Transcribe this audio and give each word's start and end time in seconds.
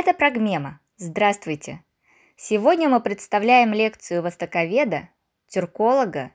Это 0.00 0.14
Прогмема. 0.14 0.78
Здравствуйте! 0.96 1.82
Сегодня 2.36 2.88
мы 2.88 3.00
представляем 3.00 3.72
лекцию 3.72 4.22
востоковеда, 4.22 5.08
тюрколога, 5.48 6.30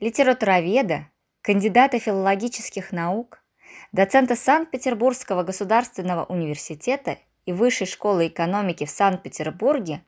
литературоведа, 0.00 1.08
кандидата 1.40 1.98
филологических 1.98 2.92
наук, 2.92 3.42
доцента 3.90 4.36
Санкт-Петербургского 4.36 5.44
государственного 5.44 6.26
университета 6.26 7.16
и 7.46 7.54
Высшей 7.54 7.86
школы 7.86 8.26
экономики 8.26 8.84
в 8.84 8.90
Санкт-Петербурге 8.90 10.02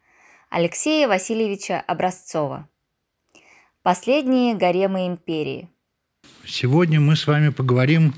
Алексея 0.50 1.09
Васильевича 1.09 1.81
Образцова. 1.81 2.68
Последние 3.82 4.54
гаремы 4.54 5.07
империи. 5.07 5.71
Сегодня 6.45 7.00
мы 7.00 7.17
с 7.17 7.27
вами 7.27 7.49
поговорим 7.49 8.13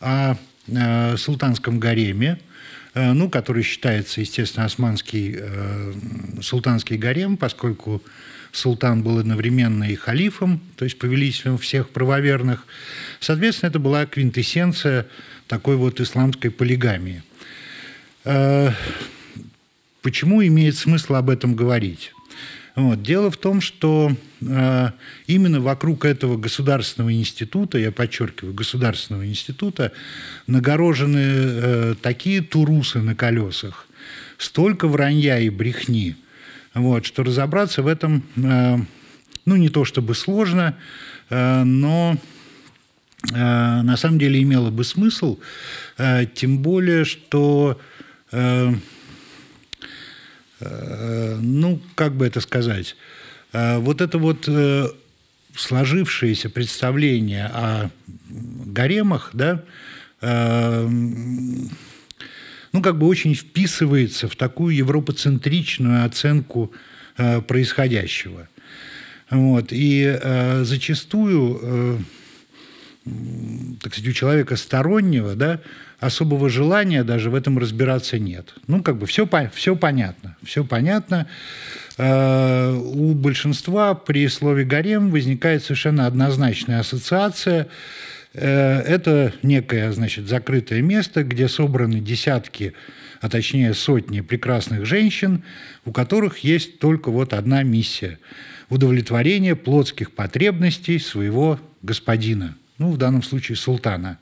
о 0.00 0.34
э, 0.66 1.16
султанском 1.16 1.80
гареме, 1.80 2.38
ну, 2.94 3.28
который 3.28 3.62
считается, 3.62 4.20
естественно, 4.20 4.66
османский 4.66 5.36
э, 5.38 5.92
султанский 6.40 6.96
гарем, 6.96 7.36
поскольку 7.36 8.02
султан 8.52 9.02
был 9.02 9.18
одновременно 9.18 9.84
и 9.84 9.94
халифом, 9.94 10.60
то 10.76 10.84
есть 10.84 10.98
повелителем 10.98 11.58
всех 11.58 11.90
правоверных. 11.90 12.66
Соответственно, 13.20 13.70
это 13.70 13.78
была 13.78 14.06
квинтэссенция 14.06 15.06
такой 15.46 15.76
вот 15.76 16.00
исламской 16.00 16.50
полигамии. 16.50 17.22
Э, 18.24 18.72
почему 20.02 20.44
имеет 20.44 20.76
смысл 20.76 21.14
об 21.14 21.30
этом 21.30 21.54
говорить? 21.54 22.12
Вот. 22.78 23.02
Дело 23.02 23.28
в 23.28 23.36
том, 23.36 23.60
что 23.60 24.12
э, 24.40 24.90
именно 25.26 25.60
вокруг 25.60 26.04
этого 26.04 26.36
государственного 26.36 27.12
института, 27.12 27.76
я 27.76 27.90
подчеркиваю, 27.90 28.54
государственного 28.54 29.26
института, 29.26 29.90
нагорожены 30.46 31.18
э, 31.18 31.94
такие 32.00 32.40
турусы 32.40 33.00
на 33.00 33.16
колесах, 33.16 33.88
столько 34.36 34.86
вранья 34.86 35.40
и 35.40 35.50
брехни, 35.50 36.14
вот, 36.72 37.04
что 37.04 37.24
разобраться 37.24 37.82
в 37.82 37.88
этом, 37.88 38.22
э, 38.36 38.76
ну, 39.44 39.56
не 39.56 39.70
то 39.70 39.84
чтобы 39.84 40.14
сложно, 40.14 40.76
э, 41.30 41.64
но 41.64 42.16
э, 43.28 43.34
на 43.34 43.96
самом 43.96 44.20
деле 44.20 44.40
имело 44.40 44.70
бы 44.70 44.84
смысл, 44.84 45.40
э, 45.96 46.26
тем 46.32 46.58
более, 46.58 47.04
что 47.04 47.80
э, 48.30 48.72
ну, 50.60 51.80
как 51.94 52.14
бы 52.14 52.26
это 52.26 52.40
сказать, 52.40 52.96
э, 53.52 53.78
вот 53.78 54.00
это 54.00 54.18
вот 54.18 54.48
э, 54.48 54.88
сложившееся 55.54 56.50
представление 56.50 57.46
о 57.46 57.90
гаремах, 58.28 59.30
да, 59.32 59.62
ну, 60.20 61.70
как 62.82 62.98
бы 62.98 63.06
очень 63.06 63.34
вписывается 63.34 64.28
в 64.28 64.34
такую 64.34 64.74
европоцентричную 64.74 66.04
оценку 66.04 66.72
происходящего. 67.16 68.48
Вот. 69.30 69.68
И 69.70 70.18
зачастую, 70.62 72.04
так 73.80 73.92
сказать, 73.92 74.10
у 74.10 74.12
человека 74.12 74.56
стороннего, 74.56 75.36
да, 75.36 75.60
особого 76.00 76.48
желания 76.48 77.02
даже 77.02 77.30
в 77.30 77.34
этом 77.34 77.58
разбираться 77.58 78.18
нет. 78.18 78.54
Ну, 78.66 78.82
как 78.82 78.98
бы 78.98 79.06
все, 79.06 79.28
все 79.52 79.76
понятно. 79.76 80.36
Все 80.42 80.64
понятно. 80.64 81.26
Э, 81.96 82.72
у 82.72 83.14
большинства 83.14 83.94
при 83.94 84.28
слове 84.28 84.64
«гарем» 84.64 85.10
возникает 85.10 85.64
совершенно 85.64 86.06
однозначная 86.06 86.80
ассоциация. 86.80 87.68
Э, 88.34 88.80
это 88.80 89.32
некое, 89.42 89.90
значит, 89.92 90.28
закрытое 90.28 90.82
место, 90.82 91.24
где 91.24 91.48
собраны 91.48 91.98
десятки, 91.98 92.74
а 93.20 93.28
точнее 93.28 93.74
сотни 93.74 94.20
прекрасных 94.20 94.86
женщин, 94.86 95.42
у 95.84 95.90
которых 95.90 96.38
есть 96.38 96.78
только 96.78 97.10
вот 97.10 97.32
одна 97.32 97.62
миссия– 97.64 98.18
удовлетворение 98.68 99.56
плотских 99.56 100.12
потребностей 100.12 100.98
своего 100.98 101.58
господина, 101.82 102.54
ну, 102.76 102.90
в 102.90 102.98
данном 102.98 103.22
случае 103.22 103.56
султана. 103.56 104.18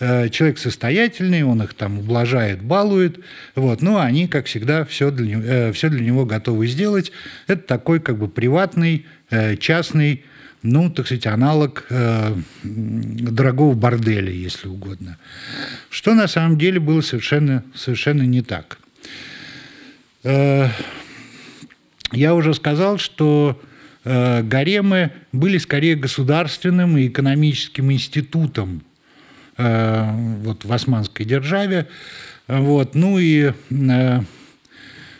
Э, 0.00 0.28
человек 0.28 0.58
состоятельный, 0.58 1.42
он 1.42 1.60
их 1.62 1.74
там 1.74 1.98
ублажает, 1.98 2.62
балует, 2.62 3.18
вот, 3.56 3.82
но 3.82 3.98
они, 3.98 4.28
как 4.28 4.46
всегда, 4.46 4.84
все 4.84 5.10
для, 5.10 5.26
него, 5.26 5.42
э, 5.42 5.72
все 5.72 5.88
для 5.88 6.00
него 6.00 6.24
готовы 6.24 6.68
сделать. 6.68 7.10
Это 7.48 7.62
такой 7.62 7.98
как 7.98 8.16
бы 8.16 8.28
приватный, 8.28 9.06
э, 9.30 9.56
частный, 9.56 10.24
ну, 10.62 10.88
так 10.90 11.06
сказать, 11.06 11.26
аналог 11.26 11.86
дорогого 12.62 13.74
борделя, 13.74 14.30
если 14.32 14.68
угодно. 14.68 15.16
Что 15.88 16.14
на 16.14 16.26
самом 16.26 16.58
деле 16.58 16.80
было 16.80 17.00
совершенно, 17.00 17.62
совершенно 17.76 18.22
не 18.22 18.42
так. 18.42 18.78
Я 20.24 20.74
уже 22.34 22.54
сказал, 22.54 22.98
что 22.98 23.62
гаремы 24.04 25.12
были 25.30 25.58
скорее 25.58 25.94
государственным 25.94 26.98
и 26.98 27.06
экономическим 27.06 27.92
институтом 27.92 28.82
вот, 29.58 30.64
в 30.64 30.72
османской 30.72 31.26
державе. 31.26 31.88
Вот. 32.46 32.94
Ну 32.94 33.18
и 33.18 33.52
э, 33.70 34.20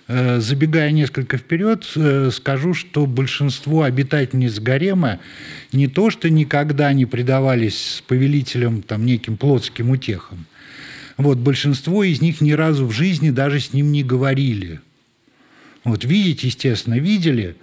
э, 0.09 0.41
забегая 0.41 0.91
несколько 0.93 1.37
вперед, 1.37 1.85
скажу, 2.33 2.73
что 2.73 3.05
большинство 3.07 3.83
обитательниц 3.83 4.59
гарема 4.61 5.19
не 5.73 5.89
то, 5.89 6.11
что 6.11 6.31
никогда 6.31 6.93
не 6.93 7.05
предавались 7.05 8.03
повелителям 8.07 8.83
там, 8.83 9.05
неким 9.05 9.37
плотским 9.37 9.91
утехам, 9.91 10.47
вот, 11.19 11.39
большинство 11.39 12.05
из 12.05 12.21
них 12.21 12.41
ни 12.41 12.53
разу 12.53 12.87
в 12.87 12.93
жизни 12.93 13.31
даже 13.31 13.59
с 13.59 13.73
ним 13.73 13.91
не 13.91 14.05
говорили. 14.05 14.81
Вот 15.83 16.05
видеть, 16.05 16.45
естественно, 16.45 16.95
видели, 16.95 17.57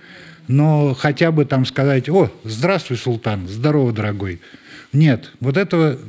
но 0.47 0.93
хотя 0.93 1.31
бы 1.31 1.45
там 1.45 1.65
сказать, 1.65 2.09
о, 2.09 2.31
здравствуй, 2.43 2.97
султан, 2.97 3.47
здорово, 3.47 3.93
дорогой, 3.93 4.41
нет, 4.95 5.31
вот 5.39 5.57
этого, 5.57 5.99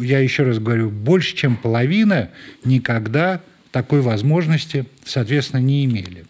я 0.00 0.20
еще 0.20 0.44
раз 0.44 0.58
говорю, 0.58 0.88
больше, 0.90 1.34
чем 1.34 1.56
половина 1.56 2.30
никогда 2.64 3.40
такой 3.72 4.00
возможности, 4.00 4.86
соответственно, 5.04 5.60
не 5.60 5.84
имели. 5.84 6.24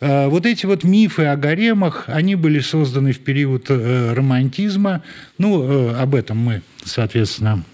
А, 0.00 0.28
вот 0.28 0.46
эти 0.46 0.66
вот 0.66 0.84
мифы 0.84 1.24
о 1.24 1.36
гаремах, 1.36 2.04
они 2.06 2.34
были 2.34 2.60
созданы 2.60 3.12
в 3.12 3.20
период 3.20 3.66
э, 3.68 4.12
романтизма. 4.14 5.02
Ну, 5.38 5.62
э, 5.62 5.94
об 5.96 6.14
этом 6.14 6.38
мы, 6.38 6.62
соответственно, 6.84 7.64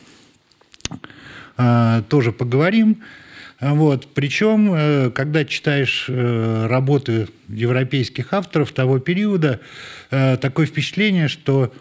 э, 1.56 2.02
тоже 2.08 2.32
поговорим. 2.32 3.02
Вот. 3.60 4.08
Причем, 4.12 5.12
когда 5.12 5.44
читаешь 5.46 6.10
работы 6.10 7.28
европейских 7.48 8.34
авторов 8.34 8.72
того 8.72 8.98
периода, 8.98 9.60
такое 10.10 10.66
впечатление, 10.66 11.28
что 11.28 11.72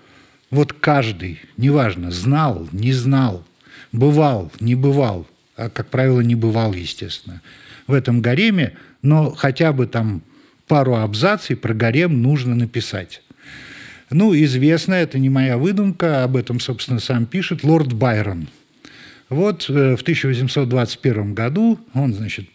вот 0.54 0.72
каждый, 0.72 1.42
неважно, 1.58 2.12
знал, 2.12 2.70
не 2.72 2.94
знал, 2.94 3.44
бывал, 3.92 4.52
не 4.60 4.76
бывал, 4.76 5.28
а, 5.58 5.70
как 5.70 5.90
правило, 5.90 6.22
не 6.22 6.36
бывал, 6.36 6.74
естественно, 6.74 7.42
в 7.88 7.94
этом 7.94 8.22
гареме, 8.22 8.74
но 9.02 9.32
хотя 9.32 9.74
бы 9.74 9.88
там 9.88 10.22
пару 10.68 10.96
абзаций 10.96 11.56
про 11.56 11.74
гарем 11.74 12.22
нужно 12.22 12.54
написать. 12.54 13.24
Ну, 14.12 14.36
известно, 14.36 14.94
это 14.94 15.18
не 15.18 15.30
моя 15.30 15.58
выдумка, 15.58 16.24
об 16.24 16.38
этом, 16.38 16.60
собственно, 16.60 17.00
сам 17.00 17.26
пишет 17.26 17.64
лорд 17.64 17.92
Байрон. 17.92 18.48
Вот 19.30 19.68
э, 19.70 19.96
в 19.96 20.02
1821 20.04 21.34
году 21.34 21.80
он, 21.96 22.14
значит, 22.14 22.48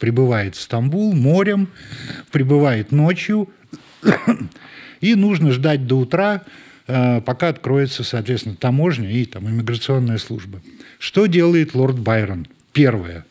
прибывает 0.00 0.56
в 0.56 0.60
Стамбул 0.60 1.14
морем, 1.14 1.68
прибывает 2.32 2.90
ночью, 2.90 3.48
и 5.00 5.14
нужно 5.14 5.52
ждать 5.52 5.86
до 5.86 6.00
утра, 6.00 6.42
пока 6.86 7.48
откроется, 7.48 8.04
соответственно, 8.04 8.56
таможня 8.56 9.10
и 9.10 9.24
там, 9.24 9.48
иммиграционная 9.48 10.18
служба. 10.18 10.60
Что 10.98 11.26
делает 11.26 11.74
лорд 11.74 11.98
Байрон? 11.98 12.46
Первое, 12.72 13.24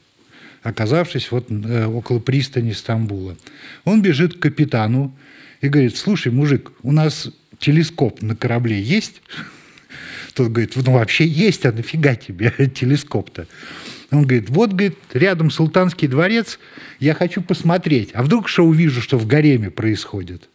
оказавшись 0.63 1.31
вот 1.31 1.47
э, 1.49 1.85
около 1.85 2.19
пристани 2.19 2.71
Стамбула. 2.71 3.35
Он 3.83 4.01
бежит 4.01 4.35
к 4.35 4.39
капитану 4.39 5.15
и 5.61 5.67
говорит, 5.67 5.97
слушай, 5.97 6.31
мужик, 6.31 6.71
у 6.81 6.91
нас 6.91 7.29
телескоп 7.59 8.21
на 8.21 8.35
корабле 8.35 8.81
есть? 8.81 9.21
Тот 10.33 10.49
говорит, 10.49 10.75
ну 10.75 10.93
вообще 10.93 11.27
есть, 11.27 11.65
а 11.65 11.71
нафига 11.71 12.15
тебе 12.15 12.53
телескоп-то? 12.75 13.47
Он 14.11 14.23
говорит, 14.23 14.49
вот, 14.49 14.71
говорит, 14.71 14.97
рядом 15.13 15.49
султанский 15.49 16.07
дворец, 16.07 16.59
я 16.99 17.13
хочу 17.13 17.41
посмотреть. 17.41 18.11
А 18.13 18.23
вдруг 18.23 18.47
что 18.47 18.63
увижу, 18.63 19.01
что 19.01 19.17
в 19.17 19.25
гареме 19.25 19.71
происходит? 19.71 20.49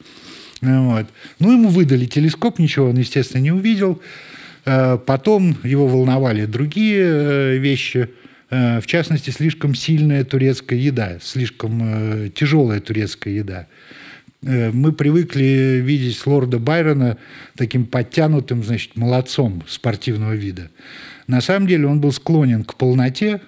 Вот. 0.60 1.06
Ну, 1.38 1.52
ему 1.52 1.68
выдали 1.68 2.06
телескоп, 2.06 2.58
ничего 2.58 2.88
он, 2.88 2.96
естественно, 2.96 3.40
не 3.40 3.52
увидел. 3.52 4.00
Э, 4.64 4.98
потом 4.98 5.56
его 5.62 5.86
волновали 5.86 6.44
другие 6.44 7.02
э, 7.02 7.56
вещи, 7.56 8.10
э, 8.50 8.80
в 8.80 8.86
частности, 8.86 9.30
слишком 9.30 9.74
сильная 9.74 10.24
турецкая 10.24 10.78
еда, 10.78 11.18
слишком 11.22 12.30
тяжелая 12.32 12.80
турецкая 12.80 13.34
еда. 13.34 13.66
Мы 14.40 14.92
привыкли 14.92 15.80
видеть 15.82 16.24
лорда 16.24 16.60
Байрона 16.60 17.18
таким 17.56 17.86
подтянутым, 17.86 18.62
значит, 18.62 18.94
молодцом 18.94 19.64
спортивного 19.66 20.34
вида. 20.34 20.70
На 21.26 21.40
самом 21.40 21.66
деле 21.66 21.88
он 21.88 22.00
был 22.00 22.12
склонен 22.12 22.62
к 22.62 22.76
полноте, 22.76 23.40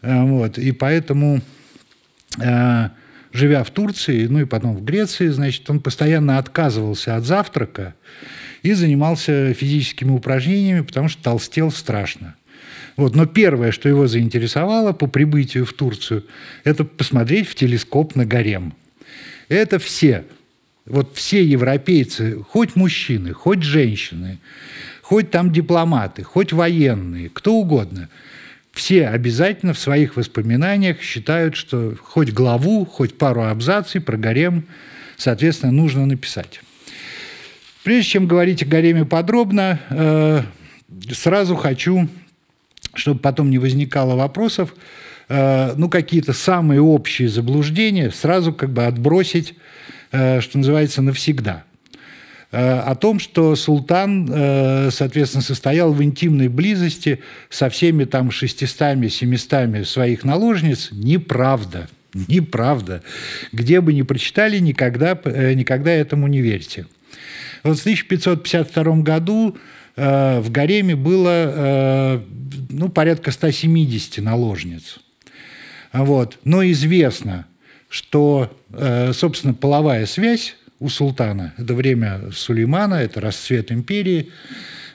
вот, 0.00 0.56
и 0.56 0.72
поэтому 0.72 1.42
живя 3.36 3.62
в 3.64 3.70
Турции, 3.70 4.26
ну 4.26 4.40
и 4.40 4.44
потом 4.44 4.76
в 4.76 4.84
Греции, 4.84 5.28
значит, 5.28 5.68
он 5.70 5.80
постоянно 5.80 6.38
отказывался 6.38 7.16
от 7.16 7.24
завтрака 7.24 7.94
и 8.62 8.72
занимался 8.72 9.52
физическими 9.54 10.10
упражнениями, 10.10 10.80
потому 10.80 11.08
что 11.08 11.22
толстел 11.22 11.70
страшно. 11.70 12.34
Вот. 12.96 13.14
Но 13.14 13.26
первое, 13.26 13.72
что 13.72 13.88
его 13.88 14.06
заинтересовало 14.06 14.92
по 14.92 15.06
прибытию 15.06 15.66
в 15.66 15.72
Турцию, 15.72 16.24
это 16.64 16.84
посмотреть 16.84 17.48
в 17.48 17.54
телескоп 17.54 18.14
на 18.14 18.24
гарем. 18.24 18.74
Это 19.48 19.78
все, 19.78 20.24
вот 20.86 21.14
все 21.14 21.44
европейцы, 21.44 22.42
хоть 22.48 22.74
мужчины, 22.74 23.32
хоть 23.32 23.62
женщины, 23.62 24.38
хоть 25.02 25.30
там 25.30 25.52
дипломаты, 25.52 26.22
хоть 26.22 26.52
военные, 26.52 27.28
кто 27.28 27.54
угодно– 27.54 28.08
все 28.76 29.08
обязательно 29.08 29.72
в 29.72 29.78
своих 29.78 30.16
воспоминаниях 30.16 31.00
считают, 31.00 31.56
что 31.56 31.94
хоть 32.00 32.32
главу, 32.32 32.84
хоть 32.84 33.16
пару 33.16 33.44
абзаций 33.44 34.02
про 34.02 34.18
гарем, 34.18 34.66
соответственно, 35.16 35.72
нужно 35.72 36.04
написать. 36.04 36.60
Прежде 37.84 38.10
чем 38.10 38.26
говорить 38.26 38.62
о 38.62 38.66
гареме 38.66 39.06
подробно, 39.06 39.80
э, 39.88 40.42
сразу 41.10 41.56
хочу, 41.56 42.06
чтобы 42.92 43.18
потом 43.18 43.48
не 43.48 43.58
возникало 43.58 44.14
вопросов, 44.14 44.74
э, 45.30 45.72
ну, 45.76 45.88
какие-то 45.88 46.34
самые 46.34 46.82
общие 46.82 47.30
заблуждения 47.30 48.10
сразу 48.10 48.52
как 48.52 48.70
бы 48.70 48.84
отбросить, 48.84 49.54
э, 50.12 50.42
что 50.42 50.58
называется, 50.58 51.00
навсегда– 51.00 51.64
о 52.58 52.94
том, 52.94 53.18
что 53.18 53.54
султан, 53.54 54.30
э, 54.32 54.90
соответственно, 54.90 55.42
состоял 55.42 55.92
в 55.92 56.02
интимной 56.02 56.48
близости 56.48 57.20
со 57.50 57.68
всеми 57.68 58.04
там 58.04 58.30
600-700 58.30 59.84
своих 59.84 60.24
наложниц, 60.24 60.88
неправда. 60.90 61.88
Неправда. 62.14 63.02
Где 63.52 63.82
бы 63.82 63.92
ни 63.92 64.00
прочитали, 64.00 64.58
никогда, 64.58 65.20
э, 65.24 65.52
никогда 65.52 65.90
этому 65.90 66.28
не 66.28 66.40
верьте. 66.40 66.86
Вот 67.62 67.78
в 67.78 67.80
1552 67.80 69.02
году 69.02 69.56
в 69.96 70.50
гареме 70.50 70.94
было 70.94 72.22
ну, 72.68 72.90
порядка 72.90 73.30
170 73.30 74.18
наложниц. 74.18 74.98
Вот. 75.92 76.38
Но 76.44 76.62
известно, 76.70 77.46
что, 77.88 78.54
собственно, 79.14 79.54
половая 79.54 80.04
связь 80.04 80.54
у 80.78 80.88
султана. 80.88 81.54
Это 81.56 81.74
время 81.74 82.30
Сулеймана, 82.32 82.94
это 82.94 83.20
расцвет 83.20 83.72
империи. 83.72 84.30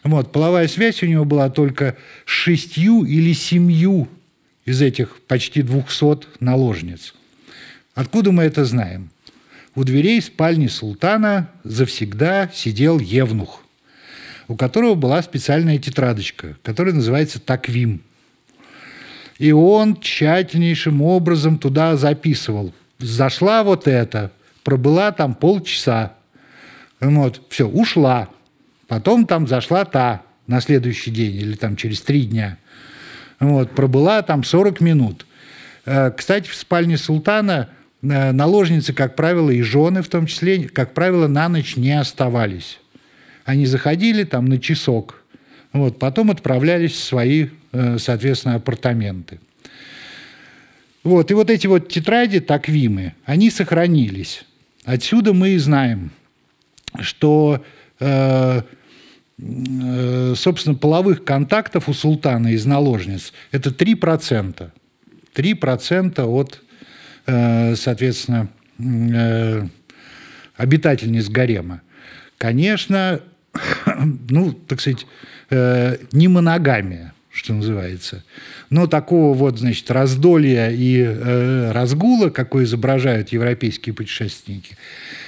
Вот, 0.03 0.31
половая 0.31 0.67
связь 0.67 1.03
у 1.03 1.05
него 1.05 1.25
была 1.25 1.49
только 1.49 1.95
с 2.25 2.29
шестью 2.29 3.03
или 3.03 3.33
семью 3.33 4.07
из 4.65 4.81
этих 4.81 5.21
почти 5.27 5.61
двухсот 5.61 6.27
наложниц. 6.39 7.13
Откуда 7.93 8.31
мы 8.31 8.43
это 8.43 8.65
знаем? 8.65 9.09
У 9.75 9.83
дверей 9.83 10.21
спальни 10.21 10.67
султана 10.67 11.49
завсегда 11.63 12.49
сидел 12.53 12.99
евнух, 12.99 13.63
у 14.47 14.55
которого 14.55 14.95
была 14.95 15.21
специальная 15.21 15.77
тетрадочка, 15.77 16.57
которая 16.61 16.93
называется 16.93 17.39
«Таквим». 17.39 18.01
И 19.39 19.51
он 19.51 19.99
тщательнейшим 19.99 21.01
образом 21.01 21.57
туда 21.57 21.95
записывал. 21.95 22.73
Зашла 22.99 23.63
вот 23.63 23.87
это, 23.87 24.31
пробыла 24.63 25.11
там 25.11 25.33
полчаса. 25.33 26.13
Вот, 26.99 27.41
все, 27.49 27.67
ушла. 27.67 28.29
Потом 28.87 29.25
там 29.25 29.47
зашла 29.47 29.85
та 29.85 30.21
на 30.47 30.61
следующий 30.61 31.11
день 31.11 31.35
или 31.35 31.55
там 31.55 31.75
через 31.75 32.01
три 32.01 32.23
дня. 32.23 32.57
Вот, 33.39 33.71
пробыла 33.71 34.21
там 34.21 34.43
40 34.43 34.81
минут. 34.81 35.25
Э, 35.85 36.11
кстати, 36.11 36.47
в 36.47 36.55
спальне 36.55 36.97
султана 36.97 37.69
э, 38.01 38.31
наложницы, 38.31 38.93
как 38.93 39.15
правило, 39.15 39.49
и 39.49 39.61
жены 39.61 40.01
в 40.01 40.09
том 40.09 40.25
числе, 40.25 40.67
как 40.67 40.93
правило, 40.93 41.27
на 41.27 41.49
ночь 41.49 41.75
не 41.75 41.97
оставались. 41.99 42.79
Они 43.45 43.65
заходили 43.65 44.23
там 44.23 44.45
на 44.45 44.59
часок, 44.59 45.23
вот, 45.73 45.97
потом 45.97 46.29
отправлялись 46.29 46.91
в 46.91 47.03
свои, 47.03 47.47
э, 47.71 47.97
соответственно, 47.97 48.55
апартаменты. 48.55 49.39
Вот, 51.03 51.31
и 51.31 51.33
вот 51.33 51.49
эти 51.49 51.65
вот 51.65 51.89
тетради, 51.89 52.39
таквимы, 52.39 53.15
они 53.25 53.49
сохранились. 53.49 54.45
Отсюда 54.85 55.33
мы 55.33 55.49
и 55.49 55.57
знаем, 55.57 56.11
что, 56.99 57.63
э, 57.99 58.61
э, 59.37 60.33
собственно, 60.35 60.75
половых 60.75 61.23
контактов 61.23 61.87
у 61.87 61.93
султана 61.93 62.49
из 62.49 62.65
наложниц– 62.65 63.33
это 63.51 63.71
3%. 63.71 64.71
3% 65.33 66.25
от, 66.25 66.63
э, 67.27 67.75
соответственно, 67.75 68.49
обитательниц 70.55 71.29
гарема. 71.29 71.81
Конечно, 72.37 73.21
ну, 74.29 74.53
так 74.53 74.81
сказать, 74.81 75.05
не 76.13 76.27
моногамия, 76.27 77.13
что 77.31 77.53
называется. 77.53 78.23
Но 78.69 78.87
такого 78.87 79.33
вот, 79.35 79.57
значит, 79.57 79.89
раздолья 79.89 80.69
и 80.69 80.97
э, 80.99 81.71
разгула, 81.71 82.29
какой 82.29 82.65
изображают 82.65 83.29
европейские 83.29 83.95
путешественники, 83.95 84.75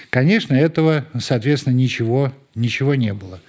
конечно, 0.10 0.54
этого, 0.54 1.06
соответственно, 1.20 1.74
ничего, 1.74 2.34
ничего 2.56 2.96
не 2.96 3.14
было. 3.14 3.40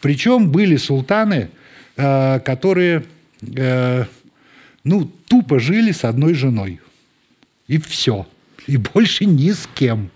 Причем 0.00 0.50
были 0.50 0.76
султаны, 0.76 1.48
э, 1.96 2.40
которые, 2.40 3.04
э, 3.42 4.04
ну, 4.84 5.10
тупо 5.26 5.58
жили 5.58 5.92
с 5.92 6.04
одной 6.04 6.34
женой. 6.34 6.80
И 7.68 7.78
все. 7.78 8.26
И 8.66 8.76
больше 8.76 9.24
ни 9.24 9.50
с 9.50 9.68
кем. 9.74 10.10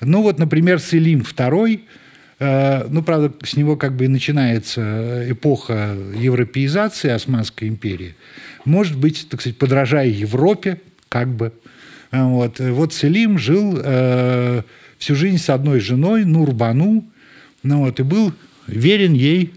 Ну 0.00 0.22
вот, 0.22 0.38
например, 0.38 0.78
Селим 0.78 1.20
II– 1.20 1.80
ну, 2.40 3.02
правда, 3.02 3.32
с 3.44 3.54
него 3.54 3.76
как 3.76 3.94
бы 3.94 4.06
и 4.06 4.08
начинается 4.08 5.30
эпоха 5.30 5.94
европеизации 6.16 7.10
Османской 7.10 7.68
империи. 7.68 8.14
Может 8.64 8.96
быть, 8.96 9.28
так 9.28 9.42
сказать, 9.42 9.58
подражая 9.58 10.08
Европе, 10.08 10.80
как 11.10 11.28
бы. 11.28 11.52
Вот, 12.10 12.58
вот 12.58 12.94
Селим 12.94 13.38
жил 13.38 13.78
э, 13.82 14.62
всю 14.98 15.14
жизнь 15.14 15.38
с 15.38 15.50
одной 15.50 15.80
женой, 15.80 16.24
Нурбану, 16.24 17.04
ну, 17.62 17.80
вот, 17.80 18.00
и 18.00 18.02
был 18.02 18.32
верен 18.66 19.12
ей 19.12 19.52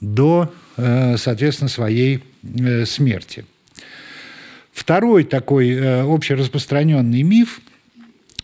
до, 0.00 0.52
э, 0.76 1.16
соответственно, 1.16 1.68
своей 1.68 2.22
э, 2.42 2.84
смерти. 2.86 3.44
Второй 4.72 5.24
такой 5.24 5.70
э, 5.70 6.02
общераспространенный 6.02 7.22
миф, 7.22 7.60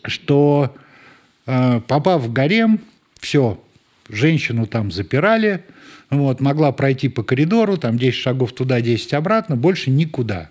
что 0.05 0.75
э, 1.47 1.81
попав 1.87 2.23
в 2.23 2.33
гарем, 2.33 2.81
все, 3.27 3.61
женщину 4.09 4.67
там 4.67 4.93
запирали, 4.93 5.65
вот, 6.11 6.41
могла 6.41 6.71
пройти 6.71 7.09
по 7.09 7.25
коридору, 7.25 7.77
там 7.77 7.99
10 7.99 8.15
шагов 8.15 8.55
туда, 8.55 8.81
10 8.81 9.15
обратно, 9.15 9.57
больше 9.57 9.91
никуда. 9.91 10.49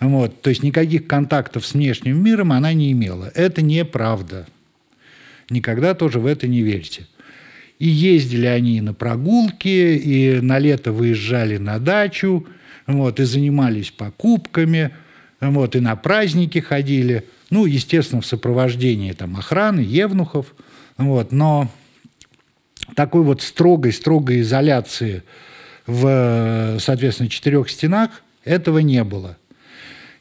Вот, 0.00 0.42
то 0.42 0.50
есть 0.50 0.64
никаких 0.64 1.06
контактов 1.06 1.64
с 1.64 1.74
внешним 1.74 2.20
миром 2.20 2.50
она 2.50 2.72
не 2.72 2.90
имела. 2.90 3.30
Это 3.36 3.62
неправда. 3.62 4.46
Никогда 5.50 5.94
тоже 5.94 6.18
в 6.18 6.26
это 6.26 6.48
не 6.48 6.62
верьте. 6.62 7.06
И 7.78 7.86
ездили 7.86 8.46
они 8.46 8.80
на 8.80 8.92
прогулки, 8.92 9.68
и 9.68 10.40
на 10.40 10.58
лето 10.58 10.90
выезжали 10.90 11.58
на 11.58 11.78
дачу, 11.78 12.44
вот, 12.88 13.20
и 13.20 13.24
занимались 13.24 13.92
покупками, 13.92 14.90
вот, 15.40 15.76
и 15.76 15.80
на 15.80 15.94
праздники 15.94 16.58
ходили. 16.58 17.24
Ну, 17.50 17.66
естественно, 17.66 18.20
в 18.20 18.26
сопровождении 18.26 19.12
там, 19.12 19.36
охраны, 19.36 19.78
евнухов– 19.78 20.54
вот, 20.96 21.32
но 21.32 21.68
такой 22.94 23.22
вот 23.22 23.42
строгой-строгой 23.42 24.40
изоляции 24.40 25.22
в, 25.86 26.76
соответственно, 26.78 27.28
четырех 27.28 27.68
стенах 27.70 28.10
этого 28.44 28.78
не 28.78 29.02
было. 29.04 29.36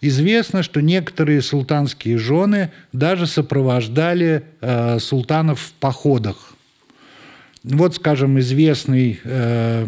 Известно, 0.02 0.64
что 0.64 0.82
некоторые 0.82 1.42
султанские 1.42 2.18
жены 2.18 2.72
даже 2.92 3.26
сопровождали 3.26 4.44
э, 4.60 5.00
султанов 5.00 5.62
в 5.62 5.72
походах. 5.74 6.56
Вот, 7.64 7.96
скажем, 7.96 8.38
известный 8.40 9.22
э, 9.24 9.86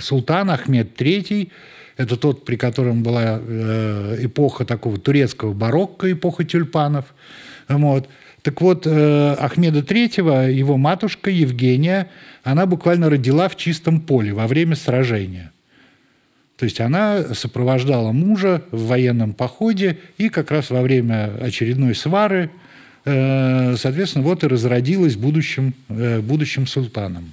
султан 0.00 0.50
Ахмед 0.50 1.00
III, 1.00 1.50
это 1.96 2.16
тот, 2.16 2.44
при 2.44 2.56
котором 2.56 3.02
была 3.02 3.40
э, 3.40 4.18
эпоха 4.20 4.66
такого 4.66 4.98
турецкого 4.98 5.54
барокко, 5.54 6.12
эпоха 6.12 6.44
тюльпанов. 6.44 7.14
Вот. 7.66 8.06
Так 8.44 8.60
вот, 8.60 8.86
э, 8.86 9.36
Ахмеда 9.38 9.78
III, 9.78 10.52
его 10.52 10.76
матушка 10.76 11.30
Евгения, 11.30 12.10
она 12.42 12.66
буквально 12.66 13.08
родила 13.08 13.48
в 13.48 13.56
чистом 13.56 14.02
поле 14.02 14.34
во 14.34 14.46
время 14.46 14.76
сражения. 14.76 15.50
То 16.58 16.66
есть 16.66 16.78
она 16.78 17.34
сопровождала 17.34 18.12
мужа 18.12 18.62
в 18.70 18.88
военном 18.88 19.32
походе 19.32 19.98
и 20.18 20.28
как 20.28 20.50
раз 20.50 20.68
во 20.68 20.82
время 20.82 21.32
очередной 21.40 21.94
свары, 21.94 22.50
э, 23.06 23.76
соответственно, 23.78 24.24
вот 24.24 24.44
и 24.44 24.46
разродилась 24.46 25.16
будущим, 25.16 25.74
э, 25.88 26.20
будущим 26.20 26.66
султаном. 26.66 27.32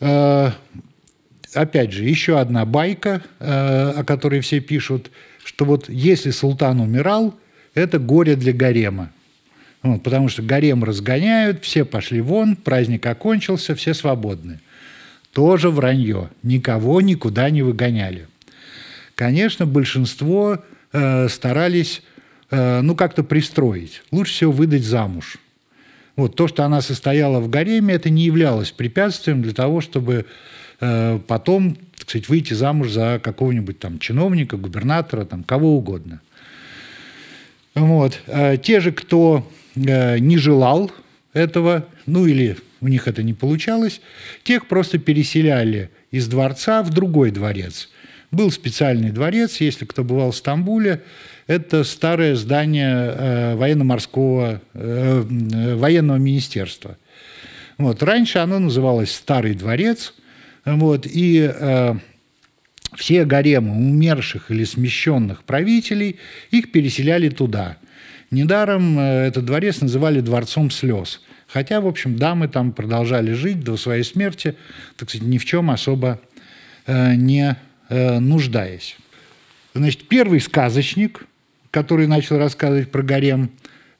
Опять 0.00 1.92
же, 1.92 2.04
еще 2.04 2.40
одна 2.40 2.66
байка, 2.66 3.22
о 3.38 4.02
которой 4.04 4.40
все 4.40 4.58
пишут– 4.58 5.12
что 5.44 5.64
вот 5.64 5.88
если 5.88 6.30
султан 6.30 6.80
умирал, 6.80 7.34
это 7.74 7.98
горе 7.98 8.36
для 8.36 8.52
гарема. 8.52 9.10
Вот, 9.82 10.02
потому 10.02 10.28
что 10.28 10.42
гарем 10.42 10.82
разгоняют, 10.82 11.62
все 11.62 11.84
пошли 11.84 12.20
вон, 12.20 12.56
праздник 12.56 13.04
окончился, 13.04 13.74
все 13.74 13.92
свободны. 13.92 14.60
Тоже 15.32 15.68
вранье. 15.68 16.30
Никого 16.42 17.00
никуда 17.00 17.50
не 17.50 17.62
выгоняли. 17.62 18.28
Конечно, 19.14 19.66
большинство 19.66 20.62
э, 20.92 21.28
старались 21.28 22.02
э, 22.50 22.80
ну, 22.80 22.94
как-то 22.94 23.24
пристроить. 23.24 24.02
Лучше 24.10 24.32
всего 24.32 24.52
выдать 24.52 24.84
замуж. 24.84 25.36
Вот 26.16 26.36
то, 26.36 26.46
что 26.48 26.64
она 26.64 26.80
состояла 26.80 27.40
в 27.40 27.50
гареме, 27.50 27.94
это 27.94 28.08
не 28.08 28.22
являлось 28.22 28.70
препятствием 28.70 29.42
для 29.42 29.52
того, 29.52 29.80
чтобы 29.80 30.26
э, 30.80 31.18
потом, 31.26 31.76
так 31.98 32.08
сказать, 32.08 32.28
выйти 32.28 32.54
замуж 32.54 32.90
за 32.90 33.20
какого-нибудь 33.22 33.80
там 33.80 33.98
чиновника, 33.98 34.56
губернатора, 34.56 35.24
там, 35.24 35.42
кого 35.42 35.76
угодно. 35.76 36.20
Вот. 37.74 38.20
А 38.28 38.56
те 38.56 38.80
же, 38.80 38.92
кто 38.92 39.50
э, 39.74 40.18
не 40.18 40.38
желал 40.38 40.90
этого, 41.32 41.86
ну 42.06 42.26
или 42.26 42.56
у 42.80 42.88
них 42.88 43.08
это 43.08 43.22
не 43.22 43.34
получалось, 43.34 44.00
тех 44.44 44.68
просто 44.68 44.98
переселяли 44.98 45.90
из 46.10 46.28
дворца 46.28 46.82
в 46.82 46.90
другой 46.90 47.30
дворец. 47.30 47.88
Был 48.30 48.50
специальный 48.50 49.10
дворец, 49.10 49.60
если 49.60 49.84
кто 49.84 50.04
бывал 50.04 50.30
в 50.30 50.36
Стамбуле, 50.36 51.02
это 51.46 51.84
старое 51.84 52.36
здание 52.36 52.94
э, 52.94 53.54
военно-морского, 53.56 54.60
э, 54.72 55.74
военного 55.76 56.18
министерства. 56.18 56.96
Вот. 57.78 58.02
Раньше 58.02 58.38
оно 58.38 58.60
называлось 58.60 59.12
Старый 59.12 59.54
дворец, 59.54 60.14
вот, 60.64 61.06
и 61.06 61.50
все 62.96 63.24
гаремы 63.24 63.72
умерших 63.72 64.50
или 64.50 64.64
смещенных 64.64 65.44
правителей, 65.44 66.18
их 66.50 66.72
переселяли 66.72 67.28
туда. 67.28 67.76
Недаром 68.30 68.98
э, 68.98 69.26
этот 69.26 69.44
дворец 69.44 69.80
называли 69.80 70.20
дворцом 70.20 70.70
слез. 70.70 71.20
Хотя, 71.46 71.80
в 71.80 71.86
общем, 71.86 72.16
дамы 72.16 72.48
там 72.48 72.72
продолжали 72.72 73.32
жить 73.32 73.60
до 73.60 73.76
своей 73.76 74.02
смерти, 74.02 74.56
так 74.96 75.08
сказать, 75.08 75.26
ни 75.26 75.38
в 75.38 75.44
чем 75.44 75.70
особо 75.70 76.20
э, 76.86 77.14
не 77.14 77.56
э, 77.88 78.18
нуждаясь. 78.18 78.96
Значит, 79.74 80.08
первый 80.08 80.40
сказочник, 80.40 81.26
который 81.70 82.06
начал 82.06 82.38
рассказывать 82.38 82.90
про 82.90 83.02
гарем, 83.02 83.50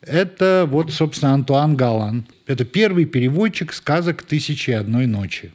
это 0.00 0.66
вот, 0.68 0.92
собственно, 0.92 1.32
Антуан 1.32 1.76
Галан. 1.76 2.26
Это 2.46 2.64
первый 2.64 3.06
переводчик 3.06 3.72
сказок 3.72 4.22
«Тысячи 4.22 4.70
и 4.70 4.74
одной 4.74 5.06
ночи». 5.06 5.52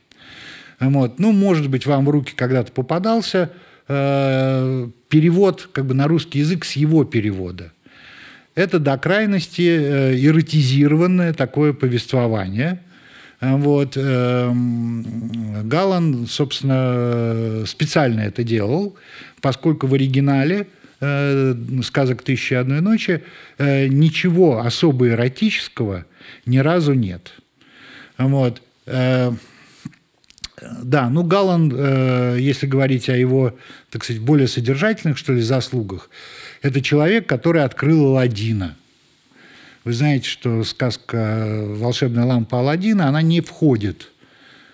Вот. 0.79 1.19
Ну, 1.19 1.31
может 1.31 1.69
быть, 1.69 1.85
вам 1.85 2.05
в 2.05 2.09
руки 2.09 2.33
когда-то 2.35 2.71
попадался 2.71 3.51
э, 3.87 4.87
перевод 5.09 5.69
как 5.71 5.85
бы 5.85 5.93
на 5.93 6.07
русский 6.07 6.39
язык 6.39 6.65
с 6.65 6.73
его 6.73 7.03
перевода. 7.03 7.73
Это 8.55 8.79
до 8.79 8.97
крайности 8.97 9.61
э, 9.61 10.25
эротизированное 10.25 11.33
такое 11.33 11.73
повествование. 11.73 12.81
Вот. 13.41 13.93
Э, 13.95 14.51
Галан, 15.63 16.27
собственно, 16.27 17.65
специально 17.65 18.21
это 18.21 18.43
делал, 18.43 18.95
поскольку 19.41 19.87
в 19.87 19.93
оригинале 19.93 20.67
э, 20.99 21.55
сказок 21.83 22.21
«Тысячи 22.23 22.53
одной 22.53 22.81
ночи» 22.81 23.23
э, 23.57 23.87
ничего 23.87 24.59
особо 24.59 25.09
эротического 25.09 26.05
ни 26.45 26.57
разу 26.57 26.93
нет. 26.93 27.33
Вот. 28.17 28.61
Да, 30.83 31.09
ну 31.09 31.23
Галан, 31.23 31.71
э, 31.73 32.37
если 32.39 32.67
говорить 32.67 33.09
о 33.09 33.15
его, 33.15 33.55
так 33.89 34.03
сказать, 34.03 34.21
более 34.21 34.47
содержательных, 34.47 35.17
что 35.17 35.33
ли, 35.33 35.41
заслугах, 35.41 36.09
это 36.61 36.81
человек, 36.81 37.27
который 37.27 37.63
открыл 37.63 38.07
Аладдина. 38.07 38.75
Вы 39.83 39.93
знаете, 39.93 40.27
что 40.27 40.63
сказка 40.63 41.65
«Волшебная 41.67 42.25
лампа 42.25 42.59
Аладдина», 42.59 43.07
она 43.07 43.21
не 43.21 43.41
входит 43.41 44.11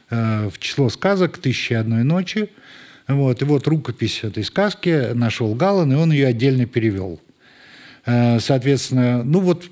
э, 0.09 0.49
в 0.49 0.57
число 0.59 0.89
сказок 0.89 1.37
«Тысячи 1.37 1.73
одной 1.73 2.03
ночи». 2.03 2.49
Вот, 3.07 3.41
и 3.41 3.45
вот 3.45 3.67
рукопись 3.67 4.23
этой 4.23 4.43
сказки 4.43 5.13
нашел 5.13 5.53
Галан, 5.53 5.93
и 5.93 5.95
он 5.95 6.11
ее 6.11 6.27
отдельно 6.27 6.65
перевел. 6.65 7.19
Э, 8.05 8.39
соответственно, 8.39 9.23
ну 9.23 9.39
вот 9.39 9.65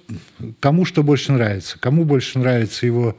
кому 0.59 0.85
что 0.85 1.03
больше 1.03 1.31
нравится. 1.31 1.77
Кому 1.79 2.03
больше 2.03 2.39
нравится 2.39 2.85
его 2.85 3.17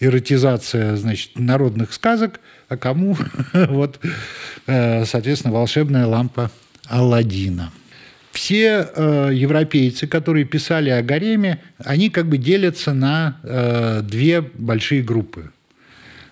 эротизация, 0.00 0.96
значит, 0.96 1.38
народных 1.38 1.92
сказок, 1.92 2.40
а 2.68 2.76
кому 2.76 3.16
вот, 3.52 4.00
э, 4.66 5.04
соответственно, 5.04 5.54
волшебная 5.54 6.06
лампа 6.06 6.50
Алладина. 6.86 7.72
Все 8.32 8.86
э, 8.94 9.30
европейцы, 9.32 10.06
которые 10.06 10.44
писали 10.44 10.90
о 10.90 11.02
гареме, 11.02 11.62
они 11.78 12.10
как 12.10 12.26
бы 12.28 12.36
делятся 12.36 12.92
на 12.92 13.38
э, 13.42 14.02
две 14.02 14.42
большие 14.42 15.02
группы. 15.02 15.50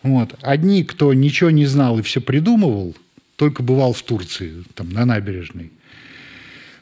Вот. 0.03 0.35
Одни, 0.43 0.85
кто 0.85 1.15
ничего 1.15 1.51
не 1.51 1.65
знал 1.65 1.99
и 1.99 2.03
все 2.03 2.21
придумывал, 2.21 2.95
только 3.37 3.63
бывал 3.63 3.95
в 3.95 4.03
Турции, 4.03 4.65
там, 4.75 4.91
на 4.91 5.07
набережной. 5.07 5.73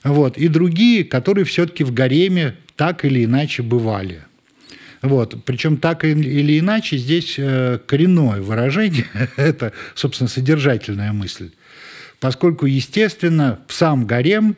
Вот. 0.04 0.36
И 0.36 0.48
другие, 0.48 1.04
которые 1.04 1.44
все-таки 1.44 1.84
в 1.84 1.92
гареме 1.92 2.56
так 2.76 3.04
или 3.04 3.24
иначе 3.24 3.62
бывали– 3.62 4.24
вот. 5.02 5.44
Причем 5.44 5.76
так 5.76 6.04
или 6.04 6.58
иначе 6.58 6.96
здесь 6.96 7.34
э, 7.36 7.80
коренное 7.86 8.40
выражение, 8.40 9.06
это, 9.36 9.72
собственно, 9.94 10.28
содержательная 10.28 11.12
мысль. 11.12 11.50
Поскольку, 12.20 12.66
естественно, 12.66 13.58
сам 13.68 14.06
гарем 14.06 14.56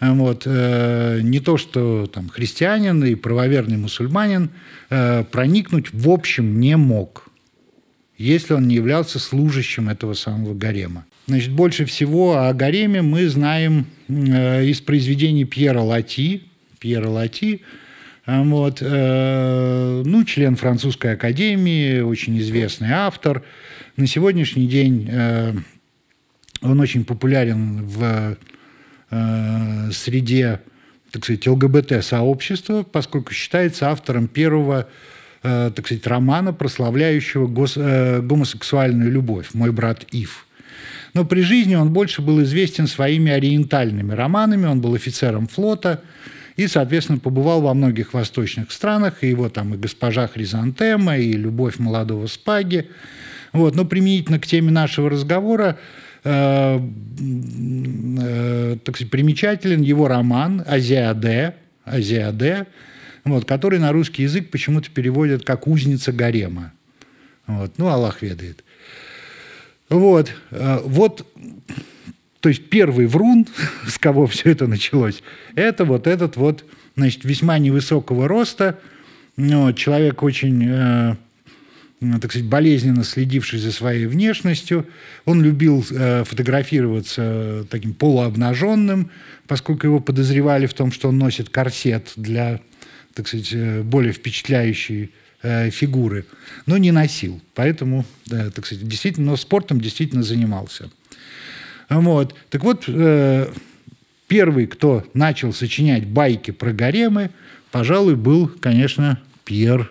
э, 0.00 0.12
вот, 0.12 0.42
э, 0.44 1.20
не 1.22 1.40
то 1.40 1.56
что 1.56 2.06
там, 2.06 2.28
христианин 2.28 3.02
и 3.02 3.14
правоверный 3.14 3.78
мусульманин 3.78 4.50
проникнуть 4.88 5.92
в 5.92 6.08
общем 6.08 6.60
не 6.60 6.78
мог, 6.78 7.28
если 8.16 8.54
он 8.54 8.66
не 8.66 8.76
являлся 8.76 9.18
служащим 9.18 9.90
этого 9.90 10.14
самого 10.14 10.54
гарема. 10.54 11.04
Значит, 11.28 11.52
больше 11.52 11.84
всего 11.84 12.38
о 12.38 12.52
гареме 12.52 13.02
мы 13.02 13.28
знаем 13.28 13.86
из 14.08 14.80
произведений 14.80 15.44
Пьера 15.44 15.80
Лати. 15.80 16.42
Пьера 16.80 17.08
Лати– 17.08 17.62
а, 18.28 18.42
вот. 18.42 18.82
Э, 18.82 20.02
ну, 20.04 20.22
член 20.24 20.56
французской 20.56 21.14
академии, 21.14 22.00
очень 22.00 22.38
известный 22.40 22.90
автор. 22.90 23.42
На 23.96 24.06
сегодняшний 24.06 24.66
день 24.66 25.08
э, 25.10 25.54
он 26.60 26.78
очень 26.78 27.06
популярен 27.06 27.86
в 27.86 28.36
э, 29.10 29.90
среде, 29.92 30.60
так 31.10 31.24
сказать, 31.24 31.46
ЛГБТ-сообщества, 31.46 32.82
поскольку 32.82 33.32
считается 33.32 33.88
автором 33.88 34.28
первого, 34.28 34.88
так 35.40 35.86
сказать, 35.86 36.06
романа, 36.06 36.52
прославляющего 36.52 37.46
гос, 37.46 37.76
гомосексуальную 37.76 39.10
любовь 39.10 39.54
«Мой 39.54 39.70
брат 39.70 40.04
Ив». 40.12 40.47
Но 41.18 41.24
при 41.24 41.40
жизни 41.40 41.74
он 41.74 41.92
больше 41.92 42.22
был 42.22 42.40
известен 42.44 42.86
своими 42.86 43.32
ориентальными 43.32 44.12
романами, 44.12 44.66
он 44.66 44.80
был 44.80 44.94
офицером 44.94 45.48
флота– 45.48 46.00
и, 46.58 46.66
соответственно, 46.66 47.20
побывал 47.20 47.60
во 47.60 47.72
многих 47.72 48.14
восточных 48.14 48.72
странах, 48.72 49.22
и 49.22 49.28
его 49.28 49.48
там 49.48 49.74
и 49.74 49.76
госпожа 49.76 50.26
Хризантема, 50.26 51.16
и 51.16 51.32
любовь 51.32 51.78
молодого 51.78 52.26
Спаги. 52.26 52.90
Вот. 53.52 53.76
Но 53.76 53.84
применительно 53.84 54.40
к 54.40 54.46
теме 54.46 54.72
нашего 54.72 55.08
разговора 55.08 55.78
э, 56.24 56.80
э, 58.20 58.76
так 58.84 58.96
сказать, 58.96 59.10
примечателен 59.12 59.82
его 59.82 60.08
роман 60.08 60.64
«Азиаде», 60.66 61.54
«Азиаде», 61.84 62.66
вот, 63.24 63.44
который 63.44 63.78
на 63.78 63.92
русский 63.92 64.24
язык 64.24 64.50
почему-то 64.50 64.90
переводят 64.90 65.44
как 65.44 65.68
«узница 65.68 66.10
гарема». 66.10 66.72
Вот. 67.46 67.74
Ну, 67.78 67.86
Аллах 67.86 68.22
ведает. 68.22 68.64
Вот. 69.88 70.32
Э, 70.50 70.80
вот 70.84 71.26
то 72.40 72.48
есть 72.48 72.68
первый 72.70 73.06
врун, 73.06 73.46
с 73.86 73.98
кого 73.98 74.26
все 74.26 74.50
это 74.50 74.66
началось, 74.66 75.22
это 75.54 75.84
вот 75.84 76.06
этот 76.06 76.36
вот, 76.36 76.64
значит, 76.96 77.24
весьма 77.24 77.58
невысокого 77.58 78.28
роста, 78.28 78.78
ну, 79.36 79.72
человек 79.72 80.22
очень, 80.22 80.64
э, 80.68 81.16
так 82.20 82.30
сказать, 82.32 82.48
болезненно 82.48 83.04
следивший 83.04 83.60
за 83.60 83.70
своей 83.70 84.06
внешностью. 84.06 84.86
Он 85.24 85.42
любил 85.42 85.84
э, 85.90 86.24
фотографироваться 86.24 87.64
таким 87.70 87.94
полуобнаженным, 87.94 89.10
поскольку 89.46 89.86
его 89.86 90.00
подозревали 90.00 90.66
в 90.66 90.74
том, 90.74 90.90
что 90.90 91.08
он 91.08 91.18
носит 91.18 91.50
корсет 91.50 92.12
для, 92.16 92.60
так 93.14 93.28
сказать, 93.28 93.50
э, 93.52 93.82
более 93.82 94.12
впечатляющей 94.12 95.12
фигуры, 95.42 96.26
но 96.66 96.78
не 96.78 96.90
носил. 96.90 97.40
Поэтому, 97.54 98.04
э, 98.30 98.50
так 98.50 98.66
сказать, 98.66 98.86
действительно, 98.86 99.32
но 99.32 99.36
спортом 99.36 99.80
действительно 99.80 100.22
занимался. 100.22 100.90
Вот. 101.88 102.34
Так 102.50 102.64
вот, 102.64 102.84
э, 102.88 103.50
первый, 104.26 104.66
кто 104.66 105.04
начал 105.14 105.52
сочинять 105.52 106.06
байки 106.06 106.50
про 106.50 106.72
гаремы, 106.72 107.30
пожалуй, 107.70 108.16
был, 108.16 108.48
конечно, 108.48 109.20
Пьер 109.44 109.90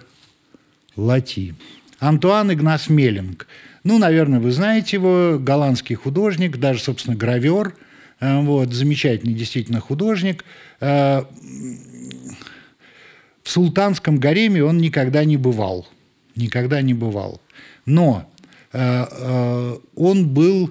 Лати. 0.96 1.56
Антуан 2.00 2.52
Игнас 2.52 2.90
Меллинг. 2.90 3.48
Ну, 3.84 3.98
наверное, 3.98 4.40
вы 4.40 4.52
знаете 4.52 4.98
его, 4.98 5.40
голландский 5.40 5.96
художник, 5.96 6.58
даже, 6.58 6.82
собственно, 6.82 7.16
гравер. 7.16 7.74
вот, 8.20 8.74
замечательный 8.74 9.34
действительно 9.34 9.80
художник. 9.80 10.44
В 13.48 13.50
султанском 13.50 14.18
гареме 14.18 14.62
он 14.62 14.78
никогда 14.80 15.24
не 15.24 15.38
бывал. 15.38 15.88
Никогда 16.36 16.82
не 16.82 16.94
бывал. 16.94 17.40
Но 17.86 18.30
он 18.74 20.28
был 20.28 20.70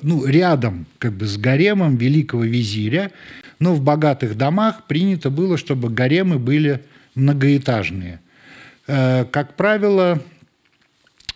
ну, 0.00 0.24
рядом 0.24 0.86
как 0.98 1.12
бы, 1.12 1.26
с 1.26 1.36
гаремом 1.36 1.98
великого 1.98 2.44
визиря, 2.44 3.10
но 3.58 3.74
в 3.74 3.82
богатых 3.82 4.38
домах 4.38 4.86
принято 4.86 5.28
было, 5.28 5.58
чтобы 5.58 5.90
гаремы 5.90 6.38
были 6.38 6.82
многоэтажные. 7.14 8.20
Как 8.86 9.54
правило, 9.56 10.22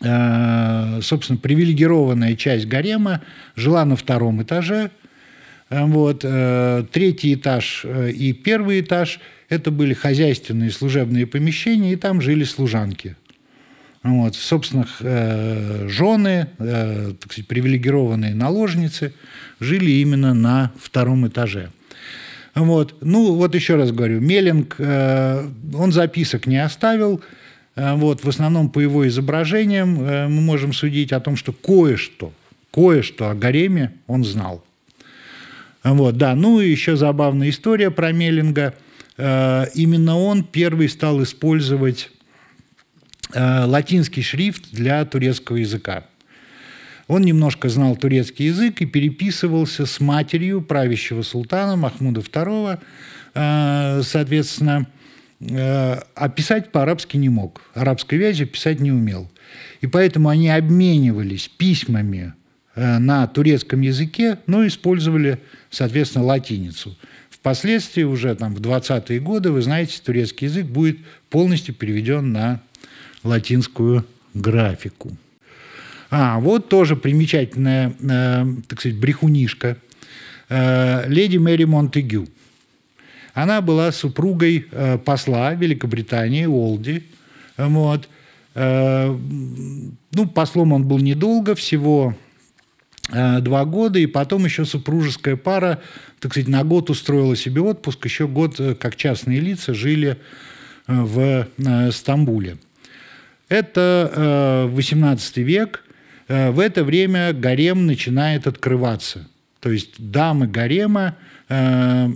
Э, 0.01 1.01
собственно, 1.03 1.39
привилегированная 1.39 2.37
часть 2.37 2.67
гарема 2.67 3.23
жила 3.57 3.85
на 3.85 3.97
втором 3.97 4.43
этаже. 4.43 4.91
Э, 5.71 5.85
вот. 5.85 6.21
Э, 6.23 6.85
третий 6.93 7.35
этаж 7.35 7.85
и 7.85 8.33
первый 8.33 8.81
этаж– 8.81 9.21
это 9.49 9.71
были 9.71 9.95
хозяйственные 9.95 10.71
служебные 10.71 11.27
помещения, 11.27 11.93
и 11.93 11.97
там 11.97 12.21
жили 12.21 12.45
служанки. 12.45 13.17
Вот. 14.03 14.37
Собственно, 14.37 14.87
жены, 15.89 16.49
так 16.57 17.33
сказать, 17.33 17.49
привилегированные 17.49 18.35
наложницы 18.35 19.13
жили 19.59 19.91
именно 19.91 20.35
на 20.35 20.73
втором 20.79 21.27
этаже. 21.27 21.71
Вот. 22.55 22.97
Ну, 23.01 23.35
вот 23.35 23.55
еще 23.55 23.75
раз 23.75 23.91
говорю, 23.91 24.21
Меллинг, 24.21 24.77
он 24.79 25.93
записок 25.93 26.47
не 26.47 26.63
оставил– 26.63 27.21
Э, 27.79 27.95
вот, 27.95 28.25
в 28.25 28.29
основном 28.29 28.71
по 28.71 28.81
его 28.81 29.07
изображениям 29.07 30.01
э, 30.03 30.29
мы 30.29 30.41
можем 30.41 30.73
судить 30.73 31.13
о 31.13 31.21
том, 31.21 31.37
что 31.37 31.53
кое-что, 31.53 32.33
кое-что 32.73 33.31
о 33.31 33.35
гареме 33.35 33.93
он 34.09 34.25
знал. 34.25 34.65
Вот, 35.85 36.17
да, 36.17 36.35
ну 36.35 36.61
и 36.61 36.69
еще 36.69 36.97
забавная 36.97 37.51
история 37.51 37.93
про 37.93 38.11
Меллинга. 38.11 38.75
Э, 39.19 39.67
именно 39.75 40.17
он 40.17 40.45
первый 40.45 40.89
стал 40.89 41.23
использовать 41.23 42.11
латинский 43.35 44.23
шрифт 44.23 44.71
для 44.73 45.05
турецкого 45.05 45.59
языка. 45.59 46.05
Он 47.09 47.21
немножко 47.21 47.69
знал 47.69 47.95
турецкий 47.95 48.47
язык 48.47 48.81
и 48.81 48.87
переписывался 48.87 49.85
с 49.85 50.01
матерью 50.01 50.63
правящего 50.63 51.21
султана 51.21 51.77
Махмуда 51.77 52.23
II, 52.23 54.03
соответственно, 54.03 54.87
Э, 55.41 56.01
а 56.15 56.29
писать 56.29 56.73
по-арабски 56.73 57.17
не 57.17 57.29
мог. 57.29 57.63
Арабской 57.75 58.17
вязи 58.17 58.45
писать 58.45 58.81
не 58.81 58.91
умел. 58.91 59.31
И 59.81 59.87
поэтому 59.87 60.29
они 60.29 60.49
обменивались 60.51 61.49
письмами 61.49 62.35
э, 62.75 62.99
на 62.99 63.27
турецком 63.27 63.81
языке, 63.81 64.39
но 64.47 64.67
использовали, 64.67 65.39
соответственно, 65.71 66.25
латиницу. 66.25 66.97
Впоследствии, 67.49 68.03
уже 68.03 68.35
там, 68.35 68.55
в 68.55 68.61
20-е 68.61 69.21
годы, 69.21 69.51
вы 69.51 69.63
знаете, 69.63 69.99
турецкий 70.05 70.49
язык 70.49 70.67
будет 70.67 70.99
полностью 71.31 71.75
переведен 71.75 72.33
на 72.33 72.61
латинскую 73.25 74.05
графику. 74.35 75.17
А, 76.11 76.39
вот 76.41 76.69
тоже 76.69 76.95
примечательная, 76.95 77.95
э, 78.01 78.47
так 78.69 78.81
сказать, 78.81 78.99
брехунишка. 78.99 79.79
Э, 80.49 81.09
леди 81.09 81.39
Мэри 81.39 81.65
Монтегю– 81.65 82.29
она 83.39 83.61
была 83.61 83.93
супругой 83.93 84.67
э, 84.73 84.99
посла 84.99 85.55
Великобритании 85.55 86.47
Олди. 86.47 87.05
Вот. 87.57 88.09
Э, 88.57 89.17
ну, 90.13 90.27
послом 90.27 90.73
он 90.73 90.89
был 90.89 90.99
недолго, 90.99 91.55
всего 91.55 92.17
э, 93.13 93.39
два 93.39 93.65
года, 93.65 94.01
и 94.01 94.07
потом 94.07 94.45
еще 94.45 94.65
супружеская 94.65 95.37
пара, 95.37 95.81
так 96.21 96.33
сказать, 96.33 96.49
на 96.49 96.65
год 96.65 96.91
устроила 96.91 97.37
себе 97.37 97.61
отпуск, 97.61 98.05
еще 98.05 98.27
год, 98.29 98.61
как 98.81 98.97
частные 98.97 99.41
лица, 99.41 99.75
жили 99.75 100.19
в 100.87 101.49
Стамбуле. 101.93 102.57
Это 103.49 104.69
18 104.71 105.37
век. 105.39 105.85
В 106.29 106.61
это 106.61 106.85
время 106.85 107.33
гарем 107.33 107.87
начинает 107.87 108.47
открываться. 108.47 109.29
То 109.61 109.71
есть 109.71 109.95
дамы 109.99 110.47
гарема 110.47 111.17
Э, 111.49 112.09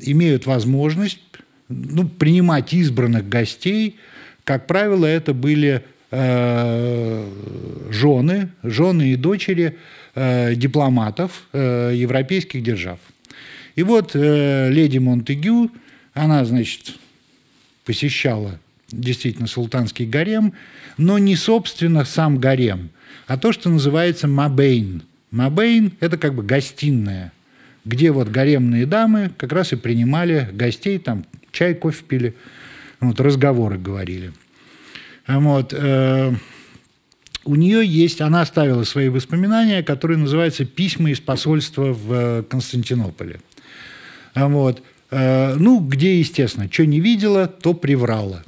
имеют 0.00 0.46
возможность 0.46 1.20
ну, 1.68 2.08
принимать 2.08 2.72
избранных 2.72 3.28
гостей. 3.28 3.98
Как 4.42 4.66
правило, 4.66 5.06
это 5.06 5.32
были 5.32 5.84
э, 6.10 7.28
жены, 7.90 8.48
жены 8.64 9.12
и 9.12 9.16
дочери 9.16 9.78
э, 10.16 10.56
дипломатов 10.56 11.44
э, 11.52 11.92
европейских 11.94 12.64
держав. 12.64 12.98
И 13.76 13.82
вот 13.82 14.12
э, 14.14 14.70
леди 14.70 14.98
Монтегю, 14.98 15.70
она, 16.12 16.44
значит, 16.44 16.96
посещала 17.84 18.58
действительно 18.90 19.46
султанский 19.46 20.06
гарем, 20.06 20.52
но 20.96 21.18
не, 21.18 21.36
собственно, 21.36 22.04
сам 22.04 22.38
гарем, 22.38 22.90
а 23.26 23.36
то, 23.36 23.52
что 23.52 23.68
называется 23.68 24.28
мабейн. 24.28 25.02
Мабейн– 25.30 25.92
это 26.00 26.16
как 26.16 26.34
бы 26.34 26.42
гостиная– 26.42 27.32
где 27.84 28.10
вот 28.10 28.28
гаремные 28.28 28.86
дамы 28.86 29.30
как 29.36 29.52
раз 29.52 29.72
и 29.72 29.76
принимали 29.76 30.48
гостей, 30.52 30.98
там 30.98 31.24
чай, 31.52 31.74
кофе 31.74 32.02
пили, 32.06 32.34
вот, 33.00 33.20
разговоры 33.20 33.78
говорили. 33.78 34.32
Вот, 35.26 35.72
э, 35.72 36.32
у 37.44 37.54
нее 37.54 37.86
есть, 37.86 38.20
она 38.20 38.42
оставила 38.42 38.84
свои 38.84 39.08
воспоминания, 39.08 39.82
которые 39.82 40.18
называются 40.18 40.64
«Письма 40.64 41.10
из 41.10 41.20
посольства 41.20 41.92
в 41.92 42.42
Константинополе». 42.44 43.40
Вот, 44.34 44.82
э, 45.10 45.54
ну, 45.54 45.80
где, 45.80 46.18
естественно, 46.18 46.68
что 46.70 46.86
не 46.86 47.00
видела, 47.00 47.46
то 47.46 47.74
приврала. 47.74 48.44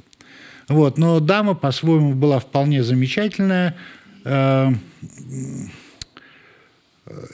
Вот, 0.67 0.97
но 0.97 1.19
дама 1.19 1.53
по-своему 1.53 2.13
была 2.13 2.39
вполне 2.39 2.83
замечательная. 2.83 3.75
Э, 4.25 4.71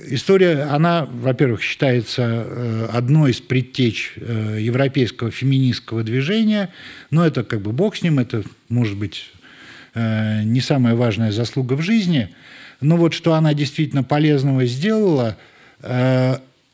История, 0.06 0.64
она, 0.64 1.08
во-первых, 1.12 1.64
считается 1.64 2.22
э, 2.22 2.88
одной 2.92 3.32
из 3.32 3.42
предтеч 3.42 4.14
э, 4.18 4.58
европейского 4.60 5.32
феминистского 5.32 6.04
движения, 6.04 6.70
но 7.10 7.26
это 7.26 7.44
как 7.44 7.62
бы 7.62 7.72
бог 7.72 7.96
с 7.96 8.04
ним, 8.04 8.20
это, 8.20 8.44
может 8.70 8.96
быть, 8.98 9.32
э, 9.96 10.44
не 10.44 10.62
самая 10.62 10.94
важная 10.94 11.32
заслуга 11.32 11.74
в 11.74 11.82
жизни. 11.82 12.30
Но 12.82 12.98
вот 12.98 13.16
что 13.16 13.34
она 13.34 13.56
действительно 13.56 14.04
полезного 14.04 14.66
сделала, 14.66 15.38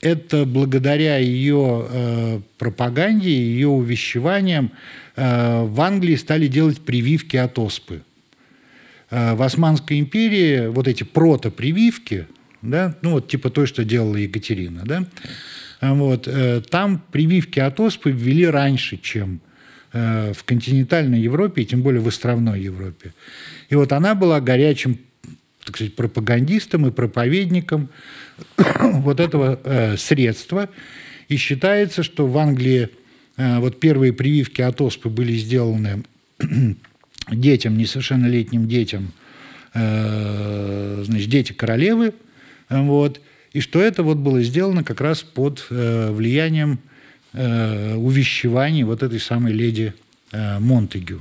это 0.01 0.45
благодаря 0.45 1.17
ее 1.17 2.41
пропаганде, 2.57 3.29
ее 3.29 3.67
увещеваниям 3.67 4.71
в 5.15 5.81
Англии 5.81 6.15
стали 6.15 6.47
делать 6.47 6.79
прививки 6.79 7.38
от 7.38 7.59
оспы. 7.59 8.01
В 9.09 9.41
Османской 9.41 9.99
империи 9.99 10.67
вот 10.67 10.88
эти 10.88 11.03
протопрививки– 11.03 12.27
да, 12.62 12.95
ну 13.01 13.12
вот 13.12 13.27
типа 13.27 13.49
той, 13.49 13.67
что 13.67 13.83
делала 13.83 14.17
Екатерина, 14.17 14.83
да, 14.85 15.05
вот, 15.81 16.27
э, 16.27 16.62
там 16.69 17.01
прививки 17.12 17.59
от 17.59 17.79
оспы 17.79 18.12
ввели 18.12 18.45
раньше, 18.45 18.97
чем 18.97 19.39
э, 19.93 20.33
в 20.33 20.43
континентальной 20.43 21.21
Европе, 21.21 21.62
и 21.62 21.65
тем 21.65 21.81
более 21.81 22.01
в 22.01 22.07
островной 22.07 22.62
Европе. 22.62 23.13
И 23.69 23.75
вот 23.75 23.93
она 23.93 24.13
была 24.13 24.41
горячим, 24.41 24.99
так 25.63 25.76
сказать, 25.76 25.95
пропагандистом 25.95 26.88
и 26.88 26.91
проповедником 26.91 27.89
вот 28.80 29.19
этого 29.19 29.60
э, 29.63 29.98
средства. 29.98 30.69
И 31.28 31.38
считается, 31.38 32.04
что 32.04 32.28
в 32.28 32.38
Англии 32.38 32.89
вот 33.38 33.80
первые 33.80 34.12
прививки 34.12 34.62
от 34.62 34.82
оспы 34.82 35.08
были 35.08 35.32
сделаны 35.38 36.04
детям, 37.32 37.78
несовершеннолетним 37.78 38.67
детям, 38.67 39.13
значит, 39.74 41.30
дети 41.30 41.54
королевы– 41.54 42.13
вот, 42.69 43.19
и 43.52 43.62
что 43.62 43.82
это 43.82 44.04
вот 44.04 44.17
было 44.17 44.41
сделано 44.43 44.84
как 44.84 45.02
раз 45.02 45.24
под 45.24 45.65
э, 45.69 46.12
влиянием 46.12 46.80
э, 47.34 47.95
увещеваний 47.95 48.84
вот 48.84 49.02
этой 49.02 49.19
самой 49.19 49.54
леди 49.54 49.93
э, 50.32 50.60
Монтегю. 50.60 51.19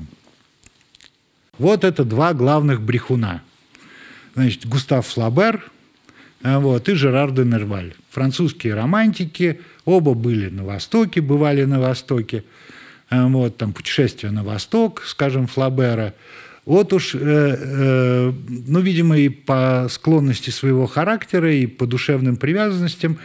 Вот 1.59 1.85
это 1.85 2.05
два 2.05 2.35
главных 2.35 2.83
брехуна. 2.83 3.43
Значит, 4.39 4.67
Густав 4.67 5.07
Флабер 5.07 5.71
э, 6.43 6.59
вот, 6.59 6.89
и 6.89 6.95
Жерар 6.95 7.33
де 7.33 7.45
Нерваль. 7.45 7.95
Французские 8.11 8.75
романтики, 8.75 9.61
оба 9.85 10.15
были 10.15 10.49
на 10.49 10.65
Востоке, 10.65 11.21
бывали 11.21 11.65
на 11.65 11.81
Востоке. 11.81 12.45
Э, 13.11 13.27
вот, 13.27 13.57
там 13.57 13.73
путешествие 13.73 14.31
на 14.33 14.45
Восток, 14.45 15.03
скажем, 15.07 15.47
Флабера– 15.47 16.15
вот 16.69 16.93
уж, 16.93 17.15
э, 17.15 17.19
э, 17.19 18.33
ну, 18.67 18.81
видимо, 18.81 19.17
и 19.17 19.31
по 19.31 19.87
склонности 19.89 20.51
своего 20.51 20.87
характера, 20.87 21.51
и 21.51 21.67
по 21.67 21.87
душевным 21.87 22.37
привязанностям, 22.37 23.19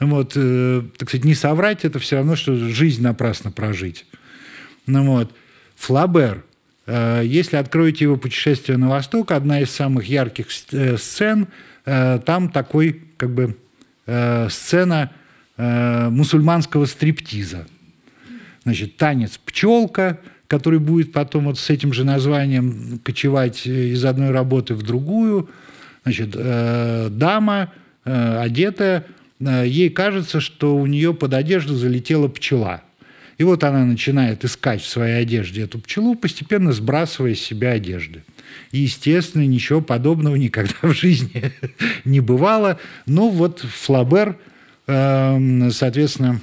вот, 0.00 0.34
э, 0.36 0.82
так 0.98 1.08
сказать, 1.08 1.24
не 1.24 1.34
соврать, 1.34 1.86
это 1.86 1.98
все 1.98 2.16
равно, 2.16 2.36
что 2.36 2.54
жизнь 2.54 3.02
напрасно 3.02 3.50
прожить. 3.50 4.04
Ну, 4.86 5.06
вот. 5.06 5.32
Флабер, 5.76 6.44
если 6.86 7.56
откроете 7.56 8.04
его 8.04 8.16
«Путешествие 8.16 8.78
на 8.78 8.88
восток», 8.88 9.30
одна 9.32 9.60
из 9.60 9.70
самых 9.70 10.06
ярких 10.06 10.48
э, 10.72 10.96
сцен, 10.96 11.48
э, 11.84 12.18
там 12.24 12.50
такой, 12.50 13.02
как 13.16 13.30
бы, 13.30 13.56
э, 14.06 14.48
сцена 14.50 15.10
э, 15.56 16.08
мусульманского 16.08 16.86
стриптиза. 16.86 17.66
Значит, 18.64 18.96
танец 18.96 19.38
«Пчелка», 19.38 20.18
который 20.50 20.80
будет 20.80 21.12
потом 21.12 21.44
вот 21.44 21.60
с 21.60 21.70
этим 21.70 21.92
же 21.92 22.02
названием 22.02 23.00
кочевать 23.04 23.68
из 23.68 24.04
одной 24.04 24.30
работы 24.30 24.74
в 24.74 24.82
другую. 24.82 25.48
Значит, 26.02 26.34
э, 26.34 27.08
дама 27.08 27.72
э, 28.04 28.38
одетая, 28.38 29.06
э, 29.38 29.64
ей 29.66 29.90
кажется, 29.90 30.40
что 30.40 30.76
у 30.76 30.86
нее 30.86 31.14
под 31.14 31.34
одежду 31.34 31.76
залетела 31.76 32.26
пчела. 32.26 32.82
И 33.40 33.42
вот 33.42 33.64
она 33.64 33.86
начинает 33.86 34.44
искать 34.44 34.82
в 34.82 34.86
своей 34.86 35.22
одежде 35.22 35.62
эту 35.62 35.78
пчелу, 35.78 36.14
постепенно 36.14 36.72
сбрасывая 36.72 37.34
с 37.34 37.40
себя 37.40 37.70
одежды. 37.70 38.22
И, 38.70 38.80
естественно, 38.80 39.46
ничего 39.46 39.80
подобного 39.80 40.36
никогда 40.36 40.74
в 40.82 40.92
жизни 40.92 41.50
не 42.04 42.20
бывало. 42.20 42.78
Но 43.06 43.30
вот 43.30 43.60
Флабер, 43.60 44.36
соответственно, 44.84 46.42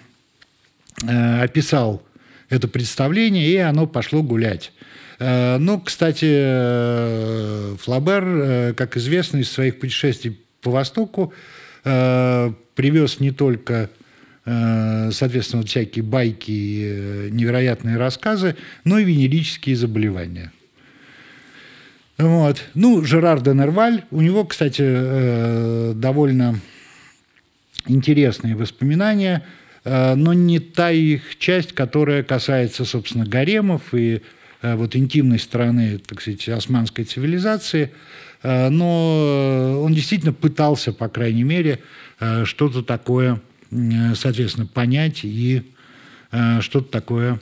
описал 1.03 2.01
это 2.49 2.67
представление, 2.67 3.47
и 3.47 3.57
оно 3.57 3.85
пошло 3.85 4.23
гулять. 4.23 4.71
Э, 5.19 5.57
ну, 5.59 5.79
кстати, 5.79 6.25
э, 6.27 7.75
Флабер, 7.79 8.23
э, 8.25 8.73
как 8.73 8.97
известно 8.97 9.37
из 9.37 9.51
своих 9.51 9.79
путешествий 9.79 10.39
по 10.61 10.71
Востоку, 10.71 11.31
привез 11.83 13.21
не 13.21 13.31
только, 13.31 13.89
соответственно, 15.11 15.63
всякие 15.63 16.03
байки, 16.03 17.29
невероятные 17.31 17.97
рассказы, 17.97 18.55
но 18.85 18.97
и 18.97 19.03
венерические 19.03 19.75
заболевания. 19.75 20.53
Вот. 22.17 22.63
Ну, 22.73 23.03
Жерар 23.03 23.41
де 23.41 23.53
Нерваль, 23.53 24.05
у 24.09 24.21
него, 24.21 24.45
кстати, 24.45 25.93
довольно 25.93 26.59
интересные 27.87 28.55
воспоминания– 28.55 29.43
Э, 29.87 30.15
но 30.15 30.33
не 30.33 30.59
та 30.59 30.91
их 30.91 31.37
часть, 31.37 31.71
которая 31.71 32.21
касается, 32.21 32.83
собственно, 32.83 33.25
гаремов 33.25 33.93
и 33.93 34.21
э, 34.61 34.75
вот 34.75 34.97
интимной 34.97 35.39
стороны, 35.39 35.99
так 35.99 36.21
сказать, 36.21 36.49
османской 36.49 37.05
цивилизации. 37.05 37.91
Э, 38.43 38.67
но 38.67 39.81
он 39.81 39.93
действительно 39.93 40.33
пытался, 40.33 40.91
по 40.91 41.07
крайней 41.07 41.43
мере, 41.43 41.79
что-то 42.45 42.81
такое, 42.81 43.39
соответственно, 44.15 44.65
понять 44.65 45.21
и 45.23 45.63
что-то 46.59 46.91
такое 46.91 47.39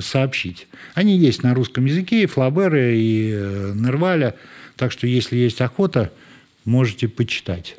сообщить. 0.00 0.68
Они 0.94 1.16
есть 1.16 1.42
на 1.42 1.54
русском 1.54 1.84
языке, 1.84 2.22
и 2.22 2.26
Флабера, 2.26 2.94
и 2.94 3.30
Нерваля, 3.74 4.34
так 4.76 4.92
что, 4.92 5.06
если 5.06 5.36
есть 5.36 5.60
охота, 5.60 6.12
можете 6.64 7.08
почитать 7.08 7.76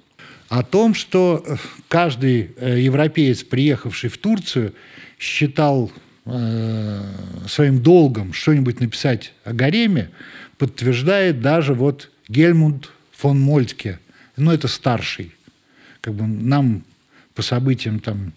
о 0.49 0.63
том, 0.63 0.95
что 0.95 1.45
каждый 1.87 2.51
э, 2.57 2.79
европеец, 2.79 3.43
приехавший 3.43 4.09
в 4.09 4.17
Турцию, 4.17 4.73
считал 5.19 5.91
э, 6.25 7.03
своим 7.47 7.81
долгом 7.81 8.33
что-нибудь 8.33 8.79
написать 8.79 9.33
о 9.43 9.53
гареме, 9.53 10.09
подтверждает 10.57 11.39
даже 11.39 11.75
вот 11.75 12.09
Гельмунд 12.27 12.89
фон 13.11 13.39
Мольтке. 13.39 13.99
Ну, 14.37 14.51
это 14.51 14.67
старший. 14.67 15.33
Как 16.01 16.15
бы 16.15 16.25
нам 16.25 16.83
по 17.39 17.43
событиям 17.43 18.01
там 18.01 18.33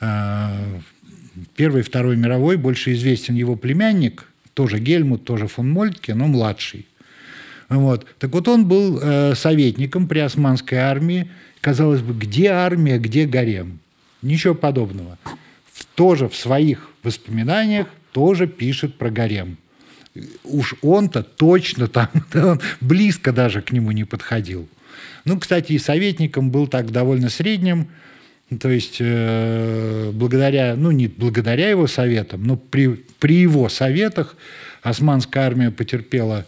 э, 0.00 0.80
Первой 1.54 1.80
и 1.80 1.84
Второй 1.84 2.16
мировой 2.16 2.56
больше 2.56 2.92
известен 2.92 3.36
его 3.36 3.54
племянник, 3.54 4.24
тоже 4.54 4.80
Гельмут, 4.80 5.24
тоже 5.24 5.46
фон 5.46 5.70
Мольтке, 5.70 6.14
но 6.14 6.26
младший. 6.26 6.88
Вот. 7.68 8.08
Так 8.18 8.32
вот 8.32 8.48
он 8.48 8.66
был 8.66 8.98
э, 9.00 9.36
советником 9.36 10.08
при 10.08 10.18
османской 10.18 10.78
армии. 10.78 11.30
Казалось 11.60 12.00
бы, 12.00 12.12
где 12.12 12.48
армия, 12.48 12.98
где 12.98 13.24
гарем? 13.24 13.78
Ничего 14.20 14.56
подобного. 14.56 15.16
Тоже 15.94 16.28
в 16.28 16.34
своих 16.34 16.90
воспоминаниях 17.04 17.86
тоже 18.10 18.48
пишет 18.48 18.98
про 18.98 19.10
гарем. 19.10 19.58
Уж 20.42 20.74
он-то 20.82 21.22
точно 21.22 21.86
там, 21.86 22.08
он 22.34 22.60
близко 22.80 23.32
даже 23.32 23.62
к 23.62 23.70
нему 23.70 23.92
не 23.92 24.02
подходил. 24.02 24.68
Ну, 25.24 25.38
кстати, 25.38 25.74
и 25.74 25.78
советником 25.78 26.50
был 26.50 26.66
так 26.66 26.90
довольно 26.90 27.30
средним, 27.30 27.88
то 28.58 28.68
есть 28.70 28.96
э, 29.00 30.10
благодаря, 30.12 30.74
ну 30.76 30.90
не 30.90 31.08
благодаря 31.08 31.70
его 31.70 31.86
советам, 31.86 32.44
но 32.44 32.56
при, 32.56 33.04
при 33.18 33.36
его 33.36 33.68
советах 33.68 34.36
османская 34.82 35.46
армия 35.46 35.70
потерпела 35.70 36.46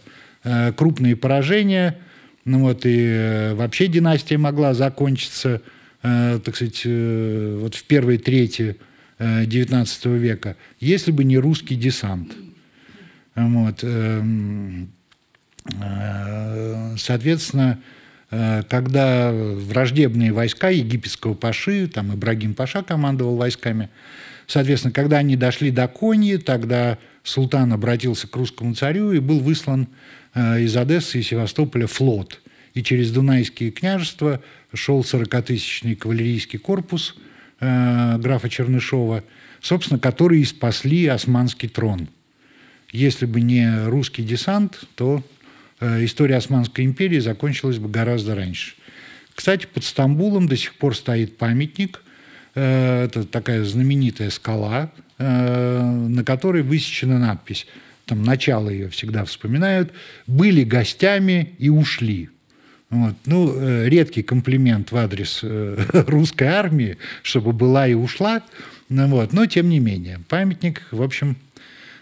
Э, 0.49 0.71
крупные 0.71 1.17
поражения. 1.17 1.97
Ну 2.45 2.61
вот, 2.61 2.85
и 2.85 2.97
э, 2.97 3.53
вообще 3.53 3.87
династия 3.87 4.37
могла 4.37 4.73
закончиться, 4.73 5.61
э, 6.03 6.39
так 6.43 6.55
сказать, 6.55 6.85
вот 6.85 7.75
в 7.75 7.83
первой 7.83 8.17
трети 8.17 8.77
XIX 9.19 10.17
века, 10.17 10.55
если 10.79 11.11
бы 11.11 11.23
не 11.23 11.37
русский 11.37 11.75
десант. 11.75 12.33
Вот. 13.35 13.79
Эм, 13.81 14.91
соответственно, 16.97 17.79
когда 18.29 19.31
враждебные 19.31 20.33
войска 20.33 20.69
египетского 20.69 21.33
Паши, 21.33 21.87
там 21.87 22.13
Ибрагим 22.13 22.55
Паша 22.55 22.83
командовал 22.83 23.37
войсками, 23.37 23.89
соответственно, 24.47 24.93
когда 24.93 25.19
они 25.19 25.37
дошли 25.37 25.71
до 25.71 25.87
Коньи, 25.87 26.35
тогда 26.37 26.97
султан 27.23 27.71
обратился 27.71 28.27
к 28.27 28.35
русскому 28.35 28.73
царю 28.75 29.13
и 29.13 29.19
был 29.19 29.39
выслан 29.39 29.87
Э, 30.37 30.61
из 30.61 30.77
Одессы 30.77 31.19
и 31.19 31.23
Севастополя 31.23 31.87
флот. 31.87 32.41
И 32.75 32.83
через 32.83 33.11
Дунайские 33.11 33.71
княжества 33.71 34.39
шел 34.71 35.01
40-тысячный 35.01 35.95
кавалерийский 35.95 36.59
корпус 36.59 37.15
э, 37.59 38.17
графа 38.19 38.47
Чернышова, 38.47 39.23
собственно, 39.61 39.99
которые 39.99 40.41
и 40.41 40.45
спасли 40.45 41.07
османский 41.07 41.69
трон. 41.69 42.07
Если 42.91 43.25
бы 43.25 43.41
не 43.41 43.87
русский 43.87 44.21
десант, 44.21 44.83
то 44.93 45.23
э, 45.23 45.36
история 45.79 46.37
Османской 46.37 46.85
империи 46.85 47.19
закончилась 47.19 47.77
бы 47.77 47.89
гораздо 47.89 48.35
раньше. 48.35 48.75
Кстати, 49.35 49.67
под 49.71 49.83
Стамбулом 49.83 50.47
до 50.47 50.57
сих 50.57 50.75
пор 50.75 50.95
стоит 50.95 51.37
памятник. 51.37 52.01
Это 52.55 53.23
такая 53.23 53.63
знаменитая 53.63 54.31
скала, 54.31 54.91
на 55.19 56.23
которой 56.25 56.63
высечена 56.63 57.19
надпись 57.19 57.67
там 58.07 58.23
начало 58.23 58.69
ее 58.69 58.89
всегда 58.89 59.25
вспоминают, 59.25 59.91
были 60.25 60.63
гостями 60.63 61.55
и 61.59 61.69
ушли. 61.69 62.29
Вот. 62.89 63.15
Ну, 63.25 63.53
э, 63.53 63.89
редкий 63.89 64.23
комплимент 64.23 64.91
в 64.91 64.97
адрес 64.97 65.41
э, 65.43 65.77
русской 66.07 66.47
армии, 66.47 66.97
чтобы 67.21 67.51
была 67.51 67.85
и 67.87 67.93
ушла, 67.93 68.41
ну, 68.87 69.07
вот. 69.07 69.33
но 69.33 69.45
тем 69.45 69.67
не 69.67 69.79
менее, 69.79 70.21
памятник, 70.29 70.87
в 70.91 71.01
общем, 71.01 71.35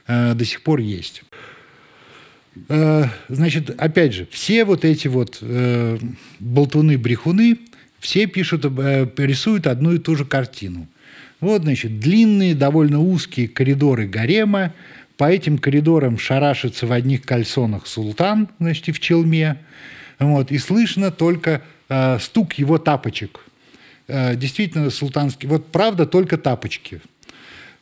э, 0.05 0.35
до 0.35 0.45
сих 0.45 0.61
пор 0.61 0.79
есть. 0.79 1.23
Значит, 3.27 3.69
опять 3.77 4.13
же, 4.13 4.27
все 4.31 4.63
вот 4.65 4.85
эти 4.85 5.07
вот 5.07 5.41
болтуны-брехуны, 6.39 7.59
все 7.99 8.27
пишут, 8.27 8.65
рисуют 8.65 9.67
одну 9.67 9.93
и 9.93 9.97
ту 9.97 10.15
же 10.15 10.25
картину. 10.25 10.87
Вот, 11.41 11.63
значит, 11.63 11.99
длинные, 11.99 12.55
довольно 12.55 12.99
узкие 13.01 13.47
коридоры 13.47 14.07
гарема, 14.07 14.73
по 15.17 15.25
этим 15.25 15.57
коридорам 15.57 16.17
шарашится 16.17 16.87
в 16.87 16.91
одних 16.91 17.23
кальсонах 17.23 17.87
султан, 17.87 18.49
значит, 18.59 18.89
и 18.89 18.91
в 18.91 18.99
челме. 18.99 19.57
Вот, 20.19 20.51
и 20.51 20.57
слышно 20.57 21.11
только 21.11 21.61
э, 21.89 22.19
стук 22.19 22.53
его 22.53 22.77
тапочек. 22.77 23.41
Э, 24.07 24.35
действительно, 24.35 24.89
султанский... 24.89 25.47
Вот 25.47 25.67
правда, 25.71 26.05
только 26.05 26.37
тапочки. 26.37 27.01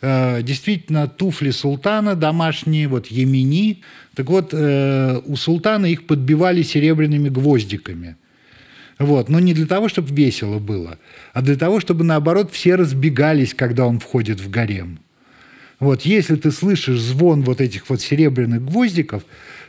Э, 0.05 0.41
действительно, 0.43 1.07
туфли 1.07 1.51
султана 1.51 2.15
домашние, 2.15 2.89
вот 2.89 3.07
емени. 3.07 3.83
Так 4.15 4.29
вот, 4.29 4.49
э, 4.51 5.21
у 5.25 5.37
султана 5.37 5.85
их 5.85 6.05
подбивали 6.05 6.61
серебряными 6.61 7.29
гвоздиками. 7.29 8.17
Вот. 8.99 9.29
Но 9.29 9.39
не 9.39 9.53
для 9.53 9.65
того, 9.65 9.87
чтобы 9.87 10.13
весело 10.13 10.59
было, 10.59 10.99
а 11.31 11.41
для 11.41 11.55
того, 11.55 11.79
чтобы, 11.79 12.03
наоборот, 12.03 12.51
все 12.51 12.75
разбегались, 12.75 13.53
когда 13.53 13.87
он 13.87 13.99
входит 13.99 14.41
в 14.41 14.49
гарем. 14.49 14.99
Вот, 15.79 16.01
если 16.01 16.35
ты 16.35 16.51
слышишь 16.51 16.99
звон 16.99 17.41
вот 17.41 17.61
этих 17.61 17.89
вот 17.89 18.01
серебряных 18.01 18.61
гвоздиков, 18.61 19.23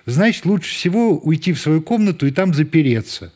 значит, 0.05 0.47
лучше 0.47 0.75
всего 0.75 1.17
уйти 1.17 1.53
в 1.53 1.61
свою 1.61 1.81
комнату 1.81 2.27
и 2.27 2.33
там 2.33 2.55
запереться. 2.55 3.33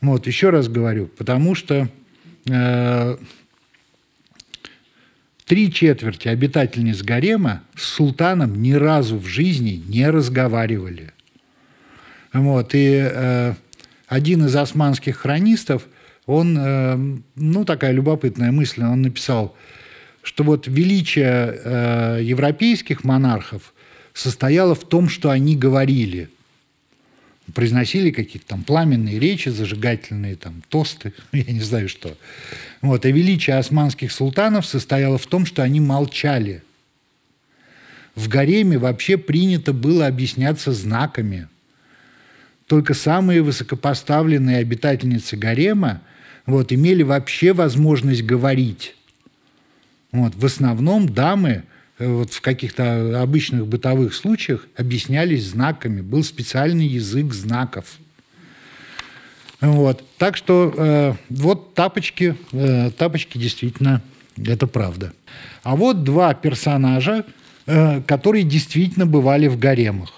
Вот, 0.00 0.28
еще 0.28 0.50
раз 0.50 0.68
говорю, 0.68 1.08
потому 1.08 1.56
что 1.56 1.88
э, 2.48 3.16
три 5.50 5.72
четверти 5.72 6.28
обитательниц 6.28 7.02
гарема 7.02 7.62
с 7.74 7.82
султаном 7.82 8.62
ни 8.62 8.70
разу 8.70 9.18
в 9.18 9.26
жизни 9.26 9.82
не 9.88 10.08
разговаривали. 10.08 11.10
Вот, 12.32 12.72
и 12.72 13.00
э, 13.02 13.54
один 14.06 14.46
из 14.46 14.54
османских 14.54 15.16
хронистов, 15.16 15.88
он, 16.24 16.56
э, 16.56 16.96
ну, 17.34 17.64
такая 17.64 17.90
любопытная 17.90 18.52
мысль, 18.52 18.84
он 18.84 19.02
написал– 19.02 19.56
что 20.22 20.44
вот 20.44 20.66
величие 20.66 21.60
э, 21.64 22.20
европейских 22.22 23.04
монархов 23.04 23.74
состояло 24.12 24.74
в 24.74 24.86
том, 24.86 25.08
что 25.08 25.30
они 25.30 25.56
говорили. 25.56 26.28
Произносили 27.50 28.10
какие-то 28.10 28.48
там 28.48 28.64
пламенные 28.64 29.18
речи, 29.18 29.48
зажигательные 29.48 30.36
там 30.36 30.62
тосты, 30.68 31.12
я 31.32 31.52
не 31.52 31.60
знаю 31.60 31.88
что. 31.88 32.16
Вот. 32.82 33.04
А 33.04 33.10
величие 33.10 33.56
османских 33.56 34.12
султанов 34.12 34.66
состояло 34.66 35.18
в 35.18 35.26
том, 35.26 35.46
что 35.46 35.62
они 35.62 35.80
молчали. 35.80 36.62
В 38.14 38.28
гареме 38.28 38.78
вообще 38.78 39.16
принято 39.16 39.72
было 39.72 40.06
объясняться 40.06 40.72
знаками. 40.72 41.48
Только 42.66 42.94
самые 42.94 43.42
высокопоставленные 43.42 44.58
обитательницы 44.58 45.36
гарема 45.36 46.02
вот, 46.46 46.72
имели 46.72 47.02
вообще 47.02 47.52
возможность 47.52 48.22
говорить. 48.22 48.94
Вот. 50.12 50.34
В 50.34 50.44
основном 50.44 51.08
дамы 51.08 51.64
вот 52.00 52.32
в 52.32 52.40
каких-то 52.40 53.20
обычных 53.22 53.66
бытовых 53.66 54.14
случаях 54.14 54.66
объяснялись 54.76 55.46
знаками, 55.46 56.00
был 56.00 56.24
специальный 56.24 56.86
язык 56.86 57.32
знаков. 57.32 57.98
Вот. 59.60 60.02
Так 60.16 60.36
что 60.36 60.72
э, 60.74 61.12
вот 61.28 61.74
тапочки, 61.74 62.34
э, 62.52 62.90
тапочки 62.96 63.36
действительно 63.36 64.02
это 64.36 64.66
правда. 64.66 65.12
А 65.62 65.76
вот 65.76 66.02
два 66.02 66.32
персонажа, 66.32 67.24
э, 67.66 68.00
которые 68.02 68.44
действительно 68.44 69.06
бывали 69.06 69.48
в 69.48 69.58
гаремах. 69.58 70.10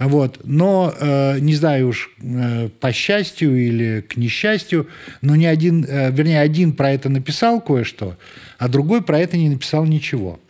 Вот. 0.00 0.40
Но, 0.42 0.92
э, 0.98 1.38
не 1.38 1.54
знаю 1.54 1.88
уж, 1.88 2.10
э, 2.20 2.68
по 2.80 2.92
счастью 2.92 3.56
или 3.56 4.00
к 4.00 4.16
несчастью, 4.16 4.88
но 5.20 5.36
ни 5.36 5.44
один, 5.44 5.86
э, 5.88 6.10
вернее, 6.10 6.40
один 6.40 6.72
про 6.72 6.90
это 6.90 7.08
написал 7.08 7.60
кое-что, 7.60 8.16
а 8.58 8.68
другой 8.68 9.02
про 9.02 9.20
это 9.20 9.36
не 9.36 9.48
написал 9.48 9.84
ничего. 9.84 10.40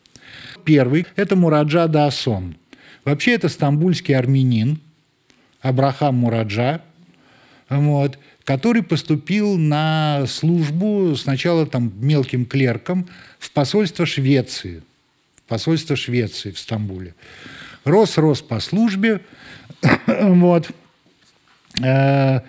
Первый– 0.65 1.07
это 1.17 1.37
Мураджа 1.37 1.87
Даасон. 1.87 2.57
Вообще 3.05 3.33
это 3.33 3.49
стамбульский 3.49 4.15
армянин, 4.15 4.81
Абрахам 5.61 6.17
Мураджа, 6.17 6.81
вот, 7.69 8.19
который 8.45 8.83
поступил 8.83 9.57
на 9.57 10.25
службу 10.27 11.15
сначала 11.17 11.67
там 11.67 11.93
мелким 12.01 12.45
клерком 12.45 13.09
в 13.39 13.51
посольство 13.51 14.07
Швеции. 14.07 14.83
Посольство 15.49 15.97
Швеции 15.97 16.51
в 16.51 16.59
Стамбуле. 16.59 17.15
Рос-рос 17.85 18.43
по 18.43 18.61
службе, 18.61 19.21
вот, 20.07 20.71
э, 21.83 22.41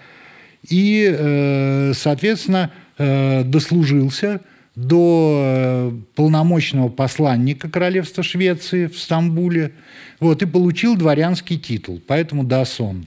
и, 0.70 1.10
э, 1.12 1.94
соответственно, 1.96 2.72
э, 2.98 3.44
дослужился– 3.44 4.42
до 4.76 5.42
э, 5.44 5.92
полномочного 6.16 6.90
посланника 6.90 7.70
королевства 7.70 8.24
Швеции 8.24 8.88
в 8.88 8.98
Стамбуле, 8.98 9.74
вот, 10.20 10.42
и 10.42 10.46
получил 10.46 10.96
дворянский 10.96 11.60
титул, 11.60 12.02
поэтому 12.06 12.44
Дасон. 12.44 13.06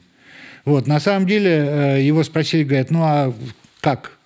Вот, 0.65 0.87
на 0.87 1.01
самом 1.01 1.27
деле 1.27 1.51
э, 1.51 2.03
его 2.03 2.23
спросили, 2.23 2.63
говорят, 2.65 2.91
ну 2.91 3.01
а 3.03 3.35
как? 3.81 4.19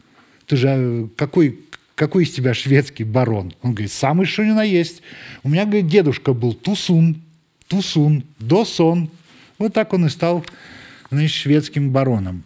Ты 0.46 0.57
же 0.57 1.09
какой, 1.16 1.61
какой 1.94 2.24
из 2.24 2.31
тебя 2.33 2.53
шведский 2.55 3.05
барон? 3.05 3.55
Он 3.62 3.72
говорит, 3.72 3.92
самый 3.92 4.26
что 4.26 4.44
ни 4.44 4.50
на 4.50 4.64
есть. 4.64 5.03
У 5.42 5.48
меня, 5.48 5.64
говорит, 5.64 5.87
дедушка 5.87 6.35
был 6.35 6.53
Тусун, 6.55 7.22
Тусун, 7.68 8.24
Досон. 8.38 9.11
Вот 9.59 9.72
так 9.72 9.92
он 9.92 10.07
и 10.07 10.09
стал 10.09 10.44
значит, 11.11 11.31
шведским 11.31 11.90
бароном. 11.90 12.42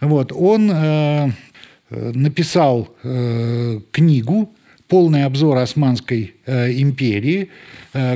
Вот, 0.00 0.32
он 0.32 0.70
Э, 0.72 1.30
написал 2.14 2.88
э, 3.02 3.80
книгу 3.90 4.52
«Полный 4.88 5.24
обзор 5.24 5.58
Османской 5.58 6.34
э, 6.46 6.72
империи», 6.72 7.50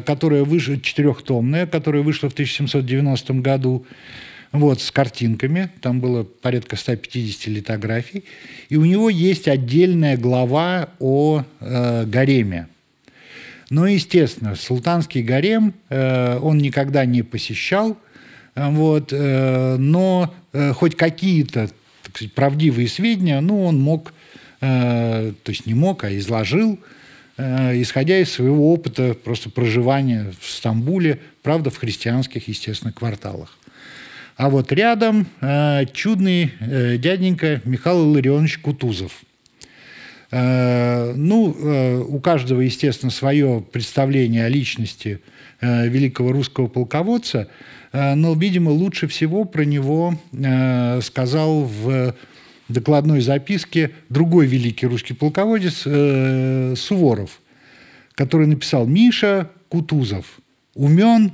которая 0.04 0.42
вышла, 0.42 0.76
четырехтомная, 0.80 1.66
которая 1.66 2.02
вышла 2.02 2.28
в 2.28 2.32
1790 2.32 3.34
году, 3.34 3.86
вот, 4.52 4.80
с 4.80 4.90
картинками, 4.90 5.70
там 5.80 6.00
было 6.00 6.24
порядка 6.24 6.76
150 6.76 7.46
литографий, 7.48 8.24
и 8.68 8.76
у 8.76 8.84
него 8.84 9.10
есть 9.10 9.46
отдельная 9.46 10.16
глава 10.16 10.88
о 10.98 11.44
э, 11.60 12.04
гареме. 12.06 12.68
Но, 13.70 13.86
естественно, 13.86 14.54
султанский 14.54 15.22
гарем 15.22 15.74
э, 15.90 16.38
он 16.38 16.58
никогда 16.58 17.04
не 17.04 17.22
посещал, 17.22 17.98
вот, 18.54 19.12
э, 19.12 19.76
но 19.76 20.34
э, 20.52 20.72
хоть 20.72 20.96
какие-то 20.96 21.68
так 22.08 22.16
сказать, 22.16 22.32
правдивые 22.32 22.88
сведения, 22.88 23.40
ну, 23.40 23.64
он 23.64 23.78
мог, 23.78 24.14
э, 24.60 25.32
то 25.42 25.50
есть 25.50 25.66
не 25.66 25.74
мог, 25.74 26.04
а 26.04 26.16
изложил, 26.16 26.78
э, 27.36 27.80
исходя 27.82 28.18
из 28.18 28.32
своего 28.32 28.72
опыта 28.72 29.14
просто 29.14 29.50
проживания 29.50 30.32
в 30.40 30.50
Стамбуле, 30.50 31.20
правда, 31.42 31.70
в 31.70 31.76
христианских, 31.76 32.48
естественно, 32.48 32.92
кварталах. 32.92 33.56
А 34.36 34.48
вот 34.48 34.72
рядом 34.72 35.26
э, 35.40 35.84
чудный 35.92 36.52
э, 36.60 36.96
дяденька 36.96 37.60
Михаил 37.64 38.10
Илларионович 38.10 38.58
Кутузов. 38.58 39.12
Э, 40.30 41.12
ну, 41.14 41.54
э, 41.54 41.98
у 41.98 42.20
каждого, 42.20 42.62
естественно, 42.62 43.10
свое 43.10 43.62
представление 43.70 44.46
о 44.46 44.48
личности 44.48 45.20
э, 45.60 45.88
великого 45.88 46.32
русского 46.32 46.68
полководца– 46.68 47.48
но, 47.92 48.34
видимо, 48.34 48.70
лучше 48.70 49.06
всего 49.06 49.44
про 49.44 49.64
него 49.64 50.18
э, 50.32 51.00
сказал 51.00 51.62
в 51.62 52.14
докладной 52.68 53.20
записке 53.20 53.92
другой 54.08 54.46
великий 54.46 54.86
русский 54.86 55.14
полководец 55.14 55.82
э, 55.86 56.74
Суворов, 56.76 57.40
который 58.14 58.46
написал 58.46 58.86
«Миша 58.86 59.50
Кутузов, 59.68 60.40
умен, 60.74 61.32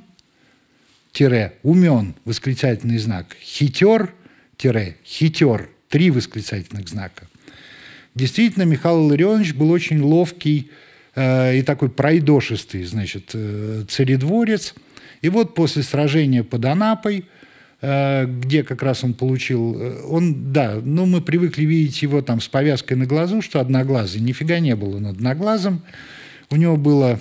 тире, 1.13 1.55
умен, 1.63 2.15
восклицательный 2.25 2.99
знак, 2.99 3.37
хитер, 3.41 4.15
тире, 4.57 4.97
хитер, 5.05 5.69
три 5.89 6.11
восклицательных 6.11 6.89
знака». 6.89 7.27
Действительно, 8.15 8.63
Михаил 8.63 9.09
Илларионович 9.09 9.55
был 9.55 9.71
очень 9.71 10.01
ловкий 10.01 10.71
э, 11.17 11.59
и 11.59 11.63
такой 11.63 11.91
пройдошистый, 11.91 12.85
значит, 12.85 13.31
э, 13.35 13.85
царедворец– 13.89 14.75
и 15.25 15.31
вот 15.31 15.55
после 15.55 15.83
сражения 15.83 16.45
под 16.45 16.67
Анапой, 16.67 17.25
э, 17.81 18.27
где 18.27 18.63
как 18.63 18.83
раз 18.83 19.05
он 19.05 19.15
получил, 19.15 19.75
э, 19.81 20.03
он, 20.07 20.53
да, 20.53 20.79
ну 20.85 21.07
мы 21.07 21.23
привыкли 21.23 21.65
видеть 21.65 22.03
его 22.03 22.21
там 22.21 22.43
с 22.43 22.49
повязкой 22.49 22.93
на 22.93 23.07
глазу, 23.07 23.41
что 23.41 23.59
одноглазый, 23.59 24.21
нифига 24.21 24.59
не 24.59 24.77
было 24.77 24.99
он 24.99 25.07
одноглазым, 25.07 25.81
у 26.51 26.57
него 26.57 26.77
было 26.77 27.21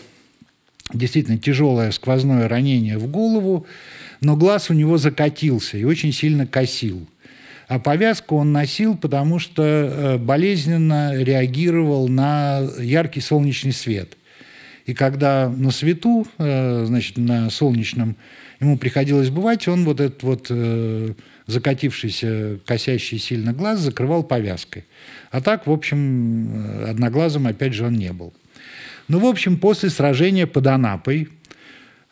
действительно 0.93 1.37
тяжелое 1.37 1.91
сквозное 1.91 2.49
ранение 2.49 2.97
в 2.97 3.07
голову, 3.07 3.65
но 4.19 4.35
глаз 4.35 4.69
у 4.69 4.73
него 4.73 4.97
закатился 4.97 5.77
и 5.77 5.85
очень 5.85 6.11
сильно 6.11 6.45
косил. 6.45 7.07
А 7.69 7.79
повязку 7.79 8.35
он 8.35 8.51
носил, 8.51 8.97
потому 8.97 9.39
что 9.39 9.63
э, 9.63 10.17
болезненно 10.17 11.13
реагировал 11.15 12.09
на 12.09 12.67
яркий 12.79 13.21
солнечный 13.21 13.71
свет– 13.71 14.17
и 14.85 14.93
когда 14.93 15.49
на 15.49 15.71
свету, 15.71 16.27
э, 16.37 16.85
значит, 16.85 17.17
на 17.17 17.49
солнечном, 17.49 18.17
ему 18.59 18.77
приходилось 18.77 19.29
бывать, 19.29 19.67
он 19.67 19.85
вот 19.85 20.01
этот 20.01 20.23
вот 20.23 20.47
э, 20.49 21.13
закатившийся, 21.47 22.59
косящий 22.65 23.17
сильно 23.17 23.53
глаз 23.53 23.79
закрывал 23.79 24.23
повязкой. 24.23 24.85
А 25.31 25.41
так, 25.41 25.67
в 25.67 25.71
общем, 25.71 26.53
э, 26.53 26.89
одноглазым, 26.89 27.47
опять 27.47 27.73
же, 27.73 27.85
он 27.85 27.93
не 27.93 28.11
был. 28.11 28.33
Ну, 29.07 29.19
в 29.19 29.25
общем, 29.25 29.57
после 29.57 29.89
сражения 29.89 30.47
под 30.47 30.67
Анапой 30.67 31.29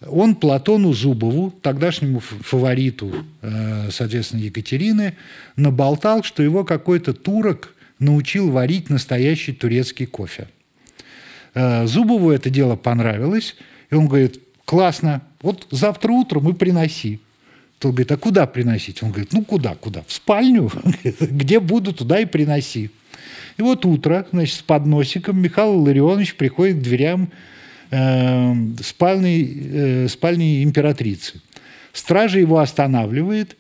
он 0.07 0.35
Платону 0.35 0.93
Зубову, 0.93 1.51
тогдашнему 1.61 2.19
фавориту, 2.19 3.13
соответственно, 3.91 4.41
Екатерины, 4.41 5.15
наболтал, 5.55 6.23
что 6.23 6.41
его 6.41 6.63
какой-то 6.63 7.13
турок 7.13 7.75
научил 7.99 8.49
варить 8.49 8.89
настоящий 8.89 9.53
турецкий 9.53 10.07
кофе– 10.07 10.47
Зубову 11.53 12.31
это 12.31 12.49
дело 12.49 12.75
понравилось, 12.75 13.55
и 13.89 13.95
он 13.95 14.07
говорит, 14.07 14.39
классно, 14.65 15.21
вот 15.41 15.67
завтра 15.71 16.11
утром 16.11 16.49
и 16.49 16.53
приноси. 16.53 17.19
Тот 17.79 17.91
говорит, 17.91 18.11
а 18.11 18.17
куда 18.17 18.45
приносить? 18.45 19.01
Он 19.01 19.09
говорит, 19.09 19.33
ну 19.33 19.43
куда, 19.43 19.75
куда? 19.75 20.03
В 20.07 20.13
спальню? 20.13 20.71
Где 21.19 21.59
буду, 21.59 21.93
туда 21.93 22.19
и 22.19 22.25
приноси. 22.25 22.91
И 23.57 23.61
вот 23.61 23.85
утро, 23.85 24.27
значит, 24.31 24.55
с 24.55 24.61
подносиком 24.61 25.41
Михаил 25.41 25.81
Ларионович 25.81 26.35
приходит 26.35 26.77
к 26.77 26.81
дверям 26.81 27.31
э, 27.89 28.53
спальни, 28.83 29.63
э, 29.73 30.07
спальни 30.07 30.63
императрицы. 30.63 31.41
Стража 31.91 32.39
его 32.39 32.59
останавливает, 32.59 33.57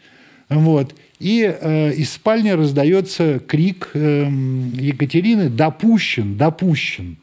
вот, 0.49 0.95
и 1.19 1.43
э, 1.43 1.93
из 1.93 2.13
спальни 2.13 2.51
раздается 2.51 3.39
крик 3.39 3.89
э, 3.93 4.29
Екатерины 4.73 5.49
«Допущен! 5.49 6.37
Допущен!». 6.37 7.17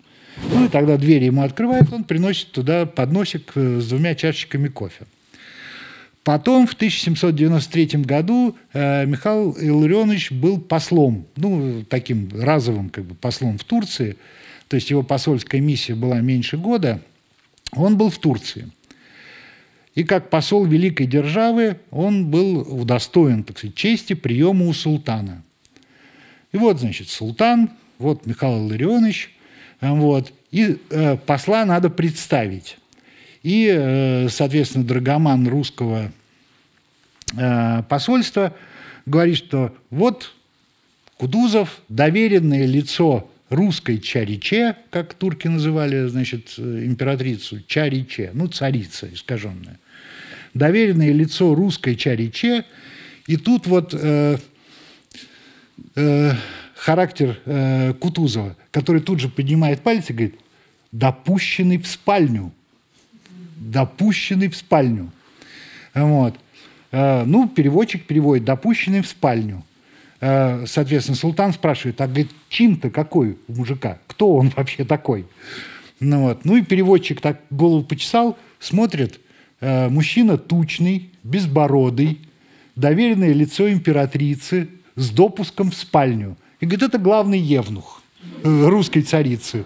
Ну 0.51 0.65
и 0.65 0.69
тогда 0.69 0.97
двери 0.97 1.27
ему 1.27 1.43
открывают, 1.43 1.93
он 1.93 2.05
приносит 2.05 2.53
туда 2.53 2.87
подносик 2.87 3.53
э, 3.55 3.81
с 3.81 3.89
двумя 3.89 4.15
чашечками 4.15 4.69
кофе. 4.69 5.07
Потом 6.25 6.67
в 6.67 6.75
1793 6.75 8.03
году 8.03 8.57
э, 8.73 9.07
Михаил 9.07 9.57
Илларионович 9.59 10.33
был 10.33 10.61
послом, 10.61 11.27
ну, 11.37 11.85
таким 11.89 12.29
разовым 12.39 12.91
как 12.91 13.05
бы 13.05 13.15
послом 13.15 13.59
в 13.59 13.65
Турции, 13.65 14.17
то 14.69 14.77
есть 14.77 14.91
его 14.91 15.03
посольская 15.03 15.61
миссия 15.61 15.95
была 15.95 16.21
меньше 16.21 16.57
года, 16.59 17.01
он 17.73 17.97
был 17.97 18.11
в 18.11 18.19
Турции. 18.19 18.71
И 19.95 20.05
как 20.05 20.31
посол 20.31 20.65
великой 20.65 21.07
державы 21.07 21.81
он 21.91 22.27
был 22.31 22.61
удостоен, 22.61 23.43
так 23.43 23.59
сказать, 23.59 23.75
чести 23.75 24.13
приема 24.13 24.67
у 24.67 24.73
султана. 24.73 25.43
И 26.53 26.57
вот, 26.57 26.79
значит, 26.79 27.09
султан, 27.09 27.71
вот 27.99 28.27
Михаил 28.27 28.69
Илларионович, 28.69 29.35
вот, 29.81 30.33
и 30.51 30.79
э, 30.91 31.17
посла 31.17 31.65
надо 31.65 31.91
представить. 31.91 32.79
И, 33.43 33.71
э, 33.73 34.29
соответственно, 34.29 34.85
драгоман 34.85 35.47
русского 35.47 36.11
э, 37.37 37.83
посольства 37.89 38.55
говорит, 39.07 39.37
что 39.37 39.75
вот 39.91 40.35
Кудузов, 41.17 41.81
доверенное 41.89 42.67
лицо 42.67 43.29
русской 43.51 43.99
Чариче, 43.99 44.77
как 44.91 45.15
турки 45.15 45.49
называли, 45.49 46.07
значит, 46.07 46.59
императрицу, 46.59 47.61
Чариче, 47.67 48.31
ну, 48.35 48.47
царица 48.49 49.13
искаженная. 49.13 49.79
Доверенное 50.55 51.13
лицо 51.13 51.55
русской 51.55 51.97
Чариче, 51.97 52.65
и 53.27 53.37
тут 53.37 53.67
вот 53.67 53.95
э, 53.95 54.39
э, 55.95 56.33
характер 56.75 57.39
э, 57.45 57.95
Кутузова, 57.95 58.57
который 58.79 59.03
тут 59.03 59.19
же 59.19 59.29
поднимает 59.29 59.81
палец 59.81 60.09
и 60.09 60.13
говорит, 60.13 60.39
допущенный 60.93 61.79
в 61.79 61.87
спальню. 61.89 62.53
Допущенный 63.57 64.47
в 64.47 64.57
спальню. 64.57 65.11
Вот. 65.95 66.39
Э, 66.93 67.25
ну, 67.25 67.49
переводчик 67.49 68.07
переводит, 68.07 68.45
допущенный 68.45 69.01
в 69.01 69.09
спальню. 69.09 69.65
Э, 70.21 70.65
соответственно, 70.69 71.17
султан 71.17 71.53
спрашивает, 71.53 72.01
а 72.01 72.07
говорит, 72.07 72.31
чин-то 72.49 72.89
какой 72.89 73.37
у 73.49 73.53
мужика? 73.53 73.99
Кто 74.07 74.37
он 74.37 74.51
вообще 74.57 74.85
такой? 74.85 75.27
Ну, 75.99 76.23
вот. 76.23 76.45
ну 76.45 76.55
и 76.55 76.63
переводчик 76.63 77.21
так 77.21 77.41
голову 77.51 77.83
почесал, 77.83 78.39
смотрит, 78.61 79.19
э, 79.61 79.89
мужчина 79.89 80.39
тучный, 80.39 81.11
безбородый, 81.25 82.21
доверенное 82.77 83.33
лицо 83.33 83.69
императрицы 83.69 84.69
с 84.95 85.11
допуском 85.11 85.73
в 85.73 85.75
спальню– 85.75 86.37
и 86.61 86.67
говорит, 86.67 86.83
это 86.83 86.99
главный 86.99 87.39
евнух 87.39 87.98
русской 88.43 89.03
царицы. 89.03 89.65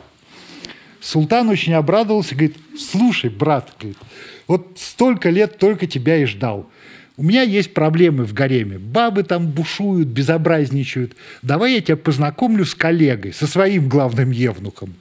Султан 1.00 1.48
очень 1.48 1.74
обрадовался, 1.74 2.34
говорит, 2.34 2.56
слушай, 2.78 3.28
брат, 3.28 3.72
говорит, 3.78 3.98
вот 4.46 4.76
столько 4.76 5.30
лет 5.30 5.58
только 5.58 5.86
тебя 5.86 6.16
и 6.16 6.24
ждал. 6.26 6.68
У 7.16 7.24
меня 7.24 7.42
есть 7.42 7.74
проблемы 7.74 8.24
в 8.24 8.32
гареме. 8.32 8.78
Бабы 8.78 9.22
там 9.22 9.48
бушуют, 9.48 10.08
безобразничают. 10.08 11.14
Давай 11.42 11.74
я 11.74 11.80
тебя 11.80 11.96
познакомлю 11.96 12.64
с 12.64 12.74
коллегой, 12.74 13.32
со 13.32 13.46
своим 13.46 13.88
главным 13.88 14.30
евнухом. 14.30 14.94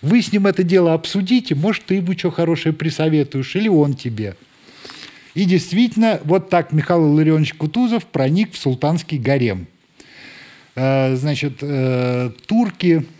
Вы 0.00 0.22
с 0.22 0.32
ним 0.32 0.46
это 0.46 0.62
дело 0.62 0.94
обсудите, 0.94 1.54
может, 1.54 1.84
ты 1.84 1.96
ему 1.96 2.16
что 2.16 2.30
хорошее 2.30 2.74
присоветуешь, 2.74 3.54
или 3.54 3.68
он 3.68 3.94
тебе. 3.94 4.34
И 5.34 5.44
действительно, 5.44 6.20
вот 6.24 6.48
так 6.48 6.72
Михаил 6.72 7.12
Илларионович 7.12 7.54
Кутузов 7.54 8.06
проник 8.06 8.52
в 8.52 8.58
султанский 8.58 9.18
гарем– 9.18 9.66
Э, 10.80 11.16
значит, 11.16 11.54
э, 11.60 12.30
турки, 12.46 13.02
э, 13.02 13.17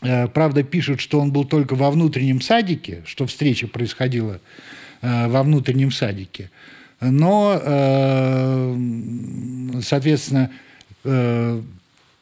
правда, 0.00 0.62
пишут, 0.62 1.00
что 1.00 1.20
он 1.20 1.32
был 1.32 1.44
только 1.44 1.74
во 1.74 1.90
внутреннем 1.90 2.40
садике, 2.40 3.02
что 3.06 3.26
встреча 3.26 3.66
происходила 3.66 4.40
во 5.02 5.42
внутреннем 5.42 5.92
садике. 5.92 6.50
Но, 7.00 8.74
соответственно, 9.80 10.50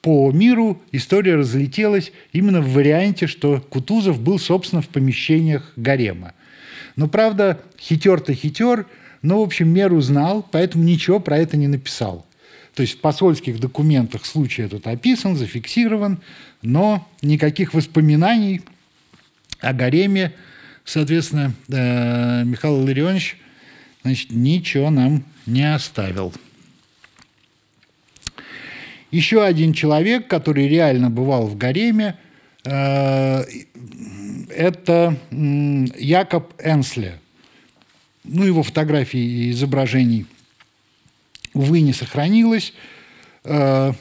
по 0.03 0.31
миру 0.33 0.83
история 0.93 1.37
разлетелась 1.37 2.13
именно 2.33 2.61
в 2.61 2.75
варианте, 2.75 3.27
что 3.27 3.61
Кутузов 3.61 4.21
был, 4.21 4.39
собственно, 4.39 4.83
в 4.83 4.89
помещениях 4.89 5.73
гарема. 5.77 6.35
Но, 6.95 7.09
правда, 7.09 7.63
хитер-то 7.81 8.35
хитер, 8.35 8.87
но, 9.23 9.41
в 9.41 9.45
общем, 9.45 9.69
меру 9.69 10.01
знал, 10.03 10.47
поэтому 10.53 10.85
ничего 10.85 11.21
про 11.21 11.39
это 11.39 11.57
не 11.57 11.69
написал. 11.69 12.26
То 12.77 12.83
есть 12.83 12.99
в 12.99 13.01
посольских 13.01 13.59
документах 13.59 14.27
случай 14.27 14.61
этот 14.61 14.87
описан, 14.87 15.35
зафиксирован, 15.35 16.19
но 16.61 17.09
никаких 17.23 17.73
воспоминаний 17.73 18.61
о 19.61 19.73
гареме, 19.73 20.35
соответственно, 20.85 21.55
э, 21.69 22.45
Михаил 22.45 22.83
Илларионович 22.83 23.39
значит, 24.03 24.31
ничего 24.31 24.91
нам 24.91 25.25
не 25.47 25.75
оставил. 25.75 26.35
Еще 29.11 29.43
один 29.43 29.73
человек, 29.73 30.29
который 30.29 30.69
реально 30.69 31.09
бывал 31.09 31.47
в 31.47 31.57
гареме, 31.57 32.19
э, 32.63 33.43
это 34.55 35.17
Якоб 35.31 36.53
Энсле. 36.63 37.21
Ну, 38.23 38.45
его 38.45 38.63
фотографии 38.63 39.19
и 39.19 39.51
изображений– 39.51 40.27
увы, 41.57 41.81
не 41.81 41.93
сохранилось. 41.93 42.73
Э, 43.45 43.93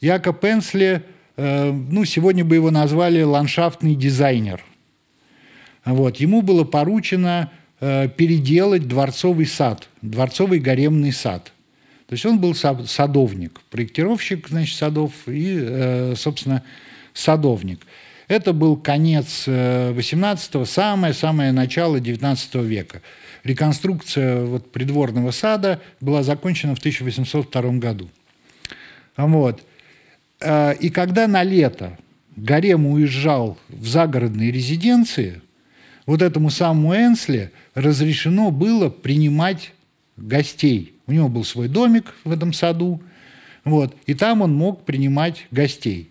Якоб 0.00 0.44
Энсле, 0.44 1.04
э, 1.36 1.72
ну, 1.72 2.04
сегодня 2.04 2.44
бы 2.44 2.54
его 2.56 2.70
назвали 2.70 3.22
ландшафтный 3.22 3.94
дизайнер. 3.94 4.62
Вот. 5.84 6.16
Ему 6.18 6.42
было 6.42 6.64
поручено 6.64 7.50
э, 7.80 8.08
переделать 8.08 8.86
дворцовый 8.86 9.46
сад, 9.46 9.88
дворцовый 10.02 10.60
гаремный 10.60 11.12
сад. 11.12 11.52
То 12.06 12.14
есть 12.14 12.26
он 12.26 12.38
был 12.38 12.54
садовник, 12.54 13.60
проектировщик 13.70 14.48
значит, 14.48 14.76
садов 14.76 15.12
и, 15.26 16.12
собственно, 16.14 16.62
садовник. 17.14 17.86
Это 18.28 18.52
был 18.52 18.76
конец 18.76 19.48
18-го, 19.48 20.66
самое-самое 20.66 21.52
начало 21.52 22.00
19 22.00 22.54
века. 22.56 23.00
Реконструкция 23.44 24.44
вот 24.44 24.70
придворного 24.70 25.32
сада 25.32 25.80
была 26.00 26.22
закончена 26.22 26.74
в 26.74 26.78
1802 26.78 27.62
году. 27.72 28.08
Вот. 29.16 29.62
А, 30.40 30.72
и 30.72 30.90
когда 30.90 31.26
на 31.26 31.42
лето 31.42 31.98
Гарем 32.36 32.86
уезжал 32.86 33.58
в 33.68 33.86
загородные 33.86 34.50
резиденции, 34.50 35.42
вот 36.06 36.22
этому 36.22 36.50
самому 36.50 36.94
Энсли 36.94 37.52
разрешено 37.74 38.50
было 38.50 38.88
принимать 38.88 39.72
гостей. 40.16 40.94
У 41.06 41.12
него 41.12 41.28
был 41.28 41.44
свой 41.44 41.68
домик 41.68 42.14
в 42.24 42.32
этом 42.32 42.52
саду, 42.52 43.00
вот, 43.64 43.94
и 44.06 44.14
там 44.14 44.42
он 44.42 44.54
мог 44.54 44.84
принимать 44.84 45.46
гостей. 45.50 46.10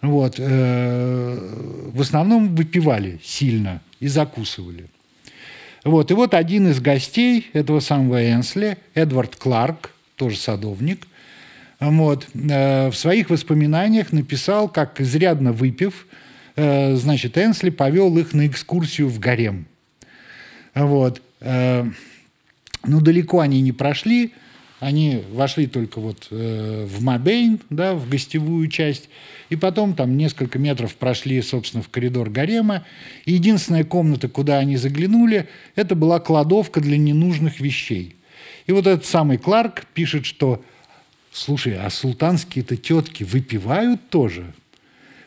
Вот, 0.00 0.36
э, 0.38 1.90
в 1.92 2.00
основном 2.00 2.54
выпивали 2.54 3.18
сильно 3.22 3.82
и 3.98 4.08
закусывали. 4.08 4.88
Вот. 5.86 6.10
И 6.10 6.14
вот 6.14 6.34
один 6.34 6.66
из 6.66 6.80
гостей 6.80 7.48
этого 7.52 7.78
самого 7.78 8.32
Энсли, 8.32 8.76
Эдвард 8.94 9.36
Кларк, 9.36 9.92
тоже 10.16 10.36
садовник, 10.36 11.06
вот, 11.78 12.26
э, 12.34 12.88
в 12.88 12.96
своих 12.96 13.30
воспоминаниях 13.30 14.12
написал, 14.12 14.68
как 14.68 15.00
изрядно 15.00 15.52
выпив, 15.52 16.08
э, 16.56 16.96
значит, 16.96 17.38
Энсли 17.38 17.70
повел 17.70 18.18
их 18.18 18.34
на 18.34 18.48
экскурсию 18.48 19.08
в 19.08 19.20
гарем. 19.20 19.66
Вот. 20.74 21.22
Э, 21.40 21.88
ну, 22.84 23.00
далеко 23.00 23.38
они 23.38 23.60
не 23.60 23.70
прошли, 23.70 24.34
они 24.78 25.22
вошли 25.32 25.66
только 25.66 26.00
вот 26.00 26.28
э, 26.30 26.86
в 26.86 27.02
Мабейн, 27.02 27.60
да, 27.70 27.94
в 27.94 28.08
гостевую 28.08 28.68
часть, 28.68 29.08
и 29.48 29.56
потом 29.56 29.94
там 29.94 30.16
несколько 30.16 30.58
метров 30.58 30.94
прошли, 30.96 31.40
собственно, 31.40 31.82
в 31.82 31.88
коридор 31.88 32.28
гарема. 32.28 32.84
И 33.24 33.32
единственная 33.32 33.84
комната, 33.84 34.28
куда 34.28 34.58
они 34.58 34.76
заглянули, 34.76 35.48
это 35.76 35.94
была 35.94 36.20
кладовка 36.20 36.80
для 36.80 36.98
ненужных 36.98 37.60
вещей. 37.60 38.16
И 38.66 38.72
вот 38.72 38.86
этот 38.86 39.06
самый 39.06 39.38
Кларк 39.38 39.86
пишет, 39.94 40.26
что, 40.26 40.62
слушай, 41.32 41.76
а 41.78 41.88
султанские-то 41.88 42.76
тетки 42.76 43.22
выпивают 43.22 44.10
тоже? 44.10 44.52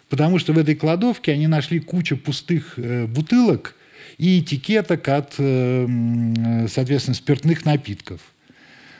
Потому 0.09 0.38
что 0.38 0.53
в 0.53 0.57
этой 0.57 0.75
кладовке 0.75 1.31
они 1.31 1.47
нашли 1.47 1.79
кучу 1.79 2.17
пустых 2.17 2.73
э, 2.77 3.07
бутылок 3.07 3.75
и 4.19 4.41
этикеток 4.41 5.07
от, 5.07 5.36
э, 5.39 6.67
соответственно, 6.69 7.15
спиртных 7.15 7.65
напитков– 7.65 8.21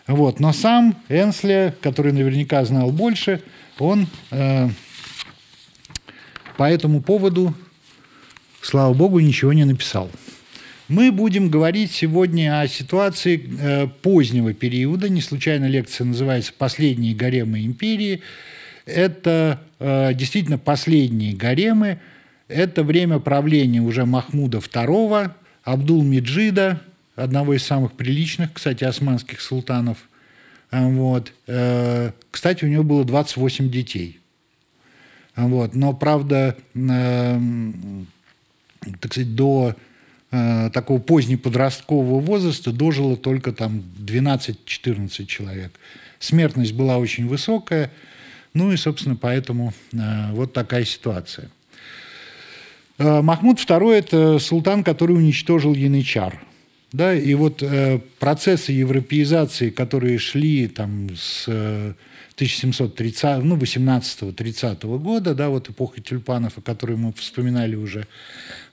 вот. 0.10 0.40
Но 0.40 0.54
сам 0.54 0.96
Энсли, 1.08 1.76
который 1.82 2.12
наверняка 2.12 2.66
знал 2.66 2.92
больше, 2.92 3.44
он 3.78 4.08
э, 4.32 4.68
по 6.58 6.64
этому 6.64 7.02
поводу, 7.02 7.54
слава 8.60 8.92
богу, 8.96 9.20
ничего 9.20 9.54
не 9.54 9.66
написал. 9.66 10.10
Мы 10.88 11.12
будем 11.12 11.50
говорить 11.50 11.92
сегодня 11.92 12.60
о 12.60 12.68
ситуации 12.68 13.48
э, 13.62 13.88
позднего 14.02 14.52
периода. 14.56 15.10
Не 15.10 15.22
случайно 15.22 15.66
лекция 15.66 16.06
называется 16.06 16.54
«Последние 16.58 17.14
гаремы 17.14 17.64
империи». 17.64 18.24
Это 18.88 19.62
э, 19.78 20.16
действительно 20.16 20.58
последние 20.58 21.36
гаремы. 21.36 22.00
Это 22.48 22.82
время 22.82 23.20
правления 23.20 23.82
уже 23.82 24.08
Махмуда 24.08 24.58
II, 24.58 25.30
Абдул-Меджида, 25.64 26.82
одного 27.20 27.54
из 27.54 27.64
самых 27.64 27.94
приличных, 27.94 28.54
кстати, 28.54 28.84
османских 28.84 29.42
султанов. 29.42 29.98
А, 30.72 30.88
вот. 30.88 31.34
Э, 31.48 32.12
кстати, 32.32 32.66
у 32.66 32.68
него 32.68 32.84
было 32.84 33.04
28 33.04 33.70
детей. 33.70 34.20
А, 35.36 35.48
вот. 35.48 35.76
Но, 35.76 35.94
правда, 35.94 36.56
э, 36.74 37.40
так 39.02 39.14
сказать, 39.14 39.36
до 39.36 39.76
э, 40.32 40.70
такого 40.74 41.00
позднеподросткового 41.00 42.20
возраста 42.20 42.72
дожило 42.72 43.18
только 43.18 43.52
там 43.52 43.84
12-14 44.00 45.26
человек. 45.26 45.72
Смертность 46.20 46.74
была 46.74 46.98
очень 46.98 47.28
высокая, 47.28 47.92
ну 48.54 48.72
и, 48.72 48.78
собственно, 48.78 49.16
поэтому 49.16 49.74
э, 49.94 50.32
вот 50.32 50.54
такая 50.54 50.86
ситуация. 50.86 51.50
Э, 52.98 53.22
Махмуд 53.22 53.58
II– 53.58 53.92
это 53.94 54.40
султан, 54.40 54.84
который 54.84 55.16
уничтожил 55.16 55.74
янычар. 55.74 56.40
Да, 56.92 57.14
и 57.14 57.34
вот 57.36 57.62
э, 57.62 58.00
процессы 58.18 58.72
европеизации, 58.72 59.70
которые 59.70 60.18
шли 60.18 60.68
там 60.68 61.10
с 61.16 61.46
э, 61.48 61.94
1730, 62.36 63.44
ну, 63.44 63.58
18-30 63.58 64.98
года, 64.98 65.36
да, 65.36 65.50
вот 65.50 65.70
эпоха 65.70 66.02
тюльпанов, 66.02 66.58
о 66.58 66.62
которой 66.62 66.98
мы 66.98 67.14
вспоминали 67.14 67.76
уже, 67.76 68.08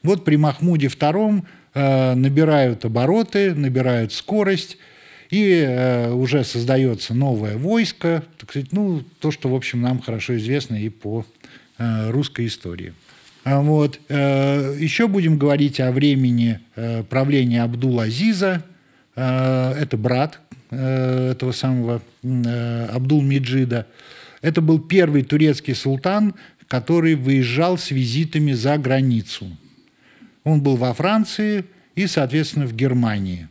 вот 0.03 0.25
при 0.25 0.37
Махмуде 0.37 0.87
II 0.87 1.45
э, 1.75 2.15
набирают 2.15 2.87
обороты, 2.87 3.55
набирают 3.55 4.15
скорость, 4.15 4.79
и 5.31 5.65
э, 5.67 6.11
уже 6.13 6.45
создается 6.45 7.13
новое 7.13 7.59
войско, 7.59 8.23
так 8.39 8.51
сказать, 8.51 8.73
ну, 8.73 9.03
то, 9.21 9.31
что, 9.31 9.51
в 9.51 9.55
общем, 9.55 9.83
нам 9.83 10.01
хорошо 10.01 10.37
известно 10.37 10.77
и 10.77 10.89
по 10.89 11.27
э, 11.79 12.11
русской 12.11 12.47
истории. 12.47 12.95
А 13.47 13.61
вот. 13.61 14.01
Э, 14.09 14.77
Еще 14.77 15.07
будем 15.07 15.39
говорить 15.39 15.79
о 15.79 15.93
времени 15.93 16.59
э, 16.75 17.05
правления 17.05 17.63
Абдул-Азиза. 17.63 18.65
Э, 19.15 19.73
это 19.79 19.97
брат 19.97 20.41
этого 20.69 21.53
самого 21.53 22.03
Абдул-Меджида. 22.25 23.87
Это 24.43 24.61
был 24.61 24.81
первый 24.81 25.23
турецкий 25.23 25.77
султан, 25.77 26.35
который 26.67 27.15
выезжал 27.15 27.79
с 27.79 27.93
визитами 27.93 28.51
за 28.51 28.77
границу. 28.79 29.47
Он 30.43 30.61
был 30.61 30.75
во 30.75 30.93
Франции 30.93 31.67
и, 31.95 32.09
соответственно, 32.09 32.67
в 32.67 32.75
Германии. 32.75 33.47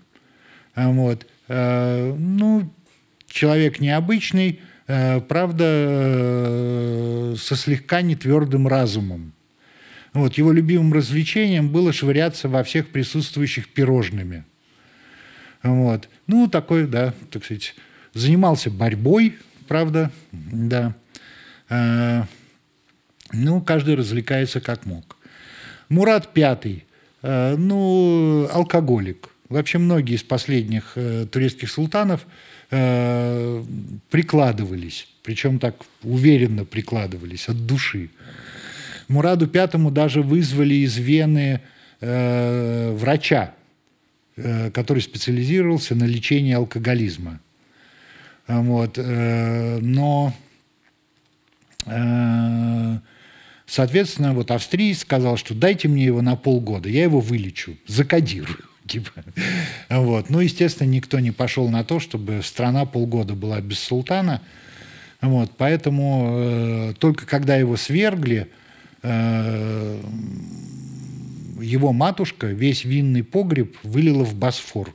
А 0.75 0.89
вот. 0.89 1.25
Ну, 1.47 2.69
человек 3.27 3.79
необычный, 3.79 4.59
правда, 4.87 5.63
со 7.37 7.55
слегка 7.55 8.01
нетвердым 8.01 8.67
разумом. 8.67 9.34
Вот, 10.15 10.35
его 10.35 10.53
любимым 10.53 10.93
развлечением 10.93 11.67
было 11.67 11.91
швыряться 11.91 12.47
во 12.47 12.63
всех 12.63 12.87
присутствующих 12.87 13.67
пирожными. 13.67 14.45
Вот. 15.61 16.07
Ну, 16.25 16.47
такой, 16.47 16.87
да, 16.87 17.13
так 17.31 17.43
сказать, 17.43 17.75
занимался 18.13 18.71
борьбой, 18.71 19.35
правда, 19.67 20.11
да. 20.31 20.95
А, 21.67 22.27
ну, 23.33 23.59
каждый 23.59 23.95
развлекается 23.95 24.61
как 24.61 24.85
мог. 24.85 25.17
Мурат 25.89 26.31
Пятый, 26.31 26.85
а, 27.21 27.57
ну, 27.57 28.47
алкоголик. 28.53 29.31
Вообще 29.49 29.79
многие 29.79 30.15
из 30.15 30.23
последних 30.23 30.93
э, 30.95 31.27
турецких 31.29 31.69
султанов 31.69 32.25
э, 32.71 33.63
прикладывались, 34.09 35.07
причем 35.23 35.59
так 35.59 35.75
уверенно 36.03 36.63
прикладывались, 36.65 37.47
от 37.49 37.65
души. 37.65 38.09
Мураду 39.07 39.47
Пятому 39.47 39.91
даже 39.91 40.21
вызвали 40.21 40.75
из 40.75 40.97
Вены 40.97 41.61
э, 42.01 42.91
врача, 42.93 43.53
э, 44.35 44.71
который 44.71 45.01
специализировался 45.01 45.95
на 45.95 46.05
лечении 46.05 46.53
алкоголизма. 46.53 47.39
Вот. 48.47 48.97
Э, 48.97 49.79
но, 49.79 50.33
э, 51.85 52.97
соответственно, 53.67 54.33
вот 54.33 54.51
австриец 54.51 54.99
сказал, 54.99 55.37
что 55.37 55.53
дайте 55.53 55.87
мне 55.87 56.05
его 56.05 56.21
на 56.21 56.35
полгода, 56.35 56.89
я 56.89 57.03
его 57.03 57.19
вылечу, 57.19 57.77
закодирую. 57.87 58.59
Типа. 58.87 59.11
Вот. 59.89 60.29
Ну, 60.29 60.39
естественно, 60.39 60.87
никто 60.87 61.19
не 61.19 61.31
пошел 61.31 61.69
на 61.69 61.83
то, 61.83 61.99
чтобы 61.99 62.41
страна 62.43 62.85
полгода 62.85 63.33
была 63.33 63.59
без 63.61 63.79
султана. 63.79 64.41
Вот. 65.21 65.51
Поэтому 65.57 66.35
э, 66.37 66.93
только 66.99 67.25
когда 67.25 67.55
его 67.55 67.77
свергли, 67.77 68.41
Э, 68.41 68.64
его 71.61 71.93
матушка 71.93 72.47
весь 72.47 72.85
винный 72.85 73.23
погреб 73.23 73.77
вылила 73.83 74.23
в 74.23 74.35
Босфор. 74.35 74.93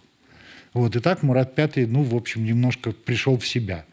Вот, 0.72 0.96
и 0.96 1.00
так 1.00 1.22
Мурат 1.22 1.56
V, 1.56 1.86
ну, 1.86 2.02
в 2.02 2.14
общем, 2.14 2.44
немножко 2.44 2.92
пришел 2.92 3.38
в 3.38 3.46
себя. 3.46 3.84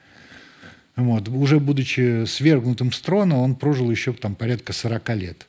Вот. 0.96 1.28
Уже 1.28 1.60
будучи 1.60 2.26
свергнутым 2.26 2.92
с 2.92 3.00
трона, 3.02 3.38
он 3.38 3.56
прожил 3.56 3.90
еще 3.90 4.14
там 4.14 4.36
порядка 4.36 4.74
40 4.74 5.10
лет. 5.16 5.48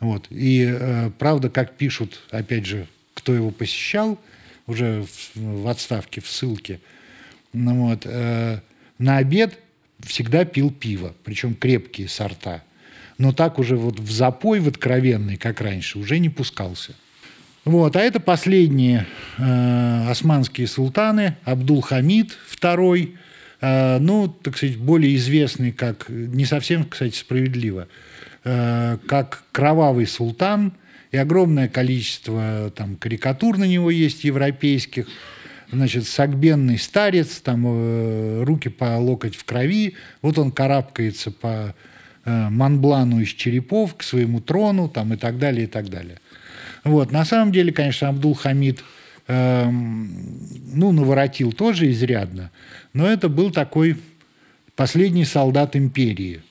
Вот. 0.00 0.26
И 0.30 0.64
э, 0.68 1.10
правда, 1.18 1.50
как 1.50 1.76
пишут, 1.76 2.20
опять 2.30 2.66
же, 2.66 2.86
кто 3.14 3.34
его 3.34 3.50
посещал, 3.50 4.18
уже 4.66 5.04
в, 5.04 5.36
в 5.36 5.68
отставке, 5.68 6.20
в 6.20 6.28
ссылке, 6.28 6.80
ну, 7.52 7.88
вот, 7.88 8.02
э, 8.04 8.60
на 8.98 9.16
обед 9.18 9.58
всегда 10.00 10.44
пил 10.44 10.70
пиво, 10.70 11.14
причем 11.24 11.54
крепкие 11.54 12.08
сорта– 12.08 12.62
но 13.18 13.32
так 13.32 13.58
уже 13.58 13.76
вот 13.76 14.00
в 14.00 14.10
запой, 14.10 14.60
в 14.60 14.68
откровенный, 14.68 15.36
как 15.36 15.60
раньше, 15.60 15.98
уже 15.98 16.18
не 16.18 16.28
пускался. 16.28 16.94
Вот, 17.64 17.94
а 17.94 18.00
это 18.00 18.18
последние 18.18 19.06
э, 19.38 20.10
османские 20.10 20.66
султаны, 20.66 21.36
Абдул-Хамид 21.44 22.36
II, 22.60 23.14
э, 23.60 23.98
ну, 24.00 24.26
так 24.28 24.56
сказать, 24.56 24.76
более 24.78 25.14
известный 25.14 25.70
как, 25.70 26.08
не 26.08 26.44
совсем, 26.44 26.84
кстати, 26.84 27.16
справедливо, 27.16 27.86
э, 28.42 28.98
как 29.06 29.44
кровавый 29.52 30.08
султан, 30.08 30.72
и 31.12 31.16
огромное 31.16 31.68
количество 31.68 32.72
там 32.74 32.96
карикатур 32.96 33.58
на 33.58 33.64
него 33.64 33.90
есть 33.90 34.24
европейских, 34.24 35.06
значит, 35.70 36.08
сагбенный 36.08 36.78
старец, 36.78 37.40
там 37.40 37.64
э, 37.64 38.42
руки 38.42 38.70
по 38.70 38.98
локоть 38.98 39.36
в 39.36 39.44
крови, 39.44 39.94
вот 40.20 40.36
он 40.36 40.50
карабкается 40.50 41.30
по 41.30 41.76
Монблану 42.24 43.20
из 43.20 43.28
черепов 43.28 43.96
к 43.96 44.02
своему 44.02 44.40
трону 44.40 44.88
там, 44.88 45.12
и 45.12 45.16
так 45.16 45.38
далее, 45.38 45.64
и 45.64 45.66
так 45.66 45.88
далее. 45.88 46.18
Вот. 46.84 47.12
На 47.12 47.24
самом 47.24 47.52
деле, 47.52 47.72
конечно, 47.72 48.08
Абдул-Хамид 48.08 48.82
э, 49.28 49.68
ну, 49.70 50.92
наворотил 50.92 51.52
тоже 51.52 51.90
изрядно, 51.90 52.50
но 52.92 53.06
это 53.06 53.28
был 53.28 53.50
такой 53.50 53.96
последний 54.74 55.24
солдат 55.24 55.76
империи. 55.76 56.42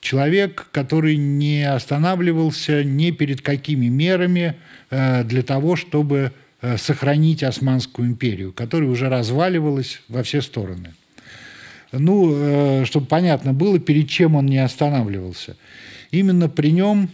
Человек, 0.00 0.68
который 0.72 1.16
не 1.16 1.62
останавливался 1.64 2.84
ни 2.84 3.10
перед 3.10 3.42
какими 3.42 3.86
мерами 3.86 4.56
э, 4.90 5.24
для 5.24 5.42
того, 5.42 5.76
чтобы 5.76 6.32
э, 6.62 6.78
сохранить 6.78 7.42
Османскую 7.42 8.08
империю, 8.08 8.52
которая 8.52 8.88
уже 8.88 9.08
разваливалась 9.08 10.00
во 10.08 10.22
все 10.22 10.40
стороны 10.40 10.94
ну, 11.92 12.32
э, 12.34 12.84
чтобы 12.84 13.06
понятно 13.06 13.52
было, 13.52 13.78
перед 13.78 14.08
чем 14.08 14.36
он 14.36 14.46
не 14.46 14.58
останавливался. 14.58 15.56
Именно 16.10 16.48
при 16.48 16.70
нем 16.70 17.10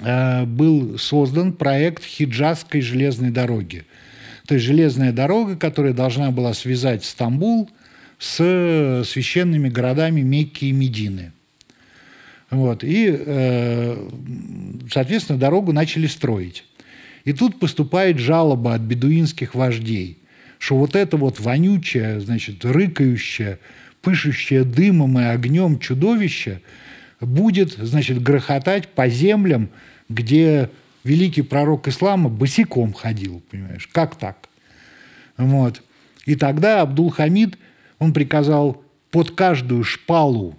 э, 0.00 0.44
был 0.44 0.98
создан 0.98 1.52
проект 1.52 2.04
Хиджазской 2.04 2.80
железной 2.80 3.30
дороги. 3.30 3.84
То 4.46 4.54
есть 4.54 4.66
железная 4.66 5.12
дорога, 5.12 5.56
которая 5.56 5.92
должна 5.92 6.30
была 6.30 6.54
связать 6.54 7.04
Стамбул 7.04 7.70
с 8.18 9.02
священными 9.06 9.68
городами 9.68 10.20
Мекки 10.20 10.66
и 10.66 10.72
Медины. 10.72 11.32
Вот. 12.50 12.84
И, 12.84 13.14
э, 13.16 14.08
соответственно, 14.90 15.38
дорогу 15.38 15.72
начали 15.72 16.06
строить. 16.06 16.64
И 17.24 17.32
тут 17.32 17.58
поступает 17.58 18.18
жалоба 18.18 18.74
от 18.74 18.82
бедуинских 18.82 19.54
вождей, 19.54 20.18
что 20.58 20.76
вот 20.76 20.94
это 20.94 21.16
вот 21.16 21.40
вонючее, 21.40 22.20
значит, 22.20 22.64
рыкающее, 22.64 23.58
пышущее 24.04 24.64
дымом 24.64 25.18
и 25.18 25.24
огнем 25.24 25.78
чудовище 25.78 26.60
будет, 27.20 27.72
значит, 27.72 28.22
грохотать 28.22 28.88
по 28.88 29.08
землям, 29.08 29.70
где 30.08 30.70
великий 31.02 31.42
пророк 31.42 31.88
ислама 31.88 32.28
босиком 32.28 32.92
ходил, 32.92 33.42
понимаешь, 33.50 33.88
как 33.90 34.16
так? 34.16 34.48
Вот. 35.36 35.82
И 36.26 36.36
тогда 36.36 36.82
Абдул-Хамид, 36.82 37.58
он 37.98 38.12
приказал 38.12 38.82
под 39.10 39.30
каждую 39.30 39.84
шпалу 39.84 40.58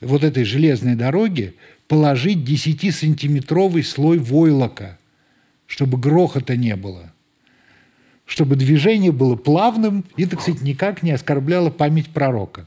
вот 0.00 0.22
этой 0.22 0.44
железной 0.44 0.94
дороги 0.94 1.54
положить 1.88 2.38
10-сантиметровый 2.38 3.82
слой 3.82 4.18
войлока, 4.18 4.98
чтобы 5.66 5.98
грохота 5.98 6.56
не 6.56 6.76
было 6.76 7.13
чтобы 8.26 8.56
движение 8.56 9.12
было 9.12 9.36
плавным 9.36 10.04
и, 10.16 10.26
так 10.26 10.40
сказать, 10.40 10.62
никак 10.62 11.02
не 11.02 11.12
оскорбляло 11.12 11.70
память 11.70 12.10
пророка. 12.10 12.66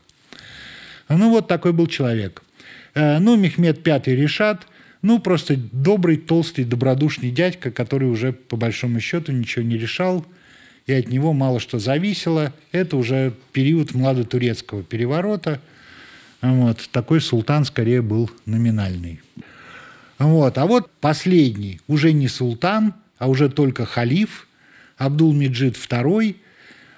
Ну, 1.09 1.29
вот 1.31 1.47
такой 1.47 1.73
был 1.73 1.87
человек. 1.87 2.43
Э, 2.93 3.19
ну, 3.19 3.35
Мехмед 3.35 3.83
Пятый 3.83 4.15
Решат, 4.15 4.67
ну, 5.01 5.19
просто 5.19 5.55
добрый, 5.55 6.17
толстый, 6.17 6.63
добродушный 6.63 7.31
дядька, 7.31 7.71
который 7.71 8.09
уже, 8.09 8.33
по 8.33 8.57
большому 8.57 8.99
счету, 8.99 9.31
ничего 9.31 9.63
не 9.63 9.77
решал, 9.77 10.25
и 10.85 10.93
от 10.93 11.07
него 11.07 11.33
мало 11.33 11.59
что 11.59 11.79
зависело. 11.79 12.53
Это 12.71 12.97
уже 12.97 13.33
период 13.51 13.93
младотурецкого 13.93 14.83
переворота. 14.83 15.59
Вот. 16.41 16.89
Такой 16.91 17.19
султан 17.21 17.65
скорее 17.65 18.01
был 18.01 18.29
номинальный. 18.45 19.21
Вот. 20.17 20.57
А 20.57 20.65
вот 20.65 20.89
последний, 21.01 21.81
уже 21.87 22.13
не 22.13 22.27
султан, 22.27 22.93
а 23.17 23.29
уже 23.29 23.49
только 23.49 23.85
халиф 23.85 24.46
Абдул-Меджид 24.97 25.75
II. 25.75 26.35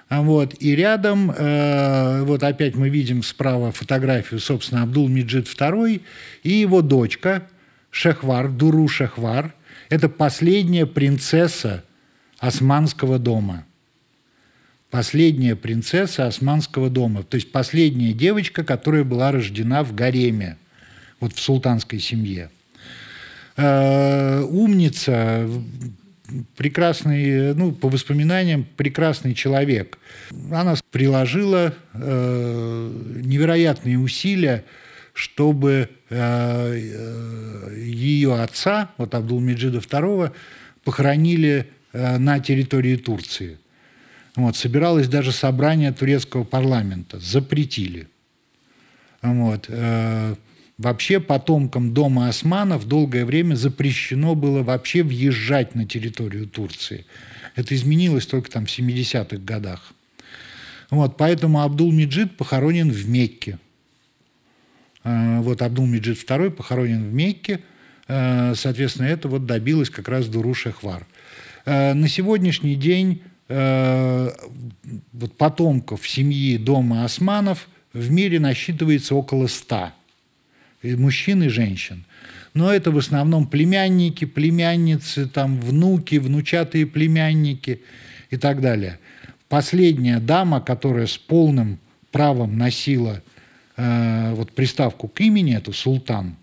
А 0.08 0.22
вот, 0.22 0.54
и 0.58 0.74
рядом, 0.74 1.30
э, 1.30 2.22
вот 2.24 2.42
опять 2.42 2.74
мы 2.74 2.88
видим 2.88 3.22
справа 3.22 3.70
фотографию, 3.70 4.40
собственно, 4.40 4.82
Абдул-Меджид 4.82 5.46
II 5.46 6.02
и 6.42 6.50
его 6.50 6.82
дочка 6.82 7.46
Шехвар, 7.90 8.50
Дуру 8.50 8.88
Шехвар. 8.88 9.54
Это 9.88 10.08
последняя 10.08 10.86
принцесса 10.86 11.84
Османского 12.38 13.18
дома. 13.18 13.66
Последняя 14.90 15.54
принцесса 15.54 16.26
Османского 16.26 16.90
дома. 16.90 17.22
То 17.22 17.36
есть 17.36 17.52
последняя 17.52 18.12
девочка, 18.12 18.64
которая 18.64 19.04
была 19.04 19.30
рождена 19.30 19.84
в 19.84 19.94
гареме, 19.94 20.56
вот 21.20 21.34
в 21.34 21.38
султанской 21.38 22.00
семье. 22.00 22.50
Э, 23.56 24.40
умница, 24.42 25.48
прекрасный, 26.56 27.54
ну, 27.54 27.72
по 27.72 27.88
воспоминаниям, 27.88 28.66
прекрасный 28.76 29.34
человек. 29.34 29.98
Она 30.50 30.74
приложила 30.90 31.74
э, 31.94 32.92
невероятные 33.24 33.98
усилия, 33.98 34.64
чтобы 35.12 35.88
э, 36.08 37.74
ее 37.76 38.40
отца, 38.40 38.90
вот 38.96 39.14
Абдулмеджида 39.14 39.78
II, 39.78 40.32
похоронили 40.84 41.68
э, 41.92 42.18
на 42.18 42.40
территории 42.40 42.96
Турции. 42.96 43.58
Вот, 44.36 44.56
собиралось 44.56 45.08
даже 45.08 45.32
собрание 45.32 45.92
турецкого 45.92 46.44
парламента, 46.44 47.18
запретили. 47.18 48.08
Вот, 49.22 49.66
э, 49.68 50.34
Вообще 50.80 51.20
потомкам 51.20 51.92
дома 51.92 52.28
османов 52.28 52.88
долгое 52.88 53.26
время 53.26 53.54
запрещено 53.54 54.34
было 54.34 54.62
вообще 54.62 55.02
въезжать 55.02 55.74
на 55.74 55.84
территорию 55.84 56.48
Турции. 56.48 57.04
Это 57.54 57.74
изменилось 57.74 58.24
только 58.24 58.50
там 58.50 58.64
в 58.64 58.70
70-х 58.70 59.36
годах. 59.36 59.92
Вот, 60.88 61.18
поэтому 61.18 61.60
Абдул-Меджид 61.60 62.34
похоронен 62.38 62.90
в 62.90 63.08
Мекке. 63.10 63.58
А, 65.04 65.42
вот 65.42 65.60
Абдул-Меджид 65.60 66.24
II 66.26 66.48
похоронен 66.48 67.10
в 67.10 67.12
Мекке. 67.12 67.60
А, 68.08 68.54
соответственно, 68.54 69.08
это 69.08 69.28
вот 69.28 69.44
добилось 69.44 69.90
как 69.90 70.08
раз 70.08 70.28
Дуру 70.28 70.54
Шехвар. 70.54 71.06
А, 71.66 71.92
на 71.92 72.08
сегодняшний 72.08 72.74
день 72.74 73.22
вот 75.12 75.36
потомков 75.36 76.08
семьи 76.08 76.56
дома 76.56 77.04
османов 77.04 77.68
в 77.92 78.10
мире 78.10 78.38
насчитывается 78.38 79.16
около 79.16 79.48
ста 79.48 79.92
и 80.82 80.94
мужчин 80.96 81.42
и 81.42 81.48
женщин. 81.48 82.04
Но 82.54 82.72
это 82.72 82.90
в 82.90 82.98
основном 82.98 83.46
племянники, 83.46 84.24
племянницы, 84.24 85.26
там, 85.26 85.60
внуки, 85.60 86.16
внучатые 86.16 86.86
племянники 86.86 87.82
и 88.30 88.36
так 88.36 88.60
далее. 88.60 88.98
Последняя 89.48 90.18
дама, 90.18 90.60
которая 90.60 91.06
с 91.06 91.16
полным 91.18 91.78
правом 92.10 92.58
носила 92.58 93.22
э, 93.76 94.32
вот 94.34 94.52
приставку 94.52 95.08
к 95.08 95.20
имени, 95.20 95.56
это 95.56 95.72
султан, 95.72 96.36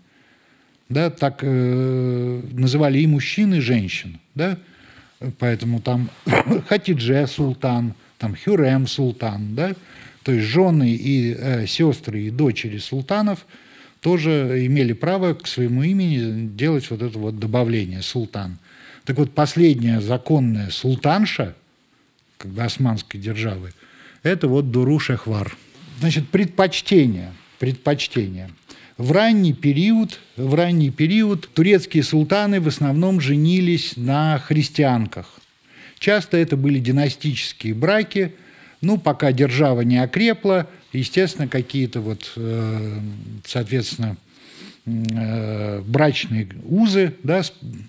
да, 0.88 1.10
так 1.10 1.40
э, 1.42 2.42
называли 2.52 3.00
и 3.00 3.06
мужчин, 3.06 3.54
и 3.54 3.60
женщин, 3.60 4.18
да, 4.34 4.58
поэтому 5.38 5.80
там 5.80 6.10
Хатидже 6.68 7.26
султан, 7.26 7.94
там 8.18 8.34
Хюрем 8.34 8.86
султан, 8.86 9.54
да, 9.54 9.74
то 10.22 10.32
есть 10.32 10.46
жены 10.46 10.90
и 10.90 11.34
э, 11.34 11.66
сестры 11.66 12.22
и 12.22 12.30
дочери 12.30 12.78
султанов– 12.78 13.44
тоже 14.00 14.64
имели 14.66 14.92
право 14.92 15.34
к 15.34 15.46
своему 15.46 15.82
имени 15.82 16.48
делать 16.48 16.88
вот 16.90 17.02
это 17.02 17.18
вот 17.18 17.38
добавление 17.38 18.02
«султан». 18.02 18.58
Так 19.04 19.16
вот, 19.16 19.32
последняя 19.32 20.00
законная 20.00 20.70
султанша, 20.70 21.54
как 22.36 22.50
бы 22.50 22.62
османской 22.62 23.18
державы, 23.18 23.72
это 24.22 24.48
вот 24.48 24.70
Дуру 24.70 24.98
Шехвар. 24.98 25.56
Значит, 26.00 26.28
предпочтение, 26.28 27.32
предпочтение. 27.58 28.50
В 28.98 29.12
ранний 29.12 29.52
период, 29.52 30.20
в 30.36 30.54
ранний 30.54 30.90
период 30.90 31.48
турецкие 31.54 32.02
султаны 32.02 32.60
в 32.60 32.68
основном 32.68 33.20
женились 33.20 33.96
на 33.96 34.38
христианках. 34.38 35.40
Часто 35.98 36.36
это 36.36 36.56
были 36.56 36.78
династические 36.78 37.74
браки, 37.74 38.34
ну, 38.80 38.98
пока 38.98 39.32
держава 39.32 39.80
не 39.80 39.98
окрепла, 39.98 40.68
естественно, 40.92 41.48
какие-то 41.48 42.00
вот, 42.00 42.32
э, 42.36 43.00
соответственно, 43.44 44.16
э, 44.86 45.82
брачные 45.86 46.48
узы 46.64 47.14
да, 47.22 47.42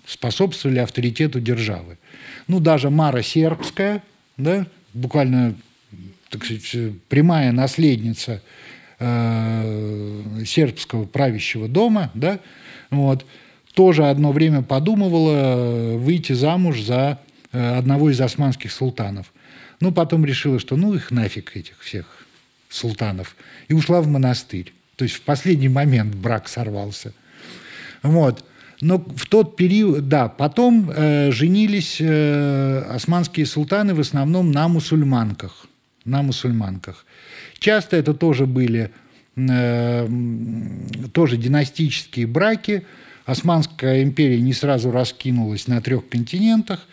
способствовали 0.06 0.78
авторитету 0.78 1.40
державы. 1.40 1.98
Ну, 2.46 2.60
даже 2.60 2.90
Мара 2.90 3.22
Сербская, 3.22 4.02
да, 4.36 4.66
буквально, 4.92 5.54
так 6.28 6.44
сказать, 6.44 6.94
прямая 7.08 7.52
наследница 7.52 8.42
э, 8.98 10.42
сербского 10.46 11.04
правящего 11.04 11.68
дома, 11.68 12.10
да, 12.14 12.40
вот, 12.90 13.24
тоже 13.74 14.06
одно 14.06 14.32
время 14.32 14.62
подумывала 14.62 15.96
выйти 15.96 16.32
замуж 16.32 16.80
за 16.80 17.18
одного 17.52 18.10
из 18.10 18.20
османских 18.20 18.72
султанов. 18.72 19.32
Ну, 19.80 19.92
потом 19.92 20.24
решила, 20.24 20.58
что 20.58 20.76
ну 20.76 20.94
их 20.94 21.10
нафиг 21.10 21.56
этих 21.56 21.80
всех 21.80 22.19
султанов, 22.70 23.36
и 23.68 23.74
ушла 23.74 24.00
в 24.00 24.06
монастырь. 24.06 24.72
То 24.96 25.04
есть 25.04 25.16
в 25.16 25.22
последний 25.22 25.68
момент 25.68 26.14
брак 26.14 26.48
сорвался. 26.48 27.12
Вот. 28.02 28.44
Но 28.80 28.98
в 28.98 29.26
тот 29.26 29.56
период, 29.56 30.08
да, 30.08 30.28
потом 30.28 30.90
э, 30.90 31.30
женились 31.32 31.98
э, 32.00 32.78
османские 32.88 33.44
султаны 33.44 33.94
в 33.94 34.00
основном 34.00 34.52
на 34.52 34.68
мусульманках. 34.68 35.66
На 36.06 36.22
мусульманках. 36.22 37.04
Часто 37.58 37.96
это 37.96 38.14
тоже 38.14 38.46
были 38.46 38.90
э, 39.36 40.08
тоже 41.12 41.36
династические 41.36 42.26
браки. 42.26 42.86
Османская 43.26 44.02
империя 44.02 44.40
не 44.40 44.54
сразу 44.54 44.90
раскинулась 44.90 45.68
на 45.68 45.82
трех 45.82 46.08
континентах. 46.08 46.86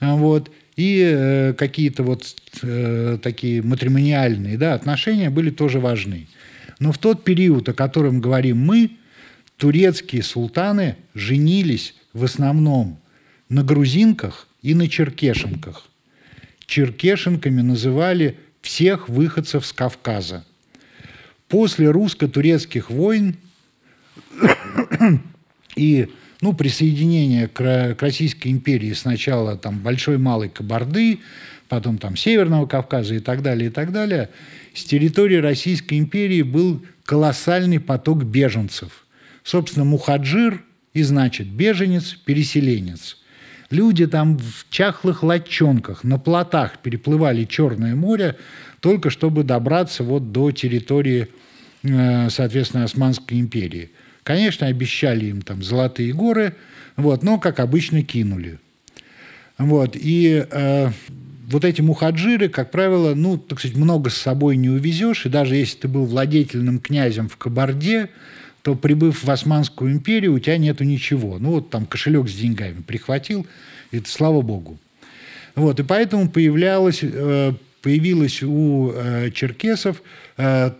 Вот. 0.00 0.50
И 0.80 1.02
э, 1.04 1.52
какие-то 1.58 2.02
вот 2.02 2.24
э, 2.62 3.18
такие 3.22 3.60
матримониальные 3.60 4.56
да, 4.56 4.72
отношения 4.72 5.28
были 5.28 5.50
тоже 5.50 5.78
важны. 5.78 6.26
Но 6.78 6.90
в 6.90 6.96
тот 6.96 7.22
период, 7.22 7.68
о 7.68 7.74
котором 7.74 8.22
говорим 8.22 8.56
мы, 8.60 8.92
турецкие 9.58 10.22
султаны 10.22 10.96
женились 11.12 11.94
в 12.14 12.24
основном 12.24 12.98
на 13.50 13.62
грузинках 13.62 14.48
и 14.62 14.72
на 14.72 14.88
черкешенках. 14.88 15.86
Черкешенками 16.64 17.60
называли 17.60 18.38
всех 18.62 19.10
выходцев 19.10 19.66
с 19.66 19.74
Кавказа. 19.74 20.46
После 21.48 21.90
русско-турецких 21.90 22.88
войн 22.88 23.36
и 25.76 26.08
ну, 26.40 26.54
присоединение 26.54 27.48
к, 27.48 27.94
к 27.94 28.02
Российской 28.02 28.48
империи 28.48 28.92
сначала 28.92 29.56
там 29.56 29.78
Большой 29.80 30.18
Малой 30.18 30.48
Кабарды, 30.48 31.20
потом 31.68 31.98
там 31.98 32.16
Северного 32.16 32.66
Кавказа 32.66 33.14
и 33.14 33.18
так 33.18 33.42
далее, 33.42 33.68
и 33.68 33.72
так 33.72 33.92
далее, 33.92 34.30
с 34.74 34.84
территории 34.84 35.36
Российской 35.36 35.98
империи 35.98 36.42
был 36.42 36.82
колоссальный 37.04 37.80
поток 37.80 38.24
беженцев. 38.24 39.04
Собственно, 39.44 39.84
мухаджир 39.84 40.62
и 40.94 41.02
значит 41.02 41.46
беженец, 41.46 42.14
переселенец. 42.14 43.18
Люди 43.70 44.06
там 44.06 44.38
в 44.38 44.66
чахлых 44.70 45.22
лодчонках, 45.22 46.02
на 46.02 46.18
плотах 46.18 46.78
переплывали 46.78 47.44
Черное 47.44 47.94
море, 47.94 48.36
только 48.80 49.10
чтобы 49.10 49.44
добраться 49.44 50.02
вот 50.02 50.32
до 50.32 50.50
территории, 50.50 51.28
э, 51.82 52.30
соответственно, 52.30 52.84
Османской 52.84 53.38
империи– 53.38 53.90
Конечно, 54.22 54.66
обещали 54.66 55.26
им 55.26 55.42
там 55.42 55.62
золотые 55.62 56.12
горы, 56.12 56.54
вот, 56.96 57.22
но, 57.22 57.38
как 57.38 57.60
обычно, 57.60 58.02
кинули. 58.02 58.58
Вот, 59.58 59.94
и 59.94 60.46
э, 60.50 60.90
вот 61.50 61.64
эти 61.64 61.80
мухаджиры, 61.80 62.48
как 62.48 62.70
правило, 62.70 63.14
ну, 63.14 63.36
так 63.38 63.58
сказать, 63.58 63.76
много 63.76 64.10
с 64.10 64.16
собой 64.16 64.56
не 64.56 64.70
увезешь, 64.70 65.26
и 65.26 65.28
даже 65.28 65.56
если 65.56 65.78
ты 65.78 65.88
был 65.88 66.04
владетельным 66.04 66.78
князем 66.78 67.28
в 67.28 67.36
Кабарде, 67.36 68.08
то, 68.62 68.74
прибыв 68.74 69.24
в 69.24 69.30
Османскую 69.30 69.92
империю, 69.92 70.34
у 70.34 70.38
тебя 70.38 70.58
нету 70.58 70.84
ничего. 70.84 71.38
Ну, 71.38 71.52
вот 71.52 71.70
там 71.70 71.86
кошелек 71.86 72.28
с 72.28 72.34
деньгами 72.34 72.82
прихватил, 72.82 73.46
это 73.90 74.08
слава 74.08 74.42
богу. 74.42 74.78
Вот, 75.54 75.80
и 75.80 75.82
поэтому 75.82 76.28
появлялось, 76.28 77.00
э, 77.02 77.52
появилось 77.82 78.42
у 78.42 78.92
э, 78.94 79.30
черкесов 79.32 80.02
э, 80.36 80.72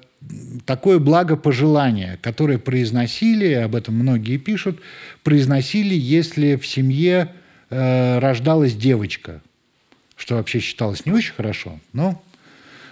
такое 0.66 0.98
благопожелание, 0.98 2.18
которое 2.22 2.58
произносили, 2.58 3.52
об 3.52 3.74
этом 3.74 3.94
многие 3.94 4.36
пишут, 4.36 4.80
произносили, 5.22 5.94
если 5.94 6.56
в 6.56 6.66
семье 6.66 7.32
э, 7.70 8.18
рождалась 8.18 8.74
девочка, 8.74 9.40
что 10.16 10.36
вообще 10.36 10.60
считалось 10.60 11.06
не 11.06 11.12
очень 11.12 11.32
хорошо, 11.32 11.80
но 11.92 12.22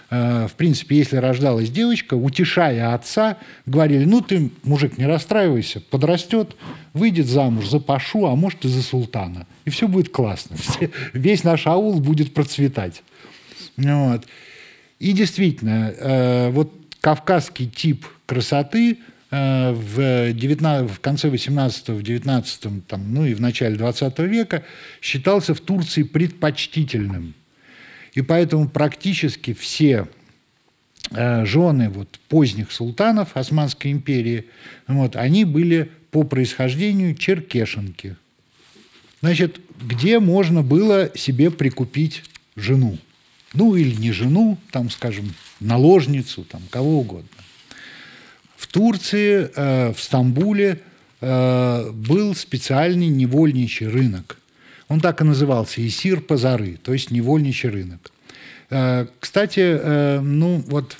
Э, 0.09 0.47
в 0.47 0.55
принципе, 0.55 0.97
если 0.97 1.17
рождалась 1.17 1.69
девочка, 1.69 2.15
утешая 2.15 2.93
отца, 2.93 3.37
говорили, 3.65 4.05
ну 4.05 4.21
ты, 4.21 4.49
мужик, 4.63 4.97
не 4.97 5.05
расстраивайся, 5.05 5.81
подрастет, 5.81 6.55
выйдет 6.93 7.27
замуж 7.27 7.67
за 7.67 7.79
Пашу, 7.79 8.25
а 8.25 8.35
может 8.35 8.65
и 8.65 8.67
за 8.67 8.81
султана. 8.81 9.45
И 9.65 9.69
все 9.69 9.87
будет 9.87 10.09
классно. 10.09 10.57
Все, 10.59 10.89
весь 11.13 11.43
наш 11.43 11.67
аул 11.67 11.99
будет 11.99 12.33
процветать. 12.33 13.03
Вот. 13.77 14.25
И 14.97 15.13
действительно, 15.13 15.93
э, 15.95 16.49
вот 16.49 16.73
кавказский 17.01 17.69
тип 17.69 18.05
красоты 18.25 18.99
э, 19.31 19.71
в, 19.71 20.33
19, 20.33 20.91
в 20.91 20.99
конце 20.99 21.29
18 21.29 21.89
в 21.89 22.03
19 22.03 22.87
там, 22.87 23.13
ну 23.13 23.25
и 23.25 23.33
в 23.33 23.41
начале 23.41 23.75
20 23.75 24.19
века 24.19 24.63
считался 25.01 25.53
в 25.53 25.61
Турции 25.61 26.03
предпочтительным. 26.03 27.33
И 28.13 28.21
поэтому 28.21 28.67
практически 28.67 29.53
все 29.53 30.07
э, 31.11 31.45
жены 31.45 31.89
вот, 31.89 32.19
поздних 32.27 32.71
султанов 32.71 33.35
Османской 33.35 33.91
империи, 33.91 34.45
вот, 34.87 35.15
они 35.15 35.45
были 35.45 35.91
по 36.11 36.23
происхождению 36.23 37.15
черкешенки. 37.15 38.15
Значит, 39.21 39.59
где 39.81 40.19
можно 40.19 40.63
было 40.63 41.11
себе 41.15 41.51
прикупить 41.51 42.23
жену? 42.55 42.97
Ну, 43.53 43.75
или 43.75 43.95
не 43.95 44.11
жену, 44.11 44.57
там, 44.71 44.89
скажем, 44.89 45.33
наложницу, 45.59 46.43
там, 46.43 46.61
кого 46.69 46.99
угодно. 46.99 47.29
В 48.55 48.67
Турции, 48.67 49.49
э, 49.55 49.93
в 49.93 50.01
Стамбуле 50.01 50.81
э, 51.21 51.91
был 51.91 52.35
специальный 52.35 53.07
невольничий 53.07 53.87
рынок. 53.87 54.37
Он 54.87 54.99
так 54.99 55.21
и 55.21 55.23
назывался 55.23 55.85
Исир 55.85 56.19
Пазары, 56.19 56.77
то 56.81 56.93
есть 56.93 57.11
невольничий 57.11 57.69
рынок. 57.69 58.11
Э, 58.69 59.07
кстати, 59.19 59.59
э, 59.59 60.19
ну 60.19 60.63
вот 60.67 60.97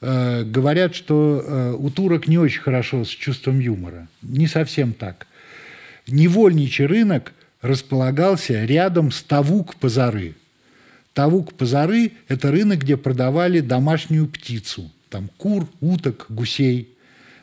э, 0.00 0.42
говорят, 0.44 0.94
что 0.94 1.76
у 1.78 1.90
турок 1.90 2.28
не 2.28 2.38
очень 2.38 2.60
хорошо 2.60 3.04
с 3.04 3.08
чувством 3.08 3.60
юмора. 3.60 4.08
Не 4.22 4.46
совсем 4.46 4.92
так. 4.92 5.26
Невольничий 6.06 6.86
рынок 6.86 7.32
располагался 7.62 8.64
рядом 8.64 9.10
с 9.10 9.22
Тавук-Пазары. 9.22 10.34
Тавук-Пазары– 11.16 12.12
это 12.28 12.50
рынок, 12.50 12.80
где 12.80 12.98
продавали 12.98 13.60
домашнюю 13.60 14.26
птицу. 14.28 14.90
Там 15.08 15.30
кур, 15.38 15.66
уток, 15.80 16.26
гусей. 16.28 16.90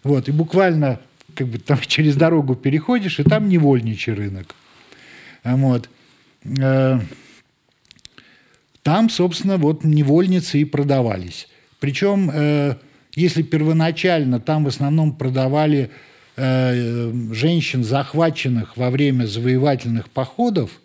Вот, 0.03 0.30
и 0.30 0.32
буквально 0.32 0.99
как 1.34 1.47
бы 1.47 1.57
там 1.57 1.80
через 1.88 2.15
дорогу 2.15 2.55
переходишь, 2.55 3.19
и 3.19 3.24
там 3.24 3.49
невольничий 3.49 4.13
рынок. 4.13 4.53
Вот. 5.43 5.89
Э, 6.59 6.99
там, 8.84 9.09
собственно, 9.09 9.57
вот 9.57 9.84
невольницы 9.84 10.59
и 10.59 10.65
продавались. 10.65 11.47
Причем, 11.80 12.30
э, 12.32 12.76
если 13.15 13.41
первоначально 13.41 14.39
там 14.39 14.65
в 14.65 14.67
основном 14.67 15.15
продавали 15.15 15.89
э, 16.36 17.11
женщин, 17.32 17.84
захваченных 17.84 18.78
во 18.78 18.91
время 18.91 19.26
завоевательных 19.26 20.11
походов, 20.11 20.80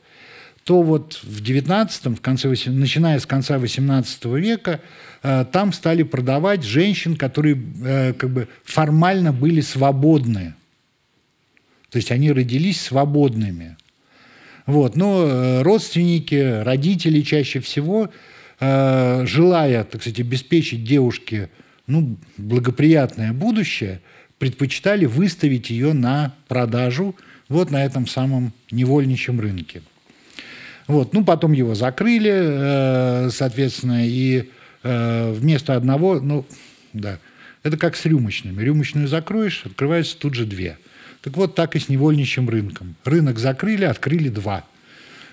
то 0.69 0.83
вот 0.83 1.19
в 1.23 1.41
19 1.41 2.19
в 2.19 2.21
конце, 2.21 2.55
начиная 2.66 3.19
с 3.19 3.25
конца 3.25 3.59
18 3.59 4.25
века, 4.27 4.81
там 5.23 5.73
стали 5.73 6.03
продавать 6.03 6.62
женщин, 6.62 7.16
которые 7.16 8.12
как 8.12 8.29
бы 8.29 8.49
формально 8.64 9.33
были 9.33 9.62
свободны. 9.62 10.53
То 11.89 11.97
есть 11.97 12.12
они 12.12 12.33
родились 12.33 12.83
свободными. 12.83 13.79
Вот. 14.66 14.97
Но 14.97 15.25
э, 15.27 15.62
родственники, 15.62 16.62
родители 16.62 17.23
чаще 17.23 17.61
всего, 17.61 18.11
э, 18.61 19.25
желая, 19.27 19.85
так 19.85 20.03
сказать, 20.03 20.21
обеспечить 20.21 20.85
девушке 20.85 21.49
ну, 21.87 22.19
благоприятное 22.37 23.33
будущее, 23.33 24.03
предпочитали 24.39 25.07
выставить 25.07 25.71
ее 25.71 25.95
на 25.95 26.35
продажу 26.49 27.16
вот 27.49 27.71
на 27.71 27.83
этом 27.83 28.07
самом 28.07 28.53
невольничьем 28.71 29.41
рынке. 29.41 29.81
Вот. 30.89 31.12
Ну, 31.12 31.24
потом 31.24 31.53
его 31.53 31.74
закрыли, 31.76 32.32
э, 32.34 33.30
соответственно, 33.30 34.07
и 34.07 34.51
вместо 34.84 35.74
одного, 35.74 36.20
ну, 36.20 36.47
да, 36.93 37.18
это 37.64 37.76
как 37.76 37.97
с 37.97 38.07
рюмочными. 38.07 38.62
Рюмочную 38.62 39.09
закроешь, 39.09 39.62
открывается 39.66 40.16
тут 40.16 40.34
же 40.34 40.47
две– 40.47 40.78
так 41.28 41.36
вот, 41.36 41.55
так 41.55 41.76
и 41.76 41.78
с 41.78 41.91
невольничьим 41.91 42.49
рынком. 42.49 42.95
Рынок 43.05 43.39
закрыли, 43.39 43.84
открыли 43.84 44.30
два. 44.30 44.64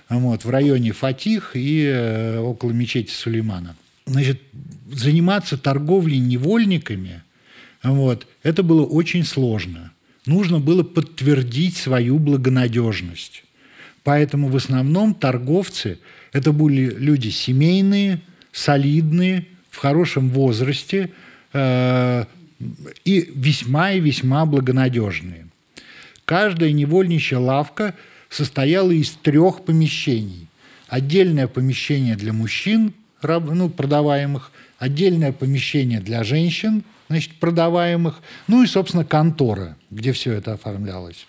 Вот, 0.10 0.44
в 0.44 0.50
районе 0.50 0.92
Фатих 0.92 1.52
и 1.54 1.86
э, 1.86 2.38
около 2.40 2.72
мечети 2.72 3.12
Сулеймана. 3.12 3.78
Значит, 4.06 4.42
заниматься 4.92 5.58
торговлей 5.58 6.20
невольниками, 6.20 7.24
вот, 7.82 8.28
это 8.44 8.62
было 8.62 8.86
очень 8.86 9.24
сложно. 9.24 9.94
Нужно 10.26 10.60
было 10.60 10.84
подтвердить 10.84 11.78
свою 11.78 12.20
благонадежность. 12.20 13.45
Поэтому 14.06 14.50
в 14.50 14.56
основном 14.56 15.16
торговцы– 15.16 15.98
это 16.32 16.52
были 16.52 16.94
люди 16.96 17.30
семейные, 17.30 18.22
солидные, 18.52 19.48
в 19.72 19.78
хорошем 19.78 20.30
возрасте 20.30 21.10
э, 21.54 22.26
и 23.04 23.32
весьма 23.36 23.94
и 23.94 24.00
весьма 24.00 24.46
благонадежные. 24.46 25.48
Каждая 26.24 26.72
невольничья 26.72 27.40
лавка 27.40 27.96
состояла 28.30 28.92
из 28.92 29.10
трех 29.10 29.66
помещений. 29.66 30.48
Отдельное 30.88 31.48
помещение 31.48 32.16
для 32.16 32.32
мужчин, 32.32 32.94
ну, 33.24 33.70
продаваемых, 33.70 34.52
отдельное 34.78 35.32
помещение 35.32 36.00
для 36.00 36.24
женщин, 36.24 36.84
значит, 37.10 37.34
продаваемых, 37.40 38.22
ну 38.48 38.62
и, 38.62 38.68
собственно, 38.68 39.04
контора, 39.04 39.78
где 39.90 40.12
все 40.12 40.34
это 40.34 40.54
оформлялось. 40.54 41.26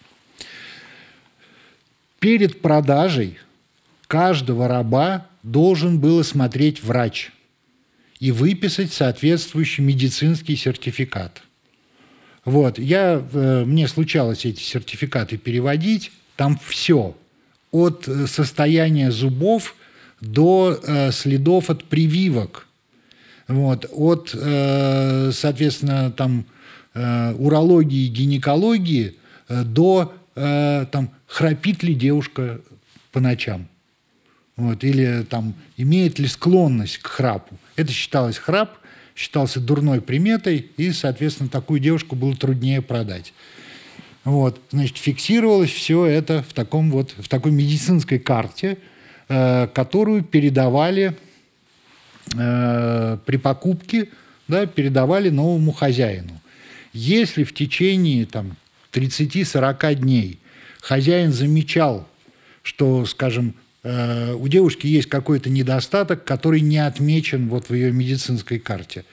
Перед 2.27 2.61
продажей 2.61 3.39
каждого 4.09 4.67
раба 4.67 5.29
должен 5.45 6.01
был 6.01 6.19
осмотреть 6.19 6.83
врач 6.83 7.31
и 8.19 8.33
выписать 8.33 8.93
соответствующий 8.93 9.85
медицинский 9.85 10.57
сертификат. 10.57 11.41
Вот, 12.45 12.81
я, 12.81 13.25
э, 13.33 13.65
мне 13.65 13.87
случалось 13.87 14.45
эти 14.45 14.61
сертификаты 14.61 15.37
переводить, 15.37 16.11
там 16.35 16.59
все, 16.67 17.17
от 17.71 18.09
э, 18.09 18.27
состояния 18.27 19.13
зубов 19.13 19.77
до 20.21 20.81
э, 20.83 21.13
следов 21.13 21.71
от 21.71 21.85
прививок, 21.85 22.67
вот, 23.47 23.89
от, 23.93 24.31
соответственно, 24.31 26.11
там, 26.11 26.45
урологии, 26.93 28.09
гинекологии 28.09 29.15
до 29.49 30.13
там, 30.37 31.11
храпит 31.27 31.83
ли 31.83 31.95
девушка 31.95 32.61
по 33.11 33.21
ночам. 33.21 33.67
Вот, 34.57 34.85
или 34.85 35.25
там, 35.29 35.55
имеет 35.77 36.19
ли 36.19 36.29
склонность 36.29 36.99
к 36.99 37.07
храпу. 37.07 37.57
Это 37.77 37.91
считалось 37.93 38.39
храп– 38.39 38.79
считался 39.17 39.61
дурной 39.61 40.01
приметой, 40.03 40.71
и, 40.77 40.93
соответственно, 40.93 41.49
такую 41.49 41.81
девушку 41.81 42.15
было 42.15 42.37
труднее 42.37 42.83
продать. 42.83 43.33
Вот, 44.25 44.61
значит, 44.71 44.99
фиксировалось 44.99 45.71
все 45.71 46.05
это 46.05 46.43
в, 46.43 46.53
таком 46.53 46.91
вот, 46.91 47.15
в 47.17 47.27
такой 47.29 47.53
медицинской 47.53 48.19
карте, 48.19 48.77
э, 49.29 49.69
которую 49.69 50.23
передавали 50.23 51.17
э, 52.37 53.19
при 53.25 53.37
покупке, 53.39 54.11
да, 54.49 54.67
передавали 54.67 55.31
новому 55.31 55.73
хозяину. 55.73 56.41
Если 56.93 57.45
в 57.45 57.55
течение 57.55 58.27
там, 58.27 58.57
30-40 58.97 59.95
дней 59.97 60.39
хозяин 60.81 61.33
замечал, 61.33 62.09
что, 62.63 63.05
скажем, 63.07 63.55
Э, 63.89 64.35
у 64.35 64.49
девушки 64.49 64.89
есть 64.89 65.09
какой-то 65.09 65.49
недостаток, 65.49 66.25
который 66.25 66.61
не 66.61 66.79
отмечен 66.79 67.49
вот 67.49 67.69
в 67.69 67.75
ее 67.75 67.93
медицинской 67.93 68.59
карте. 68.59 69.05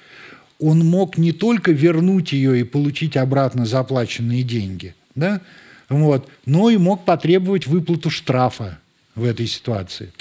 Он 0.59 0.79
мог 0.79 1.19
не 1.19 1.31
только 1.31 1.71
вернуть 1.71 2.31
ее 2.31 2.59
и 2.59 2.63
получить 2.63 3.15
обратно 3.15 3.67
заплаченные 3.67 4.41
деньги, 4.41 4.95
да, 5.13 5.41
вот, 5.89 6.27
но 6.47 6.71
и 6.71 6.77
мог 6.77 7.05
потребовать 7.05 7.67
выплату 7.67 8.09
штрафа 8.09 8.79
в 9.13 9.25
этой 9.25 9.45
ситуации. 9.45 10.11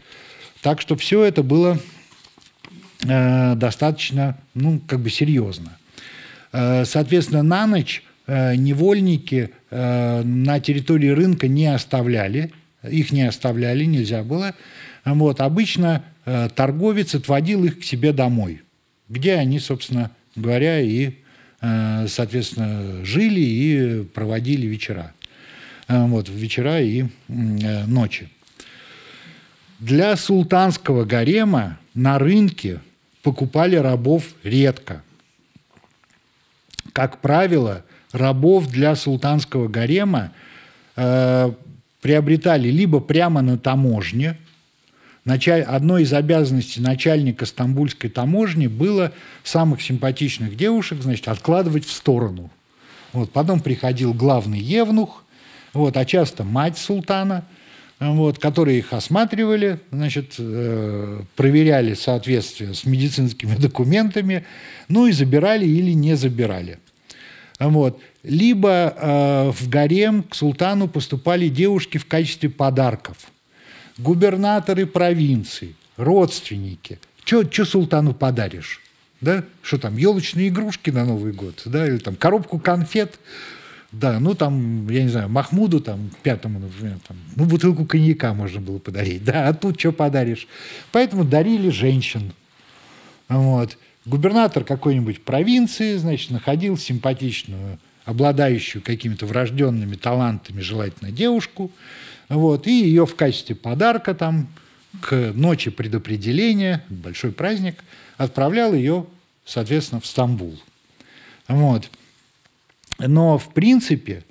Так 0.61 0.83
что 0.83 0.97
все 0.97 1.25
это 1.25 1.43
было 1.43 1.79
э, 3.05 3.55
достаточно, 3.55 4.37
ну, 4.53 4.83
как 4.87 5.01
бы 5.01 5.09
серьезно. 5.09 5.79
Э, 6.53 6.85
соответственно, 6.85 7.43
на 7.43 7.67
ночь 7.67 8.03
невольники 8.27 9.51
э, 9.71 10.23
на 10.23 10.61
территории 10.61 11.09
рынка 11.09 11.49
не 11.49 11.67
оставляли, 11.67 12.53
их 12.89 13.13
не 13.13 13.23
оставляли, 13.23 13.85
нельзя 13.85 14.23
было. 14.23 14.55
Вот, 15.05 15.41
обычно 15.41 16.05
э, 16.25 16.49
торговец 16.55 17.15
отводил 17.15 17.65
их 17.65 17.81
к 17.81 17.85
себе 17.85 18.13
домой, 18.13 18.63
где 19.09 19.35
они, 19.35 19.59
собственно 19.59 20.11
говоря, 20.37 20.81
и, 20.81 21.15
э, 21.61 22.07
соответственно, 22.09 23.05
жили 23.05 23.41
и 23.41 24.05
проводили 24.05 24.67
вечера. 24.67 25.13
Э, 25.89 26.07
вот, 26.07 26.29
вечера 26.29 26.81
и 26.81 27.03
э, 27.03 27.87
ночи. 27.87 28.29
Для 29.79 30.17
султанского 30.17 31.05
гарема 31.05 31.79
на 31.95 32.19
рынке 32.19 32.81
покупали 33.23 33.77
рабов 33.77 34.35
редко. 34.45 35.03
Как 36.93 37.21
правило, 37.21 37.85
рабов 38.13 38.69
для 38.69 38.95
султанского 38.95 39.69
гарема 39.69 40.33
э, 40.97 41.53
приобретали 42.01 42.69
либо 42.69 43.01
прямо 43.01 43.43
на 43.43 43.59
таможне. 43.59 44.37
Началь... 45.25 45.63
Одной 45.63 46.03
из 46.03 46.13
обязанностей 46.13 46.81
начальника 46.81 47.47
стамбульской 47.47 48.11
таможни 48.11 48.67
было 48.67 49.13
самых 49.45 49.83
симпатичных 49.83 50.57
девушек 50.57 51.03
значит, 51.03 51.29
откладывать 51.29 51.87
в 51.87 51.93
сторону. 51.93 52.51
Вот, 53.13 53.31
потом 53.31 53.61
приходил 53.61 54.15
главный 54.15 54.59
евнух, 54.59 55.25
вот, 55.75 55.97
а 55.97 56.05
часто 56.05 56.45
мать 56.45 56.79
султана, 56.79 57.45
вот, 58.01 58.39
которые 58.39 58.79
их 58.79 58.93
осматривали, 58.93 59.79
значит, 59.91 60.35
э, 60.39 61.21
проверяли 61.37 61.95
соответствие 61.95 62.75
с 62.75 62.85
медицинскими 62.85 63.55
документами, 63.59 64.45
ну 64.89 65.07
и 65.07 65.13
забирали 65.13 65.67
или 65.67 65.93
не 65.93 66.17
забирали. 66.17 66.79
Вот. 67.69 68.01
Либо 68.23 68.95
э, 68.97 69.51
в 69.51 69.69
гарем 69.69 70.23
к 70.23 70.35
султану 70.35 70.89
поступали 70.89 71.49
девушки 71.49 71.99
в 71.99 72.07
качестве 72.07 72.49
подарков. 72.51 73.17
Губернаторы 73.99 74.87
провинций, 74.87 75.77
родственники. 75.97 76.99
Что 77.25 77.65
султану 77.65 78.15
подаришь? 78.15 78.81
Да? 79.21 79.45
Что 79.63 79.79
там, 79.79 79.97
елочные 79.97 80.49
игрушки 80.49 80.91
на 80.91 81.05
Новый 81.05 81.33
год? 81.33 81.63
Да? 81.65 81.87
Или 81.87 81.99
там 81.99 82.17
коробку 82.17 82.59
конфет? 82.59 83.19
Да, 83.93 84.19
ну 84.19 84.35
там, 84.35 84.89
я 84.89 85.03
не 85.03 85.11
знаю, 85.11 85.29
Махмуду, 85.29 85.79
там, 85.79 86.11
пятому, 86.23 86.59
например, 86.59 86.97
там, 87.07 87.19
ну, 87.37 87.45
бутылку 87.45 87.85
коньяка 87.85 88.33
можно 88.33 88.59
было 88.59 88.79
подарить, 88.79 89.23
да, 89.23 89.49
а 89.49 89.53
тут 89.53 89.79
что 89.79 89.93
подаришь? 89.93 90.49
Поэтому 90.93 91.25
дарили 91.25 91.69
женщин. 91.69 92.33
Вот. 93.29 93.77
Губернатор 94.05 94.65
какой-нибудь 94.65 95.23
провинции, 95.23 95.97
значит, 95.97 96.31
находил 96.31 96.77
симпатичную, 96.77 97.79
обладающую 98.05 98.83
какими-то 98.83 99.27
врожденными 99.27 99.95
талантами, 99.95 100.61
желательно 100.61 101.13
девушку, 101.13 101.71
вот, 102.29 102.67
и 102.67 102.83
ее 102.83 103.07
в 103.07 103.15
качестве 103.15 103.55
подарка 103.55 104.15
там 104.15 104.49
к 105.01 105.33
ночи 105.35 105.71
предопределения, 105.71 106.85
большой 106.89 107.31
праздник, 107.31 107.85
отправлял 108.17 108.75
ее, 108.75 109.07
соответственно, 109.45 110.01
в 110.01 110.07
Стамбул. 110.07 110.59
Вот. 111.47 111.89
Но, 112.99 113.39
в 113.39 113.55
принципе, 113.55 114.25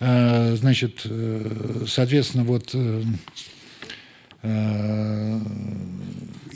э, 0.00 0.56
значит, 0.56 1.02
э, 1.04 1.84
соответственно, 1.86 2.44
вот 2.44 2.70
э, 2.72 3.02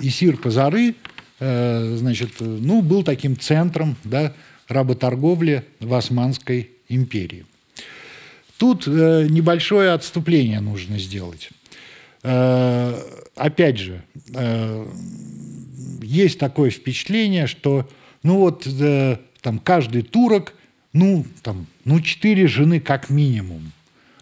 Исир 0.00 0.38
Пазары 0.38 0.94
Э, 0.94 1.11
значит, 1.43 2.34
ну, 2.40 2.82
был 2.82 3.03
таким 3.03 3.38
центром 3.38 3.97
да, 4.05 4.32
работорговли 4.68 5.64
в 5.80 5.93
Османской 5.95 6.70
империи. 6.88 7.47
Тут 8.59 8.86
э, 8.86 9.26
небольшое 9.28 9.90
отступление 9.90 10.61
нужно 10.61 10.99
сделать. 10.99 11.51
Э, 12.22 12.97
опять 13.34 13.78
же, 13.78 14.03
есть 16.01 16.38
такое 16.38 16.70
впечатление, 16.70 17.49
что 17.49 17.88
ну 18.22 18.38
вот 18.38 18.66
там 19.40 19.59
каждый 19.59 20.03
турок, 20.03 20.55
ну 20.93 21.26
там, 21.43 21.66
ну 21.84 22.01
четыре 22.01 22.47
жены 22.47 22.78
как 22.78 23.11
минимум. 23.11 23.72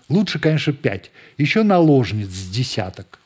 Лучше, 0.09 0.39
конечно, 0.39 0.73
пять. 0.73 1.11
Еще 1.37 1.65
наложниц 1.65 2.29
с 2.29 2.49
десяток. 2.49 3.19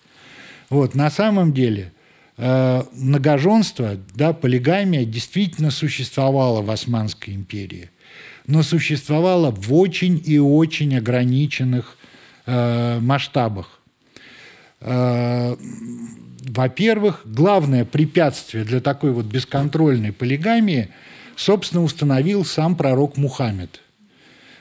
Вот, 0.68 0.95
на 0.95 1.11
самом 1.11 1.53
деле 1.53 1.92
Э, 1.92 1.93
многоженство, 2.37 3.97
да, 4.14 4.32
полигамия 4.32 5.05
действительно 5.05 5.70
существовала 5.70 6.62
в 6.62 6.70
Османской 6.70 7.35
империи, 7.35 7.91
но 8.47 8.62
существовала 8.62 9.51
в 9.53 9.72
очень 9.72 10.20
и 10.24 10.39
очень 10.39 10.97
ограниченных 10.97 11.97
э, 12.47 12.99
масштабах. 13.01 13.80
Э, 14.80 15.57
во-первых, 16.47 17.22
главное 17.24 17.85
препятствие 17.85 18.64
для 18.64 18.80
такой 18.80 19.12
вот 19.12 19.26
бесконтрольной 19.26 20.12
полигамии, 20.12 20.91
собственно, 21.37 21.82
установил 21.82 22.45
сам 22.45 22.76
пророк 22.76 23.16
Мухаммед. 23.16 23.80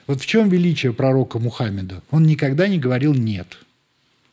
Вот 0.08 0.22
в 0.22 0.26
чем 0.26 0.50
величие 0.50 0.94
пророка 0.94 1.40
Мухаммеда? 1.40 2.02
Он 2.12 2.24
никогда 2.24 2.68
не 2.68 2.78
говорил 2.78 3.14
«нет». 3.14 3.58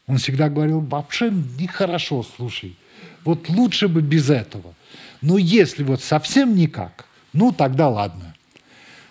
Он 0.07 0.18
всегда 0.18 0.49
говорил 0.49 0.80
«вообще 0.80 1.30
нехорошо, 1.59 2.24
слушай, 2.36 2.76
вот 3.24 3.48
лучше 3.48 3.88
бы 3.88 4.00
без 4.00 4.30
этого. 4.30 4.74
Но 5.22 5.38
если 5.38 5.82
вот 5.82 6.02
совсем 6.02 6.54
никак, 6.54 7.06
ну 7.32 7.52
тогда 7.52 7.88
ладно. 7.88 8.34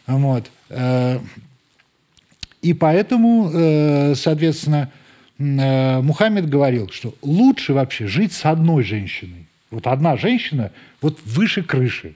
Вот. 0.08 0.50
Э, 0.70 1.20
и 2.62 2.74
поэтому, 2.74 3.52
э, 3.54 4.16
соответственно, 4.16 4.92
э, 5.38 6.02
Мухаммед 6.02 6.50
говорил, 6.50 6.90
что 6.90 7.14
лучше 7.22 7.74
вообще 7.74 8.08
жить 8.08 8.34
с 8.34 8.46
одной 8.46 8.84
женщиной. 8.84 9.46
Вот 9.70 9.86
одна 9.86 10.18
женщина 10.18 10.72
вот 11.02 11.20
выше 11.24 11.62
крыши. 11.62 12.16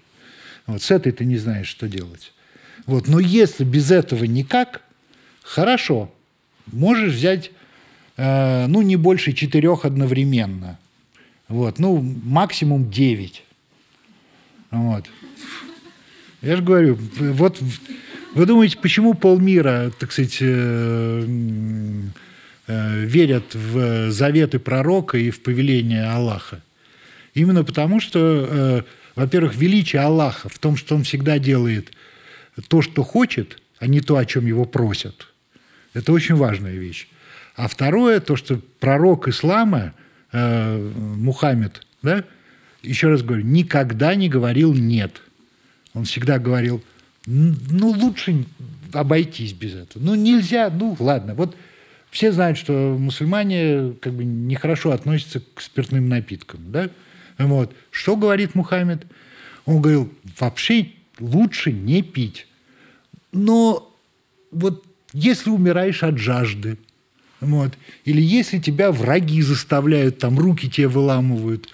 Вот 0.65 0.81
с 0.81 0.89
этой 0.89 1.11
ты 1.11 1.23
не 1.25 1.37
знаешь, 1.37 1.67
что 1.67 1.87
делать. 1.87 2.33
Вот. 2.87 3.07
Но 3.07 3.19
если 3.19 3.63
без 3.63 3.91
этого 3.91 4.23
никак, 4.25 4.81
хорошо, 5.43 6.11
можешь 6.65 7.13
взять 7.13 7.51
ну, 8.15 8.81
не 8.83 8.95
больше 8.95 9.33
четырех 9.33 9.85
одновременно. 9.85 10.77
Вот, 11.47 11.79
ну, 11.79 12.01
максимум 12.23 12.89
9. 12.89 13.43
Вот. 14.71 15.05
Я 16.41 16.57
же 16.57 16.63
говорю, 16.63 16.97
вот 17.19 17.61
вы 18.33 18.45
думаете, 18.45 18.77
почему 18.77 19.13
полмира, 19.13 19.91
так 19.99 20.11
сказать, 20.11 20.37
э, 20.41 21.25
э, 22.67 23.05
верят 23.05 23.53
в 23.53 24.11
заветы 24.11 24.59
пророка 24.59 25.17
и 25.17 25.29
в 25.29 25.41
повеление 25.41 26.09
Аллаха? 26.09 26.61
Именно 27.33 27.63
потому, 27.63 27.99
что, 27.99 28.47
э, 28.49 28.81
во-первых, 29.15 29.55
величие 29.55 30.01
Аллаха 30.01 30.49
в 30.49 30.57
том, 30.59 30.75
что 30.75 30.95
он 30.95 31.03
всегда 31.03 31.39
делает 31.39 31.91
то, 32.67 32.81
что 32.81 33.03
хочет, 33.03 33.61
а 33.79 33.87
не 33.87 34.01
то, 34.01 34.17
о 34.17 34.25
чем 34.25 34.45
его 34.45 34.65
просят. 34.65 35.27
Это 35.93 36.11
очень 36.11 36.35
важная 36.35 36.73
вещь. 36.73 37.07
А 37.55 37.67
второе, 37.67 38.19
то, 38.19 38.35
что 38.35 38.59
пророк 38.79 39.27
ислама– 39.27 39.93
э, 40.33 40.91
Мухаммед, 40.97 41.85
да, 42.01 42.25
еще 42.81 43.07
раз 43.07 43.23
говорю, 43.23 43.45
никогда 43.45 44.13
не 44.15 44.27
говорил 44.27 44.73
«нет». 44.73 45.21
Он 45.93 46.05
всегда 46.05 46.39
говорил, 46.39 46.83
ну, 47.25 47.89
лучше 47.89 48.45
обойтись 48.91 49.53
без 49.53 49.75
этого. 49.75 50.03
Ну, 50.03 50.15
нельзя, 50.15 50.69
ну, 50.69 50.95
ладно. 50.99 51.35
Вот 51.35 51.55
все 52.09 52.31
знают, 52.31 52.57
что 52.57 52.97
мусульмане 52.99 53.93
как 54.01 54.13
бы 54.13 54.23
нехорошо 54.23 54.91
относятся 54.91 55.41
к 55.53 55.61
спиртным 55.61 56.09
напиткам, 56.09 56.71
да? 56.71 56.89
Вот. 57.37 57.73
Что 57.91 58.15
говорит 58.15 58.55
Мухаммед? 58.55 59.05
Он 59.65 59.81
говорил, 59.81 60.11
вообще 60.39 60.91
лучше 61.19 61.71
не 61.71 62.01
пить. 62.01 62.47
Но 63.31 63.91
вот 64.51 64.85
если 65.13 65.49
умираешь 65.49 66.03
от 66.03 66.17
жажды, 66.17 66.77
вот. 67.43 67.73
Или 68.05 68.21
если 68.21 68.59
тебя 68.59 68.91
враги 68.91 69.41
заставляют, 69.41 70.19
там 70.19 70.39
руки 70.39 70.69
тебе 70.69 70.87
выламывают, 70.87 71.69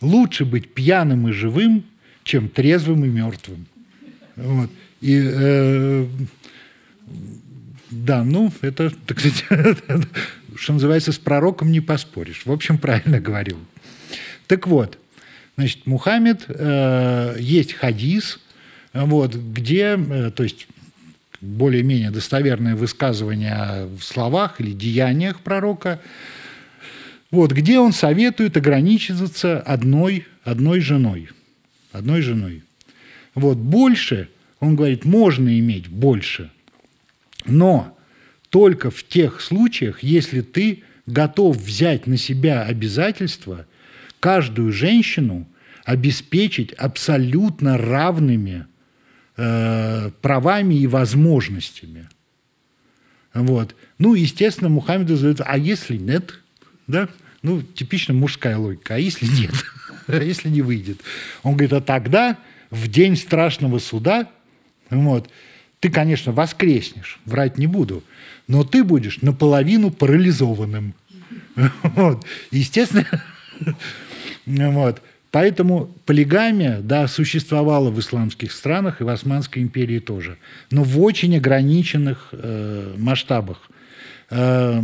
лучше 0.00 0.44
быть 0.44 0.72
пьяным 0.72 1.28
и 1.28 1.32
живым, 1.32 1.84
чем 2.22 2.48
трезвым 2.48 3.04
и 3.04 3.08
мертвым. 3.08 3.66
Вот. 4.36 4.70
И 5.00 5.20
э, 5.22 6.06
да, 7.90 8.24
ну, 8.24 8.52
это, 8.60 8.90
так 9.06 9.20
сказать, 9.20 9.44
что 10.56 10.72
называется, 10.72 11.12
с 11.12 11.18
пророком 11.18 11.70
не 11.70 11.80
поспоришь. 11.80 12.42
В 12.44 12.52
общем, 12.52 12.78
правильно 12.78 13.20
говорил. 13.20 13.58
Так 14.46 14.66
вот, 14.66 14.98
значит, 15.56 15.86
Мухаммед, 15.86 16.44
э, 16.48 17.36
есть 17.38 17.72
хадис, 17.72 18.40
вот, 18.92 19.34
где, 19.34 19.96
э, 19.96 20.30
то 20.30 20.42
есть 20.42 20.66
более-менее 21.44 22.10
достоверное 22.10 22.74
высказывание 22.74 23.86
в 23.98 24.02
словах 24.02 24.60
или 24.60 24.72
деяниях 24.72 25.40
пророка, 25.40 26.00
вот, 27.30 27.52
где 27.52 27.78
он 27.78 27.92
советует 27.92 28.56
ограничиваться 28.56 29.60
одной, 29.60 30.26
одной 30.42 30.80
женой. 30.80 31.28
Одной 31.92 32.22
женой. 32.22 32.62
Вот, 33.34 33.56
больше, 33.58 34.28
он 34.60 34.76
говорит, 34.76 35.04
можно 35.04 35.58
иметь 35.58 35.88
больше, 35.88 36.50
но 37.44 37.96
только 38.50 38.90
в 38.90 39.02
тех 39.04 39.40
случаях, 39.40 40.02
если 40.02 40.40
ты 40.40 40.84
готов 41.06 41.56
взять 41.56 42.06
на 42.06 42.16
себя 42.16 42.62
обязательство 42.62 43.66
каждую 44.20 44.72
женщину 44.72 45.46
обеспечить 45.84 46.72
абсолютно 46.72 47.76
равными 47.76 48.66
Э, 49.36 50.10
правами 50.22 50.74
и 50.74 50.86
возможностями. 50.86 52.08
Вот. 53.32 53.74
Ну, 53.98 54.14
естественно, 54.14 54.68
Мухаммеду 54.68 55.16
задают, 55.16 55.40
а 55.44 55.58
если 55.58 55.96
нет? 55.96 56.38
Да? 56.86 57.08
Ну, 57.42 57.60
типично 57.60 58.14
мужская 58.14 58.56
логика. 58.56 58.94
А 58.94 58.98
если 58.98 59.26
нет? 59.26 59.50
а 60.06 60.22
если 60.22 60.48
не 60.48 60.62
выйдет? 60.62 61.00
Он 61.42 61.54
говорит, 61.54 61.72
а 61.72 61.80
тогда, 61.80 62.38
в 62.70 62.86
день 62.86 63.16
страшного 63.16 63.80
суда, 63.80 64.30
вот, 64.88 65.28
ты, 65.80 65.90
конечно, 65.90 66.30
воскреснешь, 66.30 67.18
врать 67.24 67.58
не 67.58 67.66
буду, 67.66 68.04
но 68.46 68.62
ты 68.62 68.84
будешь 68.84 69.20
наполовину 69.20 69.90
парализованным. 69.90 70.94
Вот. 71.82 72.24
Естественно, 72.52 73.06
вот. 74.46 75.02
Поэтому 75.34 75.90
полигамия, 76.06 76.80
да, 76.80 77.08
существовала 77.08 77.90
в 77.90 77.98
исламских 77.98 78.52
странах 78.52 79.00
и 79.00 79.04
в 79.04 79.08
Османской 79.08 79.62
империи 79.62 79.98
тоже, 79.98 80.38
но 80.70 80.84
в 80.84 81.00
очень 81.00 81.36
ограниченных 81.36 82.28
э, 82.30 82.94
масштабах. 82.96 83.68
Э, 84.30 84.80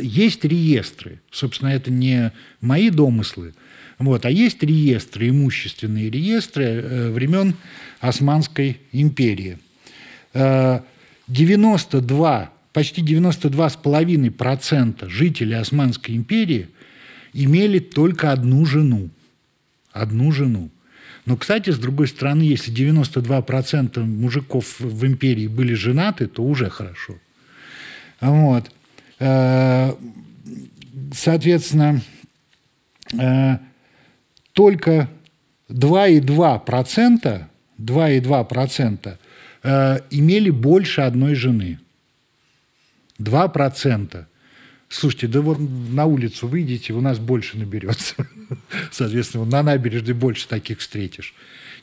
есть 0.00 0.44
реестры, 0.44 1.20
собственно, 1.32 1.70
это 1.70 1.90
не 1.90 2.30
мои 2.60 2.90
домыслы, 2.90 3.54
вот, 3.98 4.24
а 4.24 4.30
есть 4.30 4.62
реестры, 4.62 5.30
имущественные 5.30 6.10
реестры 6.10 6.64
э, 6.64 7.10
времен 7.10 7.56
Османской 7.98 8.78
империи. 8.92 9.58
92, 10.32 12.42
э, 12.44 12.48
почти 12.72 13.02
92,5% 13.02 15.08
жителей 15.08 15.54
Османской 15.54 16.14
империи 16.14 16.68
имели 17.32 17.78
только 17.78 18.32
одну 18.32 18.64
жену. 18.66 19.10
Одну 19.92 20.32
жену. 20.32 20.70
Но, 21.24 21.36
кстати, 21.36 21.70
с 21.70 21.78
другой 21.78 22.08
стороны, 22.08 22.42
если 22.42 22.72
92% 22.72 24.00
мужиков 24.00 24.80
в 24.80 25.06
империи 25.06 25.46
были 25.46 25.74
женаты, 25.74 26.26
то 26.26 26.42
уже 26.42 26.70
хорошо. 26.70 27.18
Вот. 28.20 28.70
Э, 29.18 29.94
соответственно, 31.12 32.00
э, 33.12 33.58
только 34.52 35.08
2,2%, 35.68 37.44
2,2% 37.78 39.18
э, 39.62 40.00
имели 40.10 40.50
больше 40.50 41.02
одной 41.02 41.34
жены. 41.34 41.78
2%. 43.18 44.24
Слушайте, 44.88 45.28
да 45.28 45.40
вот 45.40 45.58
на 45.58 46.06
улицу 46.06 46.48
выйдите, 46.48 46.94
у 46.94 47.00
нас 47.00 47.18
больше 47.18 47.58
наберется. 47.58 48.14
Соответственно, 48.90 49.44
на 49.44 49.62
набережной 49.62 50.14
больше 50.14 50.48
таких 50.48 50.78
встретишь, 50.78 51.34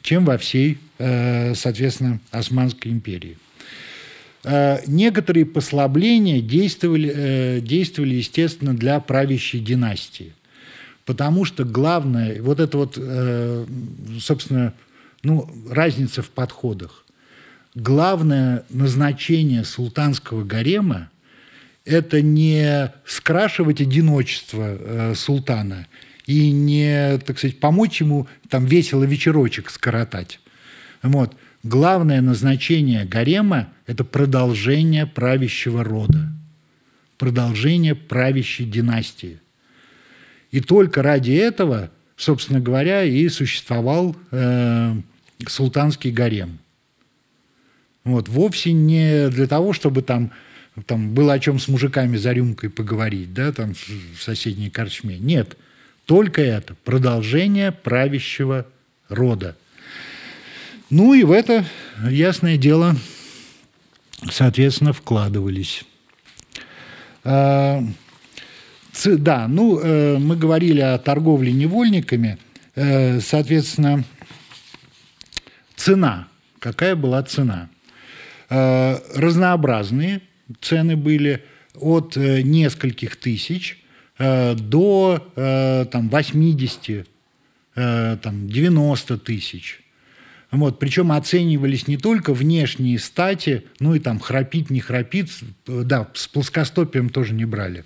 чем 0.01 0.25
во 0.25 0.37
всей, 0.37 0.79
соответственно, 0.97 2.19
Османской 2.31 2.91
империи. 2.91 3.37
Э, 4.45 4.79
некоторые 4.85 5.45
послабления 5.45 6.39
действовали, 6.39 7.11
э, 7.13 7.61
действовали, 7.61 8.15
естественно, 8.15 8.75
для 8.75 8.99
правящей 8.99 9.59
династии. 9.59 10.33
Потому 11.03 11.45
что 11.45 11.63
главное, 11.65 12.41
вот 12.41 12.59
это 12.59 12.77
вот, 12.77 12.93
э, 12.97 13.65
собственно, 14.19 14.73
ну, 15.23 15.49
разница 15.69 16.21
в 16.21 16.29
подходах. 16.29 17.05
Главное 17.73 18.63
назначение 18.69 19.63
султанского 19.65 20.43
гарема– 20.43 21.09
это 21.85 22.21
не 22.21 22.91
скрашивать 23.05 23.81
одиночество 23.81 25.13
султана 25.15 25.87
и 26.25 26.51
не, 26.51 27.19
так 27.19 27.37
сказать, 27.37 27.59
помочь 27.59 28.01
ему 28.01 28.27
там 28.49 28.65
весело 28.65 29.03
вечерочек 29.03 29.69
скоротать. 29.69 30.39
Вот 31.03 31.35
главное 31.63 32.21
назначение 32.21 33.05
гарема– 33.05 33.69
это 33.85 34.03
продолжение 34.03 35.05
правящего 35.05 35.83
рода, 35.83 36.31
продолжение 37.17 37.93
правящей 37.95 38.65
династии. 38.65 39.39
И 40.51 40.61
только 40.61 41.03
ради 41.03 41.31
этого, 41.31 41.91
собственно 42.15 42.59
говоря, 42.59 43.03
и 43.03 43.27
существовал 43.29 44.15
э, 44.31 44.95
султанский 45.47 46.11
гарем. 46.11 46.59
Вот, 48.03 48.29
вовсе 48.29 48.71
не 48.71 49.29
для 49.29 49.47
того, 49.47 49.73
чтобы 49.73 50.01
там, 50.01 50.31
там 50.85 51.13
было 51.13 51.33
о 51.33 51.39
чем 51.39 51.59
с 51.59 51.67
мужиками 51.67 52.17
за 52.17 52.31
рюмкой 52.33 52.69
поговорить, 52.69 53.33
да, 53.33 53.51
там 53.51 53.73
в 53.73 54.21
соседней 54.21 54.69
корчме. 54.69 55.17
Нет, 55.17 55.57
только 56.05 56.41
это 56.41 56.75
продолжение 56.83 57.71
правящего 57.71 58.67
рода– 59.09 59.55
ну 60.91 61.15
и 61.15 61.23
в 61.23 61.31
это, 61.31 61.65
ясное 62.09 62.57
дело, 62.57 62.95
соответственно, 64.29 64.93
вкладывались. 64.93 65.83
А, 67.23 67.83
да, 69.03 69.47
ну, 69.47 69.79
э, 69.79 70.17
мы 70.19 70.35
говорили 70.35 70.81
о 70.81 70.99
торговле 70.99 71.51
невольниками. 71.51 72.37
Э, 72.75 73.19
соответственно, 73.19 74.03
цена. 75.75 76.27
Какая 76.59 76.95
была 76.95 77.23
цена? 77.23 77.69
Э, 78.51 78.99
разнообразные 79.15 80.21
цены 80.61 80.95
были 80.95 81.43
от 81.73 82.15
нескольких 82.15 83.15
тысяч 83.17 83.83
до 84.17 85.87
там, 85.91 86.09
80, 86.09 87.07
там, 87.73 88.49
90 88.49 89.17
тысяч. 89.17 89.81
Вот, 90.51 90.79
причем 90.79 91.11
оценивались 91.11 91.87
не 91.87 91.97
только 91.97 92.33
внешние 92.33 92.97
стати, 92.97 93.65
ну 93.79 93.93
и 93.93 93.99
там 93.99 94.19
храпит, 94.19 94.69
не 94.69 94.79
храпит, 94.79 95.29
да, 95.65 96.09
с 96.13 96.27
плоскостопием 96.27 97.09
тоже 97.09 97.33
не 97.33 97.43
брали. 97.45 97.83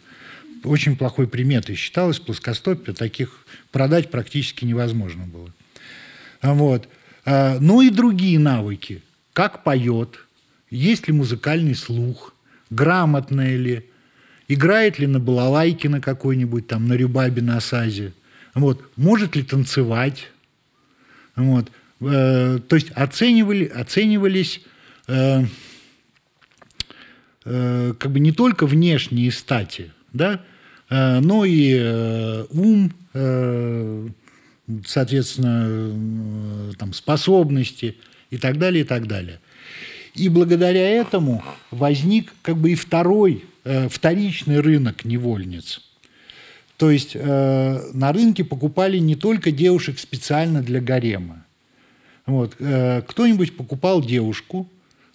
Очень 0.64 0.96
плохой 0.96 1.28
приметой 1.28 1.76
считалось 1.76 2.20
плоскостопие, 2.20 2.94
таких 2.94 3.46
продать 3.72 4.12
практически 4.12 4.66
невозможно 4.66 5.26
было. 5.26 5.52
Вот. 6.42 6.88
А, 7.26 7.58
ну 7.60 7.82
и 7.82 7.90
другие 7.90 8.38
навыки. 8.38 9.02
Как 9.34 9.64
поет, 9.64 10.20
есть 10.70 11.08
ли 11.08 11.14
музыкальный 11.14 11.76
слух, 11.76 12.36
грамотная 12.70 13.56
ли, 13.56 13.90
играет 14.48 15.00
ли 15.00 15.08
на 15.08 15.20
балалайке 15.20 15.90
на 15.90 16.02
какой-нибудь, 16.02 16.68
там, 16.68 16.88
на 16.88 16.94
рюбабе, 16.94 17.42
на 17.42 17.60
сазе, 17.60 18.14
вот, 18.54 18.84
может 18.96 19.36
ли 19.36 19.44
танцевать, 19.44 20.32
вот, 21.36 21.72
Э, 22.02 22.60
то 22.66 22.76
есть 22.76 22.92
оценивали, 22.92 23.66
оценивались 23.66 24.62
э, 25.08 25.44
э, 27.46 27.94
как 28.00 28.12
бы 28.12 28.20
не 28.20 28.32
только 28.32 28.66
внешние 28.66 29.32
стати, 29.32 29.92
да, 30.14 30.42
но 30.92 31.46
и 31.46 32.46
ум, 32.50 32.92
соответственно, 34.88 36.74
там, 36.80 36.94
способности 36.94 37.98
и 38.32 38.40
так 38.40 38.58
далее, 38.58 38.84
и 38.84 38.88
так 38.88 39.06
далее. 39.06 39.40
И 40.16 40.30
благодаря 40.30 40.88
этому 40.88 41.44
возник 41.72 42.34
как 42.42 42.58
бы 42.58 42.72
и 42.72 42.76
второй, 42.76 43.46
вторичный 43.90 44.60
рынок 44.60 45.06
невольниц. 45.06 45.82
То 46.78 46.90
есть 46.90 47.14
на 47.16 48.12
рынке 48.14 48.44
покупали 48.44 48.98
не 48.98 49.16
только 49.16 49.52
девушек 49.52 50.00
специально 50.00 50.62
для 50.64 50.80
гарема, 50.80 51.46
вот. 52.30 52.56
Э, 52.60 53.02
кто-нибудь 53.08 53.58
покупал 53.58 54.02
девушку, 54.02 54.68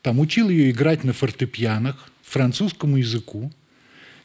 там 0.02 0.18
учил 0.18 0.48
ее 0.48 0.70
играть 0.70 1.04
на 1.04 1.12
фортепианах, 1.12 2.10
французскому 2.22 2.96
языку, 2.96 3.52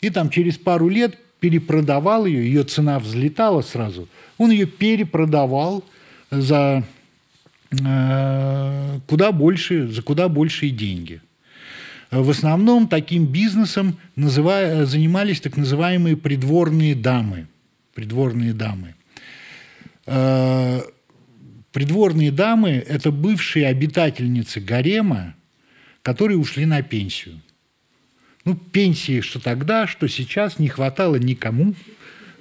и 0.01 0.09
там 0.09 0.29
через 0.29 0.57
пару 0.57 0.89
лет 0.89 1.15
перепродавал 1.39 2.25
ее, 2.25 2.43
ее 2.43 2.63
цена 2.63 2.99
взлетала 2.99 3.61
сразу, 3.61 4.07
он 4.37 4.49
ее 4.49 4.65
перепродавал 4.65 5.83
за 6.31 6.83
э, 6.83 6.83
куда 7.71 9.31
больше, 9.31 9.87
за 9.87 10.01
куда 10.01 10.27
большие 10.27 10.71
деньги. 10.71 11.21
В 12.11 12.31
основном 12.31 12.87
таким 12.87 13.27
бизнесом 13.27 13.97
называя, 14.15 14.85
занимались 14.85 15.41
так 15.41 15.57
называемые 15.57 16.17
придворные 16.17 16.95
дамы. 16.95 17.47
Придворные 17.93 18.53
дамы. 18.53 18.95
Э, 20.07 20.81
Придворные 21.71 22.31
дамы– 22.31 22.83
это 22.87 23.11
бывшие 23.11 23.67
обитательницы 23.67 24.59
гарема, 24.59 25.35
которые 26.01 26.37
ушли 26.37 26.65
на 26.65 26.81
пенсию. 26.81 27.39
Ну, 28.43 28.55
пенсии 28.55 29.21
что 29.21 29.39
тогда, 29.39 29.85
что 29.85 30.07
сейчас 30.07 30.57
не 30.57 30.67
хватало 30.67 31.17
никому. 31.17 31.75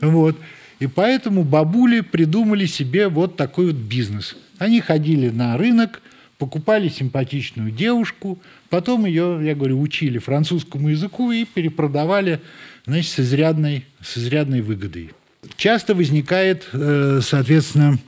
Вот. 0.01 0.39
И 0.79 0.87
поэтому 0.87 1.45
бабули 1.45 2.01
придумали 2.01 2.65
себе 2.65 3.09
вот 3.09 3.37
такой 3.37 3.67
вот 3.67 3.77
бизнес. 3.77 4.35
Они 4.59 4.81
ходили 4.81 5.29
на 5.31 5.57
рынок, 5.57 6.03
покупали 6.39 6.89
симпатичную 6.89 7.71
девушку, 7.71 8.39
потом 8.71 9.07
ее, 9.07 9.41
я 9.43 9.55
говорю, 9.55 9.81
учили 9.81 10.19
французскому 10.19 10.89
языку 10.89 11.33
и 11.33 11.45
перепродавали 11.45 12.41
значит, 12.87 13.11
с, 13.11 13.21
изрядной, 13.21 13.85
с 14.01 14.19
изрядной 14.19 14.61
выгодой. 14.61 15.11
Часто 15.57 15.95
возникает, 15.95 16.67
э, 16.73 17.21
соответственно, 17.23 17.99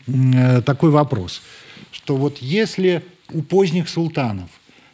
такой 0.63 0.91
вопрос, 0.91 1.43
что 1.93 2.17
вот 2.17 2.39
если 2.39 3.03
у 3.33 3.43
поздних 3.43 3.89
султанов 3.89 4.51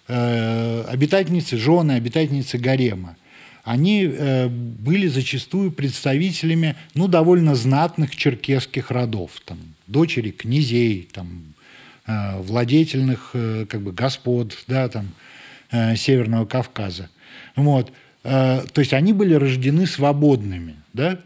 э, 0.08 0.82
обитательницы, 0.88 1.56
жены, 1.56 1.92
обитательницы 1.92 2.58
гарема, 2.58 3.16
они 3.64 4.04
э, 4.04 4.48
были 4.48 5.08
зачастую 5.08 5.72
представителями 5.72 6.76
ну, 6.94 7.08
довольно 7.08 7.54
знатных 7.54 8.14
черкесских 8.14 8.90
родов, 8.90 9.32
там, 9.44 9.58
дочери 9.86 10.30
князей, 10.30 11.08
там, 11.12 11.54
э, 12.06 12.40
владетельных 12.40 13.30
э, 13.34 13.66
как 13.68 13.82
бы, 13.82 13.92
господ 13.92 14.56
да, 14.66 14.88
там, 14.88 15.08
э, 15.70 15.96
Северного 15.96 16.46
Кавказа. 16.46 17.10
Вот. 17.54 17.92
То 18.22 18.64
есть 18.78 18.92
они 18.92 19.12
были 19.12 19.34
рождены 19.34 19.86
свободными. 19.86 20.74
Да? 20.92 21.20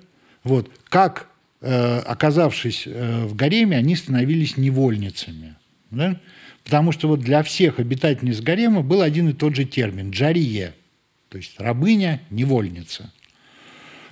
Вот. 0.45 0.71
Как, 0.91 1.29
оказавшись 1.63 2.87
в 2.87 3.35
гареме, 3.35 3.79
они 3.79 3.97
становились 3.97 4.59
невольницами. 4.59 5.55
Да? 5.91 6.21
Потому 6.63 6.93
что 6.93 7.09
вот 7.09 7.21
для 7.21 7.43
всех 7.43 7.79
обитательниц 7.79 8.41
гарема 8.41 8.83
был 8.83 9.01
один 9.01 9.31
и 9.31 9.33
тот 9.33 9.57
же 9.57 9.65
термин– 9.65 10.11
джарие, 10.13 10.75
то 11.31 11.39
есть 11.39 11.59
рабыня, 11.59 12.21
невольница. 12.29 13.11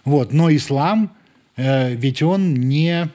Вот. 0.07 0.33
Но 0.33 0.51
ислам, 0.51 1.15
ведь 1.59 2.23
он 2.23 2.55
не, 2.55 3.11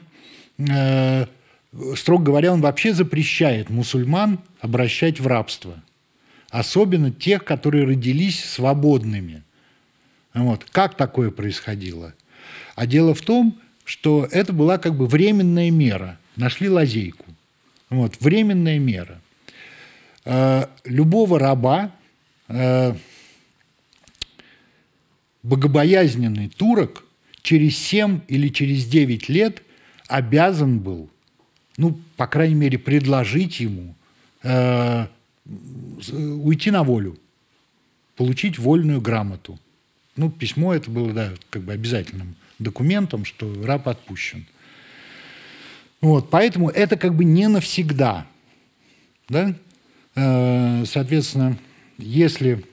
строго 1.96 2.24
говоря, 2.24 2.54
он 2.54 2.62
вообще 2.62 2.94
запрещает 2.94 3.70
мусульман 3.70 4.40
обращать 4.60 5.20
в 5.20 5.28
рабство. 5.28 5.82
Особенно 6.50 7.12
тех, 7.12 7.44
которые 7.44 7.86
родились 7.86 8.44
свободными. 8.44 9.44
Вот. 10.34 10.66
Как 10.72 10.96
такое 10.96 11.32
происходило? 11.32 12.14
А 12.76 12.86
дело 12.86 13.14
в 13.14 13.22
том, 13.22 13.60
что 13.86 14.28
это 14.32 14.54
была 14.54 14.78
как 14.78 14.96
бы 14.96 15.08
временная 15.08 15.72
мера. 15.72 16.20
Нашли 16.36 16.70
лазейку. 16.70 17.26
Вот, 17.90 18.18
временная 18.20 18.80
мера. 18.80 19.22
Э, 20.26 20.68
любого 20.86 21.38
раба 21.38 21.92
э, 22.48 22.96
богобоязненный 25.44 26.50
турок 26.50 27.04
через 27.42 27.78
7 27.78 28.22
или 28.28 28.48
через 28.48 28.86
9 28.86 29.30
лет 29.30 29.62
обязан 30.08 30.80
был, 30.80 31.10
ну, 31.78 32.00
по 32.18 32.28
крайней 32.28 32.56
мере, 32.56 32.78
предложить 32.78 33.60
ему 33.60 33.96
э, 34.44 35.08
уйти 36.12 36.72
на 36.72 36.84
волю, 36.84 37.18
получить 38.16 38.60
вольную 38.60 39.02
грамоту. 39.02 39.60
Ну, 40.16 40.30
письмо 40.30 40.74
это 40.74 40.92
было, 40.92 41.12
да, 41.12 41.34
как 41.50 41.64
бы 41.64 41.74
обязательным 41.74 42.36
документом, 42.60 43.26
что 43.26 43.52
раб 43.64 43.88
отпущен. 43.88 44.46
Вот, 46.02 46.30
поэтому 46.30 46.70
это 46.70 46.98
как 46.98 47.16
бы 47.16 47.24
не 47.24 47.48
навсегда. 47.48 48.28
Да? 49.30 49.56
Э, 50.16 50.84
соответственно, 50.86 51.58
если 51.98 52.64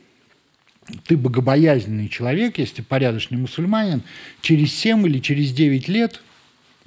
ты 1.07 1.17
богобоязненный 1.17 2.09
человек, 2.09 2.59
если 2.59 2.77
ты 2.77 2.83
порядочный 2.83 3.39
мусульманин, 3.39 4.03
через 4.41 4.75
7 4.75 5.07
или 5.07 5.21
через 5.21 5.53
9 5.53 5.89
лет 5.89 6.21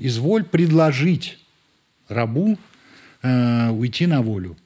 изволь 0.04 0.44
предложить 0.44 1.40
рабу 2.08 2.58
э, 3.22 3.70
уйти 3.70 4.06
на 4.06 4.22
волю. 4.22 4.58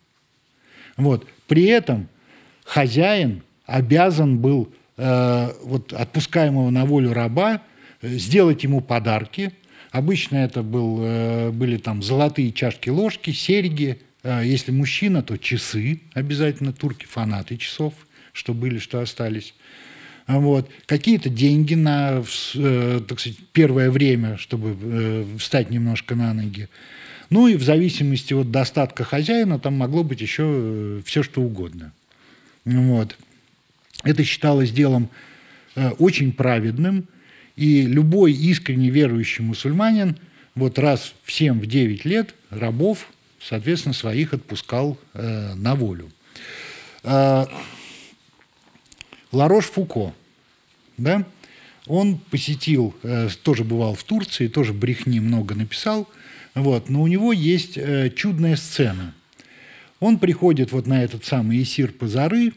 Вот. 0.98 1.28
При 1.48 1.66
этом 1.66 2.08
хозяин 2.66 3.44
обязан 3.66 4.40
был 4.40 4.74
э, 4.98 5.52
вот, 5.64 5.94
отпускаемого 5.94 6.70
на 6.72 6.86
волю 6.86 7.14
раба 7.14 7.62
э, 8.02 8.10
сделать 8.18 8.64
ему 8.64 8.82
подарки. 8.82 9.54
Обычно 9.92 10.38
это 10.38 10.64
был, 10.64 11.00
э, 11.02 11.52
были 11.52 11.78
там 11.78 12.02
золотые 12.02 12.52
чашки-ложки, 12.52 13.32
серьги, 13.32 14.02
а, 14.24 14.42
если 14.42 14.72
мужчина, 14.72 15.24
то 15.24 15.38
часы 15.38 16.02
обязательно, 16.14 16.74
турки 16.74 17.06
фанаты 17.06 17.56
часов, 17.58 17.94
что 18.34 18.54
были, 18.54 18.78
что 18.78 19.00
остались. 19.00 19.54
А 20.28 20.40
вот. 20.40 20.70
Какие-то 20.86 21.30
деньги 21.30 21.74
на 21.74 22.24
э, 22.54 23.02
так 23.08 23.20
сказать, 23.20 23.40
первое 23.54 23.90
время, 23.90 24.38
чтобы 24.38 24.78
э, 24.80 25.26
встать 25.40 25.72
немножко 25.72 26.16
на 26.16 26.34
ноги. 26.34 26.70
Ну 27.30 27.48
и 27.48 27.56
в 27.56 27.64
зависимости 27.64 28.34
от 28.34 28.52
достатка 28.52 29.04
хозяина 29.04 29.58
там 29.60 29.74
могло 29.74 30.04
быть 30.04 30.22
еще 30.22 30.44
э, 30.46 31.02
все, 31.06 31.24
что 31.24 31.42
угодно. 31.42 31.92
Вот. 32.66 33.18
Это 34.04 34.24
считалось 34.24 34.72
делом 34.72 35.10
очень 36.00 36.32
праведным, 36.32 37.08
и 37.56 37.84
любой 37.84 38.34
искренне 38.34 38.90
верующий 38.90 39.44
мусульманин 39.44 40.18
вот 40.56 40.78
раз 40.80 41.14
в 41.24 41.30
7-9 41.30 42.02
лет 42.04 42.36
рабов 42.50 43.08
соответственно, 43.42 43.94
своих 43.94 44.34
отпускал 44.34 44.98
э, 45.14 45.54
на 45.56 45.76
волю. 45.76 46.10
Ларош 49.32 49.66
Фуко, 49.66 50.14
да, 50.98 51.26
он 51.88 52.18
посетил, 52.18 52.94
э, 53.04 53.30
тоже 53.44 53.64
бывал 53.64 53.96
в 53.96 54.04
Турции, 54.04 54.48
тоже 54.48 54.74
брехни 54.74 55.20
много 55.20 55.56
написал, 55.56 56.08
вот, 56.54 56.90
но 56.90 57.02
у 57.02 57.08
него 57.08 57.34
есть 57.34 57.78
э, 57.78 58.10
чудная 58.16 58.56
сцена. 58.56 59.14
Он 60.00 60.20
приходит 60.20 60.72
вот 60.72 60.86
на 60.86 61.04
этот 61.04 61.26
самый 61.26 61.62
Исир 61.62 61.92
Пазары, 61.92 62.54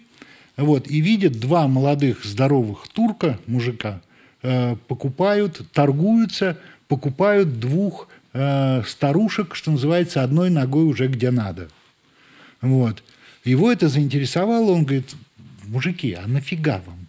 вот, 0.56 0.88
и 0.88 1.00
видит 1.00 1.40
два 1.40 1.68
молодых 1.68 2.24
здоровых 2.24 2.88
турка, 2.88 3.38
мужика, 3.46 4.02
э, 4.42 4.76
покупают, 4.88 5.62
торгуются, 5.72 6.58
покупают 6.88 7.60
двух 7.60 8.08
старушек, 8.86 9.56
что 9.56 9.72
называется, 9.72 10.22
одной 10.22 10.50
ногой 10.50 10.84
уже 10.84 11.08
где 11.08 11.32
надо. 11.32 11.68
Вот. 12.60 13.02
Его 13.44 13.72
это 13.72 13.88
заинтересовало, 13.88 14.70
он 14.70 14.84
говорит, 14.84 15.16
мужики, 15.70 16.12
а 16.12 16.26
нафига 16.26 16.82
вам? 16.86 17.06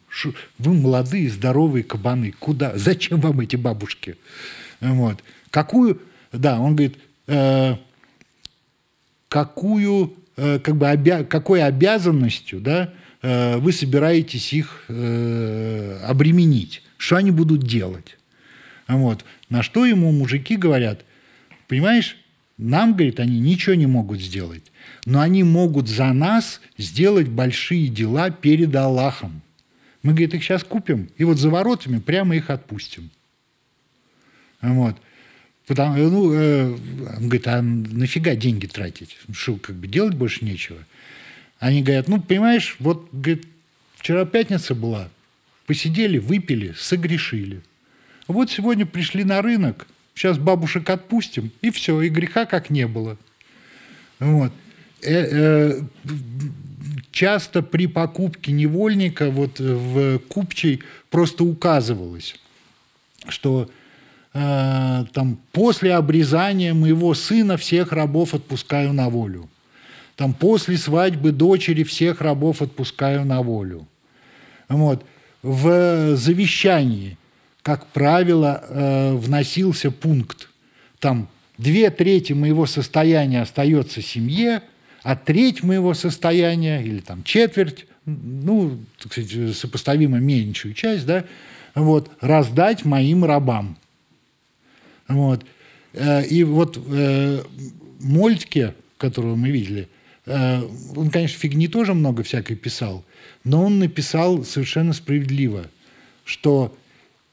Вы 0.57 0.73
молодые, 0.73 1.29
здоровые 1.29 1.83
кабаны, 1.83 2.33
куда? 2.37 2.77
Зачем 2.77 3.19
вам 3.19 3.39
эти 3.39 3.55
бабушки? 3.55 4.17
Вот. 4.79 5.23
Какую, 5.49 6.01
да, 6.31 6.59
он 6.59 6.75
говорит, 6.75 6.97
э, 7.27 7.75
какую, 9.27 10.13
э, 10.37 10.59
как 10.59 10.75
бы 10.75 10.87
обя, 10.87 11.23
какой 11.23 11.63
обязанностью, 11.63 12.59
да, 12.59 12.93
э, 13.21 13.57
вы 13.57 13.71
собираетесь 13.71 14.53
их 14.53 14.85
э, 14.87 15.99
обременить? 16.05 16.83
Что 16.97 17.17
они 17.17 17.31
будут 17.31 17.63
делать? 17.63 18.17
Вот. 18.87 19.25
На 19.49 19.63
что 19.63 19.85
ему 19.85 20.11
мужики 20.11 20.55
говорят, 20.55 21.03
Понимаешь? 21.71 22.17
Нам, 22.57 22.95
говорит, 22.95 23.21
они 23.21 23.39
ничего 23.39 23.75
не 23.75 23.85
могут 23.85 24.19
сделать. 24.19 24.70
Но 25.05 25.19
они 25.19 25.43
могут 25.43 25.87
за 25.87 26.13
нас 26.13 26.61
сделать 26.77 27.27
большие 27.27 27.87
дела 27.87 28.29
перед 28.29 28.75
Аллахом. 28.75 29.41
Мы, 30.03 30.11
говорит, 30.11 30.33
их 30.33 30.43
сейчас 30.43 30.63
купим, 30.63 31.09
и 31.17 31.23
вот 31.23 31.37
за 31.37 31.49
воротами 31.49 31.99
прямо 31.99 32.35
их 32.35 32.49
отпустим. 32.49 33.09
Вот. 34.61 34.95
Потому, 35.67 35.97
ну, 35.97 36.33
э, 36.33 36.71
он 36.71 37.23
говорит, 37.23 37.47
а 37.47 37.61
нафига 37.61 38.35
деньги 38.35 38.67
тратить? 38.67 39.17
Что, 39.31 39.55
как 39.55 39.75
бы 39.75 39.87
делать 39.87 40.15
больше 40.15 40.43
нечего? 40.43 40.79
Они 41.59 41.83
говорят, 41.83 42.07
ну, 42.07 42.19
понимаешь, 42.21 42.75
вот, 42.79 43.09
говорит, 43.11 43.45
вчера 43.95 44.25
пятница 44.25 44.75
была, 44.75 45.09
посидели, 45.67 46.17
выпили, 46.17 46.73
согрешили. 46.77 47.61
Вот 48.27 48.49
сегодня 48.49 48.85
пришли 48.85 49.23
на 49.23 49.41
рынок, 49.41 49.87
Сейчас 50.13 50.37
бабушек 50.37 50.89
отпустим, 50.89 51.51
и 51.61 51.71
все, 51.71 52.01
и 52.01 52.09
греха 52.09 52.45
как 52.45 52.69
не 52.69 52.87
было. 52.87 53.17
Вот. 54.19 54.51
Э, 55.03 55.25
э, 55.31 55.81
часто 57.11 57.61
при 57.61 57.87
покупке 57.87 58.51
невольника 58.51 59.29
вот 59.29 59.59
в 59.59 60.19
купчей 60.19 60.81
просто 61.09 61.43
указывалось, 61.43 62.35
что 63.27 63.69
э, 64.33 65.03
там 65.13 65.39
после 65.51 65.93
обрезания 65.93 66.73
моего 66.73 67.13
сына 67.13 67.57
всех 67.57 67.91
рабов 67.91 68.33
отпускаю 68.33 68.93
на 68.93 69.09
волю. 69.09 69.49
Там 70.15 70.33
после 70.33 70.77
свадьбы 70.77 71.31
дочери 71.31 71.83
всех 71.83 72.21
рабов 72.21 72.61
отпускаю 72.61 73.25
на 73.25 73.41
волю. 73.41 73.87
Вот. 74.69 75.03
В 75.41 76.15
завещании 76.15 77.17
как 77.61 77.87
правило, 77.87 78.63
э, 78.67 79.13
вносился 79.13 79.91
пункт. 79.91 80.49
Там 80.99 81.27
две 81.57 81.89
трети 81.91 82.33
моего 82.33 82.65
состояния 82.65 83.41
остается 83.41 84.01
семье, 84.01 84.63
а 85.03 85.15
треть 85.15 85.63
моего 85.63 85.93
состояния, 85.93 86.81
или 86.81 86.99
там 86.99 87.23
четверть, 87.23 87.85
ну, 88.05 88.77
так 89.01 89.11
сказать, 89.11 89.55
сопоставимо 89.55 90.19
меньшую 90.19 90.73
часть, 90.73 91.05
да, 91.05 91.25
вот, 91.75 92.11
раздать 92.19 92.85
моим 92.85 93.25
рабам. 93.25 93.77
Вот. 95.07 95.45
Э, 95.93 96.25
и 96.25 96.43
вот 96.43 96.79
э, 96.87 97.43
Мольтке, 97.99 98.75
которого 98.97 99.35
мы 99.35 99.49
видели, 99.49 99.87
э, 100.25 100.61
он, 100.95 101.09
конечно, 101.09 101.39
фигни 101.39 101.67
тоже 101.67 101.93
много 101.93 102.23
всякой 102.23 102.55
писал, 102.55 103.03
но 103.43 103.63
он 103.65 103.79
написал 103.79 104.43
совершенно 104.43 104.93
справедливо, 104.93 105.65
что 106.25 106.75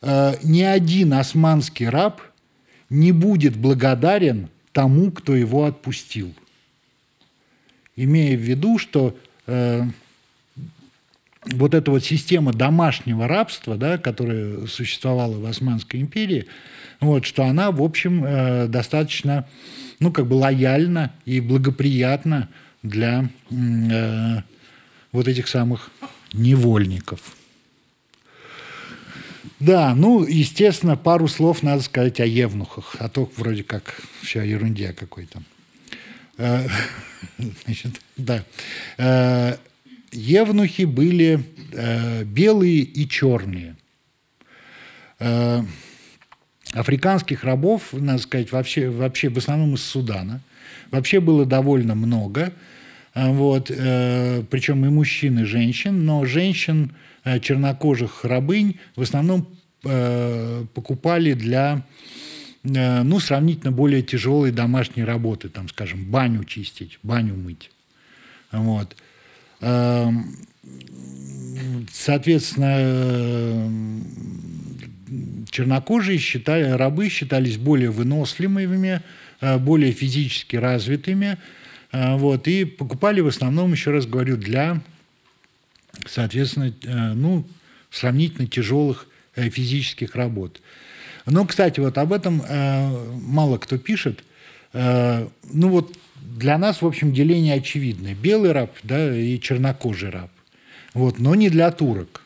Э, 0.01 0.35
ни 0.43 0.63
один 0.63 1.13
османский 1.15 1.89
раб 1.89 2.21
не 2.89 3.13
будет 3.13 3.57
благодарен 3.57 4.49
тому, 4.73 5.11
кто 5.11 5.35
его 5.35 5.65
отпустил. 5.65 6.33
Имея 8.01 8.37
в 8.37 8.41
виду, 8.41 8.79
что 8.79 9.19
э, 9.49 9.83
вот 11.47 11.75
эта 11.75 11.91
вот 11.91 12.05
система 12.05 12.53
домашнего 12.53 13.27
рабства, 13.27 13.77
да, 13.77 13.99
которая 13.99 14.67
существовала 14.69 15.37
в 15.37 15.45
Османской 15.45 16.01
империи, 16.01 16.47
вот, 17.01 17.25
что 17.25 17.43
она, 17.43 17.73
в 17.73 17.83
общем, 17.83 18.25
э, 18.25 18.69
достаточно, 18.69 19.49
ну, 19.99 20.13
как 20.13 20.29
бы 20.29 20.35
лояльна 20.35 21.13
и 21.25 21.41
благоприятна 21.41 22.49
для 22.85 23.31
э, 23.51 24.43
вот 25.11 25.27
этих 25.27 25.49
самых 25.49 25.91
невольников. 26.33 27.37
Да, 29.59 29.93
ну, 29.97 30.25
естественно, 30.25 30.97
пару 30.97 31.27
слов 31.27 31.65
надо 31.65 31.83
сказать 31.83 32.21
о 32.21 32.27
евнухах, 32.27 32.95
а 33.01 33.09
то 33.09 33.29
вроде 33.37 33.65
как 33.65 34.01
все 34.23 34.43
ерунде 34.43 34.93
какой-то. 34.93 35.43
Э, 36.39 36.67
значит, 37.65 38.01
да. 38.17 38.45
Э, 38.97 39.57
евнухи 40.13 40.85
были 40.85 41.45
э, 41.73 42.25
белые 42.25 42.79
и 42.81 43.09
черные. 43.09 43.77
Африканских 46.75 47.43
рабов, 47.43 47.93
надо 47.93 48.23
сказать, 48.23 48.53
вообще, 48.53 48.89
вообще 48.89 49.29
в 49.31 49.37
основном 49.37 49.75
из 49.75 49.83
Судана. 49.83 50.41
Вообще 50.93 51.19
было 51.19 51.45
довольно 51.45 51.97
много. 51.97 52.53
Вот, 53.17 53.67
причем 53.67 54.87
и 54.87 54.91
мужчин, 54.91 55.41
и 55.41 55.45
женщин. 55.45 56.05
Но 56.05 56.25
женщин 56.25 56.95
чернокожих 57.25 58.25
рабынь 58.25 58.79
в 58.95 59.03
основном 59.03 59.49
покупали 59.83 61.33
для 61.33 61.83
ну, 62.71 63.21
сравнительно 63.21 63.73
более 63.73 64.03
тяжелой 64.03 64.51
домашней 64.51 65.05
работы, 65.05 65.49
там, 65.49 65.69
скажем, 65.69 66.05
баню 66.05 66.45
чистить, 66.45 66.99
баню 67.03 67.35
мыть. 67.35 67.71
Вот. 68.53 68.97
Эм, 69.61 70.37
соответственно, 71.93 73.71
чернокожие 75.51 76.19
считали, 76.19 76.65
рабы 76.65 77.09
считались 77.09 77.57
более 77.57 77.91
выносливыми, 77.91 79.03
более 79.41 79.93
физически 79.93 80.57
развитыми, 80.57 81.39
вот, 81.93 82.49
и 82.49 82.65
покупали 82.65 83.21
в 83.21 83.29
основном, 83.29 83.73
еще 83.73 83.91
раз 83.91 84.07
говорю, 84.07 84.37
для 84.37 84.81
соответственно, 86.07 86.73
э, 86.83 87.13
ну, 87.15 87.47
сравнительно 87.91 88.47
тяжелых 88.47 89.07
э, 89.35 89.49
физических 89.51 90.15
работ. 90.15 90.61
Но, 91.29 91.45
кстати, 91.45 91.81
вот 91.81 91.99
об 91.99 92.13
этом 92.13 92.43
э, 92.43 93.17
мало 93.21 93.59
кто 93.59 93.79
пишет. 93.79 94.25
Ну 94.75 95.31
вот 95.71 95.97
для 96.15 96.59
нас, 96.59 96.83
в 96.83 96.87
общем, 96.87 97.15
деление 97.15 97.55
очевидное. 97.55 98.15
Белый 98.15 98.53
раб 98.53 98.71
да, 98.83 99.17
и 99.17 99.41
чернокожий 99.41 100.11
раб. 100.11 100.31
Вот, 100.93 101.19
но 101.19 101.35
не 101.35 101.49
для 101.49 101.71
турок. 101.71 102.21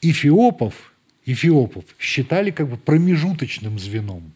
Эфиопов, 0.00 0.92
эфиопов 1.24 1.84
считали 1.98 2.52
как 2.52 2.68
бы 2.68 2.76
промежуточным 2.76 3.80
звеном. 3.80 4.32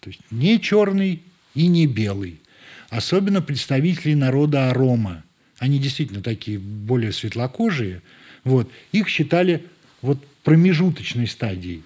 То 0.00 0.08
есть 0.08 0.20
не 0.30 0.58
черный 0.58 1.22
и 1.54 1.66
не 1.66 1.86
белый. 1.86 2.40
Особенно 2.88 3.42
представители 3.42 4.14
народа 4.14 4.70
Арома– 4.70 5.22
они 5.62 5.78
действительно 5.78 6.22
такие 6.22 6.58
более 6.58 7.12
светлокожие, 7.12 8.02
вот, 8.42 8.68
их 8.90 9.06
считали 9.06 9.64
вот 10.00 10.18
промежуточной 10.42 11.28
стадией. 11.28 11.84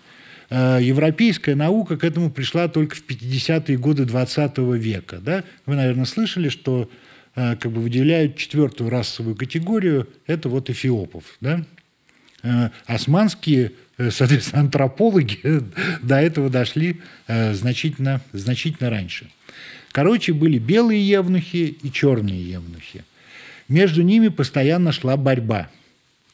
Э, 0.49 0.78
европейская 0.80 1.55
наука 1.55 1.97
к 1.97 2.05
этому 2.05 2.30
пришла 2.30 2.68
только 2.68 2.97
в 2.97 3.05
50-е 3.07 3.78
годы 3.78 4.05
20 4.05 4.59
века. 4.59 5.18
Да? 5.18 5.44
Вы, 5.64 5.74
наверное, 5.74 6.05
слышали, 6.05 6.49
что 6.49 6.88
э, 7.34 7.57
как 7.57 7.72
бы 7.72 7.80
выделяют 7.80 8.36
четвертую 8.36 8.90
расовую 8.90 9.34
категорию, 9.34 10.09
это 10.26 10.49
вот 10.49 10.70
эфиопов. 10.70 11.24
Да? 11.40 11.64
Э, 12.42 12.70
османские, 12.86 13.72
соответственно, 14.11 14.62
антропологи 14.62 15.62
до 16.03 16.20
этого 16.20 16.51
дошли 16.51 17.01
значительно, 17.26 18.20
значительно 18.32 18.90
раньше. 18.90 19.30
Короче, 19.90 20.32
были 20.34 20.59
белые 20.59 21.07
евнухи 21.07 21.76
и 21.82 21.90
черные 21.90 22.51
евнухи. 22.51 23.05
Между 23.68 24.03
ними 24.03 24.28
постоянно 24.28 24.92
шла 24.92 25.16
борьба, 25.16 25.70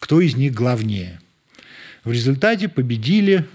кто 0.00 0.20
из 0.20 0.36
них 0.36 0.52
главнее. 0.52 1.20
В 2.04 2.10
результате 2.10 2.68
победили 2.68 3.46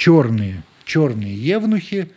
черные, 0.00 0.62
черные 0.84 1.34
евнухи, 1.34 2.08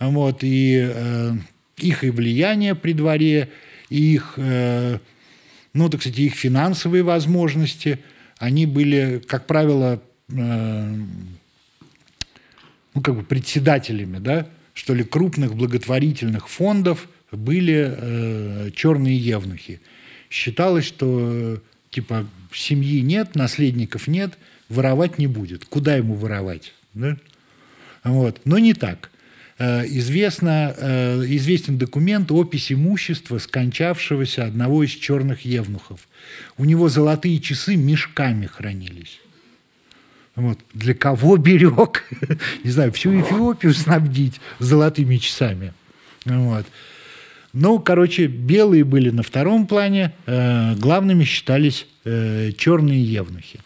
вот, 0.00 0.38
и 0.42 0.88
э, 0.90 1.32
их 1.76 2.04
и 2.04 2.10
влияние 2.10 2.74
при 2.74 2.92
дворе, 2.92 3.50
и 3.90 4.14
их, 4.14 4.34
э, 4.36 4.98
ну, 5.72 5.88
так 5.88 6.00
сказать, 6.00 6.18
их 6.18 6.34
финансовые 6.34 7.02
возможности, 7.02 7.98
они 8.38 8.66
были, 8.66 9.22
как 9.26 9.46
правило, 9.46 10.02
э, 10.28 10.94
ну, 12.94 13.00
как 13.02 13.14
бы 13.16 13.22
председателями, 13.22 14.18
да, 14.18 14.46
что 14.72 14.94
ли, 14.94 15.04
крупных 15.04 15.54
благотворительных 15.54 16.48
фондов– 16.48 17.08
были 17.32 17.94
э, 17.96 18.70
черные 18.74 19.16
евнухи. 19.16 19.80
Считалось, 20.30 20.84
что 20.84 21.60
типа 21.90 22.26
семьи 22.52 23.00
нет, 23.00 23.34
наследников 23.34 24.08
нет, 24.08 24.38
воровать 24.68 25.18
не 25.18 25.26
будет. 25.26 25.64
Куда 25.64 25.96
ему 25.96 26.14
воровать? 26.14 26.72
Да? 26.96 27.16
Вот. 28.04 28.40
Но 28.44 28.58
не 28.58 28.74
так. 28.74 29.10
Э, 29.58 29.84
известно, 29.86 30.74
э, 30.76 31.24
известен 31.28 31.78
документ 31.78 32.32
опись 32.32 32.72
имущества 32.72 33.38
скончавшегося 33.38 34.44
одного 34.44 34.82
из 34.82 34.90
черных 34.90 35.42
евнухов. 35.42 36.08
У 36.56 36.64
него 36.64 36.88
золотые 36.88 37.38
часы 37.38 37.76
мешками 37.76 38.46
хранились. 38.46 39.20
Вот. 40.34 40.58
Для 40.72 40.94
кого 40.94 41.36
берег? 41.36 42.04
Не 42.64 42.70
знаю, 42.70 42.92
всю 42.92 43.18
Эфиопию 43.20 43.74
снабдить 43.74 44.40
золотыми 44.58 45.18
часами. 45.18 45.72
Вот. 46.24 46.66
Ну, 47.52 47.78
короче, 47.78 48.26
белые 48.26 48.84
были 48.84 49.10
на 49.10 49.22
втором 49.22 49.66
плане, 49.66 50.12
э, 50.26 50.74
главными 50.76 51.24
считались 51.24 51.86
черные 52.04 53.02
евнухи. 53.02 53.58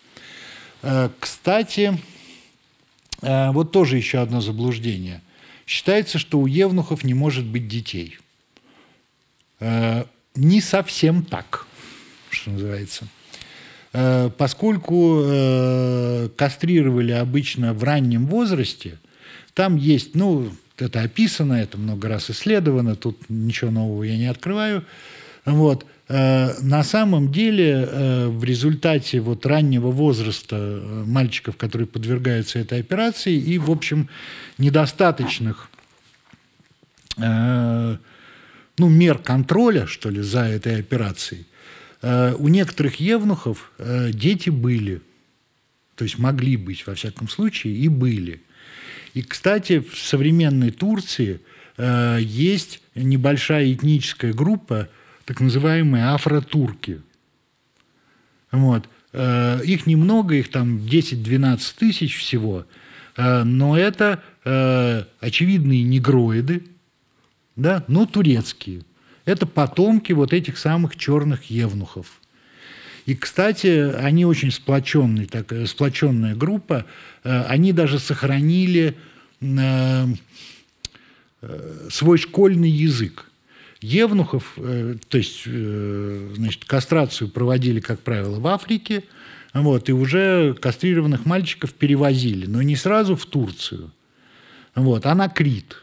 Кстати, 1.20 1.98
вот 3.22 3.72
тоже 3.72 3.96
еще 3.96 4.18
одно 4.18 4.40
заблуждение. 4.40 5.20
Считается, 5.66 6.18
что 6.18 6.40
у 6.40 6.46
евнухов 6.46 7.04
не 7.04 7.14
может 7.14 7.44
быть 7.44 7.68
детей. 7.68 8.18
Э, 9.60 10.04
не 10.34 10.60
совсем 10.60 11.22
так, 11.22 11.66
что 12.30 12.50
называется. 12.50 13.06
Э, 13.92 14.30
поскольку 14.36 15.22
э, 15.22 16.28
кастрировали 16.36 17.12
обычно 17.12 17.74
в 17.74 17.84
раннем 17.84 18.26
возрасте, 18.26 18.98
там 19.54 19.76
есть, 19.76 20.14
ну, 20.14 20.50
это 20.78 21.02
описано, 21.02 21.54
это 21.54 21.76
много 21.76 22.08
раз 22.08 22.30
исследовано, 22.30 22.96
тут 22.96 23.18
ничего 23.28 23.70
нового 23.70 24.02
я 24.02 24.16
не 24.16 24.26
открываю. 24.26 24.84
Вот. 25.44 25.84
Э, 26.12 26.60
на 26.60 26.82
самом 26.82 27.30
деле 27.30 27.86
э, 27.88 28.26
в 28.26 28.42
результате 28.42 29.20
вот 29.20 29.46
раннего 29.46 29.92
возраста 29.92 30.56
э, 30.58 31.04
мальчиков, 31.06 31.56
которые 31.56 31.86
подвергаются 31.86 32.58
этой 32.58 32.80
операции, 32.80 33.36
и, 33.36 33.58
в 33.58 33.70
общем, 33.70 34.08
недостаточных 34.58 35.70
ну, 37.16 37.98
мер 38.78 39.18
контроля, 39.18 39.86
что 39.86 40.08
ли, 40.08 40.22
за 40.22 40.40
этой 40.44 40.80
операцией, 40.80 41.44
у 42.02 42.48
некоторых 42.48 42.94
евнухов 42.94 43.72
дети 43.78 44.48
были, 44.48 45.02
то 45.96 46.04
есть 46.04 46.18
могли 46.18 46.56
быть, 46.56 46.86
во 46.86 46.94
всяком 46.94 47.28
случае, 47.28 47.74
и 47.74 47.88
были– 47.88 48.40
и, 49.12 49.22
кстати, 49.22 49.80
в 49.80 49.98
современной 49.98 50.70
Турции 50.70 51.40
есть 52.20 52.80
небольшая 52.94 53.72
этническая 53.72 54.32
группа, 54.32 54.88
так 55.30 55.38
называемые 55.38 56.06
афротурки. 56.06 57.02
Вот. 58.50 58.88
Э, 59.12 59.60
их 59.64 59.86
немного, 59.86 60.34
их 60.34 60.50
там 60.50 60.78
10-12 60.78 61.60
тысяч 61.78 62.18
всего, 62.18 62.66
э, 63.16 63.44
но 63.44 63.78
это 63.78 64.24
э, 64.44 65.04
очевидные 65.20 65.84
негроиды, 65.84 66.64
да, 67.54 67.84
но 67.86 68.06
турецкие. 68.06 68.82
Это 69.24 69.46
потомки 69.46 70.12
вот 70.12 70.32
этих 70.32 70.58
самых 70.58 70.96
черных 70.96 71.44
евнухов. 71.44 72.20
И, 73.06 73.14
кстати, 73.14 73.68
они 73.68 74.24
очень 74.26 74.50
сплоченные, 74.50 75.28
так, 75.28 75.52
сплоченная 75.68 76.34
группа. 76.34 76.86
Они 77.22 77.72
даже 77.72 78.00
сохранили 78.00 78.96
свой 81.88 82.18
школьный 82.18 82.70
язык. 82.70 83.29
Евнухов, 83.80 84.56
то 84.56 85.18
есть, 85.18 85.44
значит, 85.44 86.64
кастрацию 86.64 87.28
проводили, 87.28 87.80
как 87.80 88.00
правило, 88.00 88.38
в 88.38 88.46
Африке, 88.46 89.04
вот, 89.54 89.88
и 89.88 89.92
уже 89.92 90.54
кастрированных 90.54 91.26
мальчиков 91.26 91.72
перевозили, 91.74 92.46
но 92.46 92.62
не 92.62 92.76
сразу 92.76 93.16
в 93.16 93.24
Турцию, 93.26 93.90
вот, 94.74 95.06
а 95.06 95.14
на 95.14 95.28
Крит. 95.28 95.82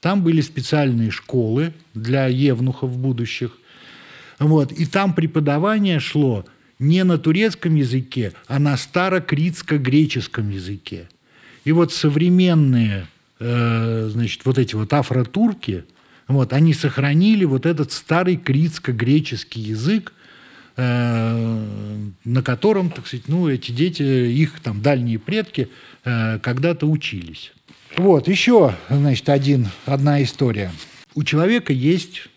Там 0.00 0.22
были 0.22 0.42
специальные 0.42 1.10
школы 1.10 1.72
для 1.94 2.26
евнухов 2.26 2.96
будущих, 2.98 3.52
Вот. 4.38 4.72
И 4.72 4.86
там 4.86 5.14
преподавание 5.14 6.00
шло 6.00 6.44
не 6.78 7.04
на 7.04 7.18
турецком 7.18 7.76
языке, 7.76 8.32
а 8.46 8.58
на 8.58 8.76
старокритско-греческом 8.76 10.50
языке. 10.50 11.08
И 11.64 11.72
вот 11.72 11.92
современные, 11.92 13.06
э, 13.38 14.08
значит, 14.12 14.44
вот 14.44 14.58
эти 14.58 14.74
вот 14.74 14.92
афротурки, 14.92 15.84
вот, 16.28 16.52
они 16.52 16.72
сохранили 16.72 17.44
вот 17.44 17.66
этот 17.66 17.92
старый 17.92 18.36
критско-греческий 18.36 19.60
язык, 19.60 20.12
э, 20.76 22.06
на 22.24 22.42
котором, 22.42 22.90
так 22.90 23.06
сказать, 23.06 23.28
ну, 23.28 23.48
эти 23.48 23.72
дети, 23.72 24.02
их 24.02 24.60
там 24.60 24.80
дальние 24.80 25.18
предки 25.18 25.68
э, 26.04 26.38
когда-то 26.38 26.86
учились. 26.86 27.52
Вот, 27.96 28.26
еще, 28.28 28.74
значит, 28.88 29.28
один, 29.28 29.68
одна 29.86 30.22
история. 30.22 30.72
У 31.14 31.22
человека 31.22 31.72
есть 31.72 32.28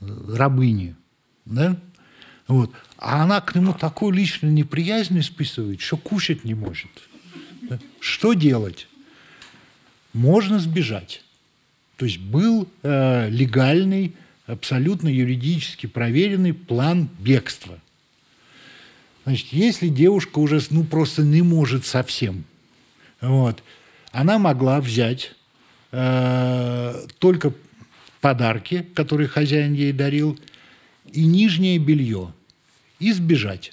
рабыни, 0.00 0.96
да? 1.44 1.76
Вот. 2.48 2.72
А 2.96 3.22
она 3.22 3.40
к 3.40 3.54
нему 3.54 3.74
такую 3.74 4.12
личную 4.12 4.52
неприязнь 4.52 5.18
испытывает, 5.20 5.80
что 5.80 5.96
кушать 5.96 6.44
не 6.44 6.54
может. 6.54 6.90
Что 8.00 8.32
делать? 8.32 8.88
Можно 10.12 10.58
сбежать. 10.58 11.22
То 11.98 12.04
есть 12.04 12.18
был 12.18 12.68
э, 12.84 13.28
легальный, 13.28 14.14
абсолютно 14.46 15.08
юридически 15.08 15.86
проверенный 15.86 16.54
план 16.54 17.08
бегства. 17.18 17.78
Значит, 19.24 19.48
если 19.50 19.88
девушка 19.88 20.38
уже 20.38 20.60
ну, 20.70 20.84
просто 20.84 21.22
не 21.22 21.42
может 21.42 21.84
совсем, 21.84 22.44
вот, 23.20 23.64
она 24.12 24.38
могла 24.38 24.80
взять 24.80 25.34
э, 25.90 27.06
только 27.18 27.52
подарки, 28.20 28.86
которые 28.94 29.28
хозяин 29.28 29.72
ей 29.72 29.92
дарил, 29.92 30.38
и 31.12 31.26
нижнее 31.26 31.78
белье, 31.78 32.32
и 33.00 33.12
сбежать. 33.12 33.72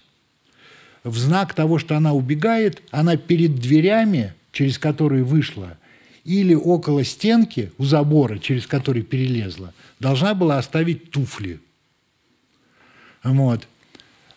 В 1.03 1.15
знак 1.15 1.53
того, 1.53 1.77
что 1.77 1.95
она 1.95 2.13
убегает, 2.13 2.81
она 2.89 3.17
перед 3.17 3.55
дверями, 3.55 4.33
через 4.51 4.79
которые 4.79 5.23
вышла, 5.23 5.77
или 6.25 6.55
около 6.55 7.03
стенки 7.03 7.71
у 7.77 7.85
забора, 7.85 8.39
через 8.39 8.65
который 8.67 9.03
перелезла, 9.03 9.73
должна 9.99 10.33
была 10.33 10.57
оставить 10.57 11.11
туфли. 11.11 11.59
Вот. 13.23 13.67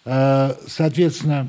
Э, 0.04 0.54
соответственно, 0.66 1.48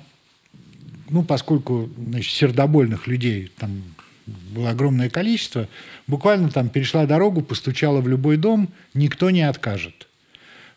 ну, 1.09 1.23
поскольку 1.23 1.89
значит, 1.97 2.31
сердобольных 2.31 3.07
людей 3.07 3.51
там 3.57 3.83
было 4.25 4.69
огромное 4.69 5.09
количество, 5.09 5.67
буквально 6.07 6.49
там 6.49 6.69
перешла 6.69 7.05
дорогу, 7.05 7.41
постучала 7.41 7.99
в 7.99 8.07
любой 8.07 8.37
дом, 8.37 8.69
никто 8.93 9.29
не 9.29 9.41
откажет. 9.41 10.07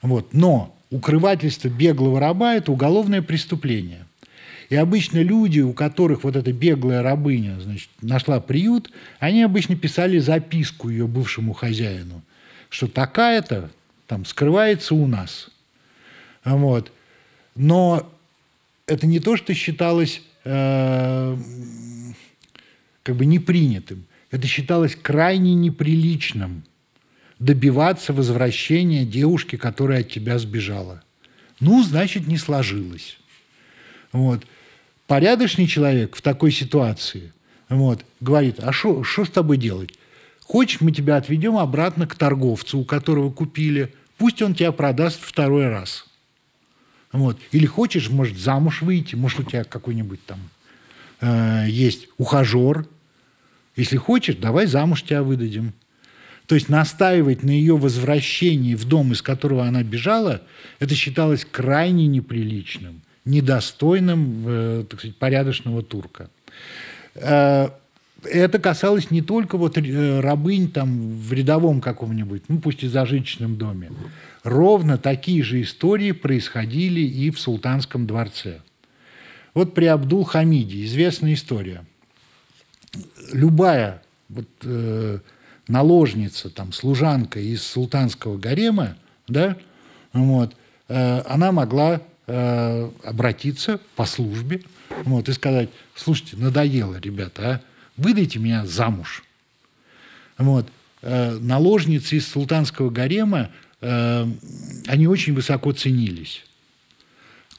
Вот. 0.01 0.35
Но 0.35 0.75
укрывательство 0.91 1.69
беглого 1.69 2.19
раба– 2.19 2.55
это 2.57 2.73
уголовное 2.73 3.23
преступление. 3.23 4.07
И 4.73 4.77
обычно 4.77 5.19
люди, 5.19 5.61
у 5.61 5.75
которых 5.75 6.25
вот 6.25 6.35
эта 6.35 6.51
беглая 6.51 7.03
рабыня 7.03 7.61
значит, 7.61 7.91
нашла 8.01 8.41
приют, 8.41 8.91
они 9.19 9.43
обычно 9.43 9.77
писали 9.77 10.19
записку 10.19 10.89
ее 10.89 11.07
бывшему 11.07 11.53
хозяину, 11.53 12.23
что 12.71 12.89
такая-то 12.89 13.71
там 14.07 14.25
скрывается 14.25 14.95
у 14.95 15.07
нас. 15.07 15.51
Вот. 16.43 16.91
Но 17.55 18.11
это 18.87 19.07
не 19.07 19.21
то, 19.21 19.37
что 19.37 19.53
считалось 19.53 20.23
э, 20.45 21.37
как 23.03 23.15
бы 23.15 23.27
непринятым. 23.27 24.07
Это 24.31 24.47
считалось 24.47 24.97
крайне 24.97 25.53
неприличным 25.53 26.65
добиваться 27.39 28.15
возвращения 28.15 29.05
девушки, 29.05 29.57
которая 29.57 30.01
от 30.01 30.09
тебя 30.09 30.39
сбежала. 30.39 31.03
Ну, 31.61 31.83
значит, 31.83 32.27
не 32.27 32.39
сложилось. 32.39 33.19
Вот. 34.13 34.47
Порядочный 35.07 35.67
человек 35.67 36.17
в 36.17 36.23
такой 36.23 36.53
ситуации 36.53 37.33
вот, 37.69 38.05
говорит, 38.21 38.61
а 38.61 38.73
что 38.73 39.05
с 39.05 39.31
тобой 39.31 39.57
делать? 39.57 39.95
Хочешь, 40.41 40.81
мы 40.81 40.93
тебя 40.93 41.17
отведем 41.17 41.57
обратно 41.57 42.07
к 42.07 42.15
торговцу, 42.15 42.79
у 42.79 42.85
которого 42.85 43.31
купили, 43.31 43.95
пусть 44.19 44.43
он 44.43 44.55
тебя 44.55 44.73
продаст 44.73 45.21
второй 45.23 45.69
раз. 45.69 46.07
Вот. 47.13 47.39
Или 47.53 47.67
хочешь, 47.67 48.11
может, 48.11 48.39
замуж 48.39 48.83
выйти, 48.83 49.15
может, 49.15 49.41
у 49.41 49.43
тебя 49.43 49.65
какой-нибудь 49.65 50.25
там 50.27 50.41
э, 51.21 51.67
есть 51.69 52.09
ухажер, 52.19 52.87
если 53.77 53.97
хочешь, 53.97 54.37
давай 54.37 54.67
замуж 54.67 55.03
тебя 55.03 55.23
выдадим. 55.23 55.73
То 56.47 56.55
есть 56.55 56.69
настаивать 56.69 57.43
на 57.43 57.51
ее 57.51 57.77
возвращении 57.77 58.75
в 58.75 58.85
дом, 58.85 59.13
из 59.13 59.23
которого 59.23 59.65
она 59.65 59.83
бежала, 59.83 60.43
это 60.81 60.95
считалось 60.95 61.47
крайне 61.51 62.07
неприличным, 62.07 63.03
недостойным, 63.25 64.45
э, 64.47 64.85
так 64.89 65.01
сказать, 65.01 65.17
порядочного 65.17 65.83
турка. 65.83 66.31
Э, 67.15 67.69
это 68.25 68.59
касалось 68.59 69.11
не 69.11 69.23
только 69.23 69.57
вот 69.57 69.77
э, 69.79 70.21
рабынь 70.21 70.71
там 70.71 71.17
в 71.17 71.33
рядовом 71.33 71.81
каком-нибудь, 71.81 72.45
ну 72.49 72.59
пусть 72.61 72.83
и 72.83 72.89
зажиточном 72.89 73.57
доме. 73.57 73.91
Ровно 74.45 74.99
такие 74.99 75.43
же 75.43 75.63
истории 75.63 76.13
происходили 76.13 77.01
и 77.01 77.31
в 77.31 77.41
султанском 77.41 78.07
дворце. 78.07 78.61
Вот 79.55 79.75
при 79.75 79.87
Абдул-Хамиде 79.87 80.85
известная 80.85 81.35
история– 81.35 81.85
любая 83.33 84.03
вот, 84.29 84.49
э, 84.63 85.19
наложница, 85.69 86.51
там, 86.51 86.73
служанка 86.73 87.41
из 87.41 87.63
султанского 87.63 88.37
гарема, 88.37 88.97
да, 89.29 89.57
вот, 90.13 90.55
э, 90.89 91.23
она 91.27 91.53
могла 91.53 92.01
э, 92.27 92.91
обратиться 93.05 93.81
по 93.97 94.05
службе 94.05 94.63
вот, 95.05 95.29
и 95.29 95.33
сказать, 95.33 95.69
слушайте, 95.95 96.37
надоело, 96.37 96.99
ребята, 97.01 97.43
а? 97.43 97.61
выдайте 97.97 98.39
меня 98.39 98.67
замуж. 98.67 99.25
Вот. 100.39 100.69
Э, 101.03 101.39
наложницы 101.41 102.17
из 102.17 102.29
султанского 102.29 102.91
гарема, 102.91 103.51
э, 103.81 104.27
они 104.87 105.07
очень 105.07 105.35
высоко 105.35 105.73
ценились 105.73 106.45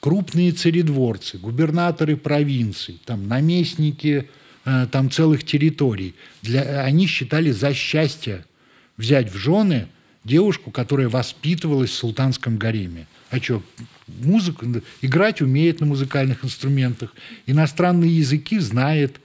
крупные 0.00 0.52
царедворцы, 0.52 1.38
губернаторы 1.38 2.18
провинций, 2.18 3.00
там, 3.06 3.26
наместники 3.26 4.28
там 4.90 5.10
целых 5.10 5.44
территорий. 5.44 6.14
Для, 6.42 6.82
они 6.82 7.06
считали 7.06 7.50
за 7.52 7.72
счастье 7.72 8.44
взять 8.98 9.32
в 9.32 9.36
жены 9.38 9.88
девушку, 10.24 10.70
которая 10.70 11.08
воспитывалась 11.08 11.90
в 11.90 11.94
султанском 11.94 12.56
гареме. 12.56 13.06
А 13.30 13.38
что, 13.38 13.62
музыку, 14.06 14.66
играть 15.02 15.40
умеет 15.40 15.80
на 15.80 15.86
музыкальных 15.86 16.44
инструментах, 16.44 17.14
иностранные 17.46 18.16
языки 18.16 18.58
знает, 18.58 19.20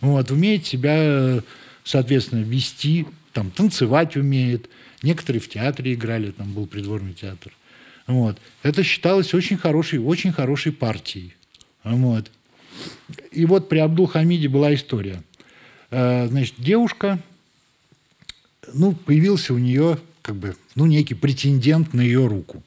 вот, 0.00 0.30
умеет 0.30 0.66
себя, 0.66 1.42
соответственно, 1.84 2.42
вести, 2.42 3.06
там, 3.32 3.50
танцевать 3.50 4.16
умеет. 4.16 4.68
Некоторые 5.02 5.40
в 5.40 5.48
театре 5.48 5.94
играли, 5.94 6.30
там 6.30 6.52
был 6.52 6.66
придворный 6.66 7.14
театр. 7.14 7.52
Вот. 8.06 8.38
Это 8.62 8.82
считалось 8.82 9.34
очень 9.34 9.56
хорошей, 9.56 9.98
очень 9.98 10.32
хорошей 10.32 10.72
партией. 10.72 11.34
Вот. 11.82 12.30
И 13.32 13.46
вот 13.46 13.68
при 13.68 13.78
Абдул-Хамиде 13.78 14.48
была 14.48 14.74
история. 14.74 15.22
Э, 15.90 16.26
значит, 16.28 16.54
девушка, 16.58 17.18
ну, 18.72 18.92
появился 18.92 19.54
у 19.54 19.58
нее 19.58 19.98
как 20.22 20.36
бы, 20.36 20.56
ну, 20.74 20.86
некий 20.86 21.14
претендент 21.14 21.92
на 21.92 22.00
ее 22.00 22.26
руку. 22.26 22.62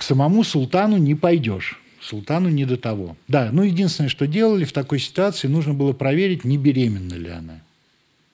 К 0.00 0.02
самому 0.02 0.44
султану 0.44 0.96
не 0.96 1.14
пойдешь. 1.14 1.78
Султану 2.00 2.48
не 2.48 2.64
до 2.64 2.78
того. 2.78 3.18
Да, 3.28 3.50
ну, 3.52 3.64
единственное, 3.64 4.08
что 4.08 4.26
делали 4.26 4.64
в 4.64 4.72
такой 4.72 4.98
ситуации, 4.98 5.46
нужно 5.46 5.74
было 5.74 5.92
проверить, 5.92 6.42
не 6.42 6.56
беременна 6.56 7.12
ли 7.12 7.28
она. 7.28 7.60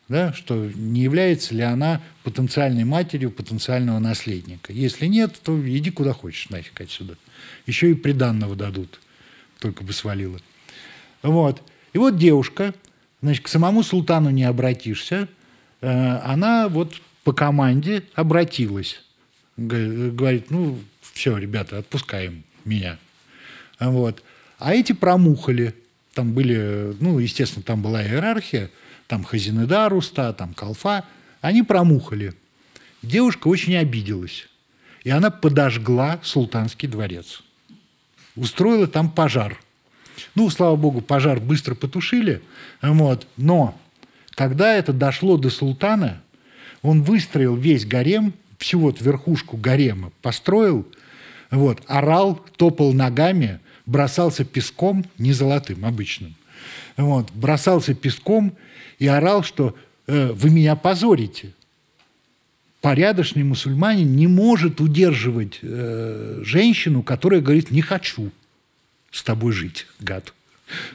Да, 0.08 0.32
что 0.32 0.70
не 0.76 1.00
является 1.00 1.56
ли 1.56 1.62
она 1.62 2.02
потенциальной 2.22 2.84
матерью 2.84 3.32
потенциального 3.32 3.98
наследника. 3.98 4.72
Если 4.72 5.06
нет, 5.06 5.40
то 5.42 5.60
иди 5.68 5.90
куда 5.90 6.12
хочешь 6.12 6.50
нафиг 6.50 6.80
отсюда. 6.80 7.16
Еще 7.66 7.90
и 7.90 7.94
приданного 7.94 8.54
дадут 8.54 9.00
только 9.58 9.82
бы 9.82 9.92
свалила. 9.92 10.38
Вот. 11.24 11.60
И 11.92 11.98
вот 11.98 12.16
девушка, 12.16 12.74
значит, 13.22 13.42
к 13.42 13.48
самому 13.48 13.82
султану 13.82 14.30
не 14.30 14.44
обратишься, 14.44 15.26
э, 15.80 16.18
она 16.18 16.68
вот 16.68 16.94
по 17.24 17.32
команде 17.32 18.04
обратилась. 18.14 19.02
Говорит, 19.56 20.52
ну, 20.52 20.78
все, 21.16 21.36
ребята, 21.36 21.78
отпускаем 21.78 22.44
меня. 22.64 22.98
Вот. 23.80 24.22
А 24.58 24.74
эти 24.74 24.92
промухали. 24.92 25.74
Там 26.14 26.32
были, 26.32 26.96
ну, 27.00 27.18
естественно, 27.18 27.62
там 27.62 27.82
была 27.82 28.02
иерархия, 28.02 28.70
там 29.06 29.24
Хазинеда 29.24 29.88
Руста, 29.88 30.32
там 30.32 30.54
Калфа. 30.54 31.04
Они 31.40 31.62
промухали. 31.62 32.34
Девушка 33.02 33.48
очень 33.48 33.76
обиделась. 33.76 34.48
И 35.04 35.10
она 35.10 35.30
подожгла 35.30 36.20
султанский 36.22 36.88
дворец 36.88 37.42
устроила 38.36 38.86
там 38.86 39.10
пожар. 39.10 39.58
Ну, 40.34 40.48
слава 40.50 40.76
богу, 40.76 41.00
пожар 41.00 41.40
быстро 41.40 41.74
потушили, 41.74 42.42
вот, 42.80 43.26
но 43.36 43.78
когда 44.30 44.74
это 44.74 44.92
дошло 44.92 45.36
до 45.36 45.50
султана, 45.50 46.22
он 46.82 47.02
выстроил 47.02 47.56
весь 47.56 47.84
гарем 47.84 48.32
всю 48.58 48.78
вот 48.78 49.00
верхушку 49.00 49.56
гарема 49.56 50.12
построил, 50.22 50.86
вот, 51.50 51.82
орал, 51.86 52.40
топал 52.56 52.92
ногами, 52.92 53.60
бросался 53.86 54.44
песком, 54.44 55.04
не 55.18 55.32
золотым, 55.32 55.84
обычным, 55.84 56.34
вот, 56.96 57.30
бросался 57.32 57.94
песком 57.94 58.56
и 58.98 59.06
орал, 59.06 59.42
что 59.42 59.76
э, 60.06 60.32
вы 60.32 60.50
меня 60.50 60.76
позорите. 60.76 61.52
Порядочный 62.80 63.42
мусульманин 63.42 64.14
не 64.14 64.26
может 64.26 64.80
удерживать 64.80 65.58
э, 65.62 66.40
женщину, 66.44 67.02
которая 67.02 67.40
говорит 67.40 67.70
«не 67.70 67.82
хочу 67.82 68.30
с 69.10 69.22
тобой 69.22 69.52
жить, 69.52 69.86
гад». 69.98 70.32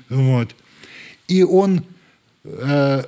Вот. 0.10 0.56
И 1.28 1.44
он, 1.44 1.84
э, 2.44 3.04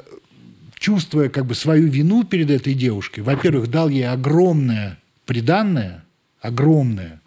чувствуя 0.76 1.30
как 1.30 1.46
бы 1.46 1.56
свою 1.56 1.88
вину 1.88 2.24
перед 2.24 2.50
этой 2.50 2.74
девушкой, 2.74 3.22
во-первых, 3.22 3.70
дал 3.70 3.90
ей 3.90 4.08
огромное 4.08 4.98
приданное, 5.26 6.04
огромное, 6.42 7.22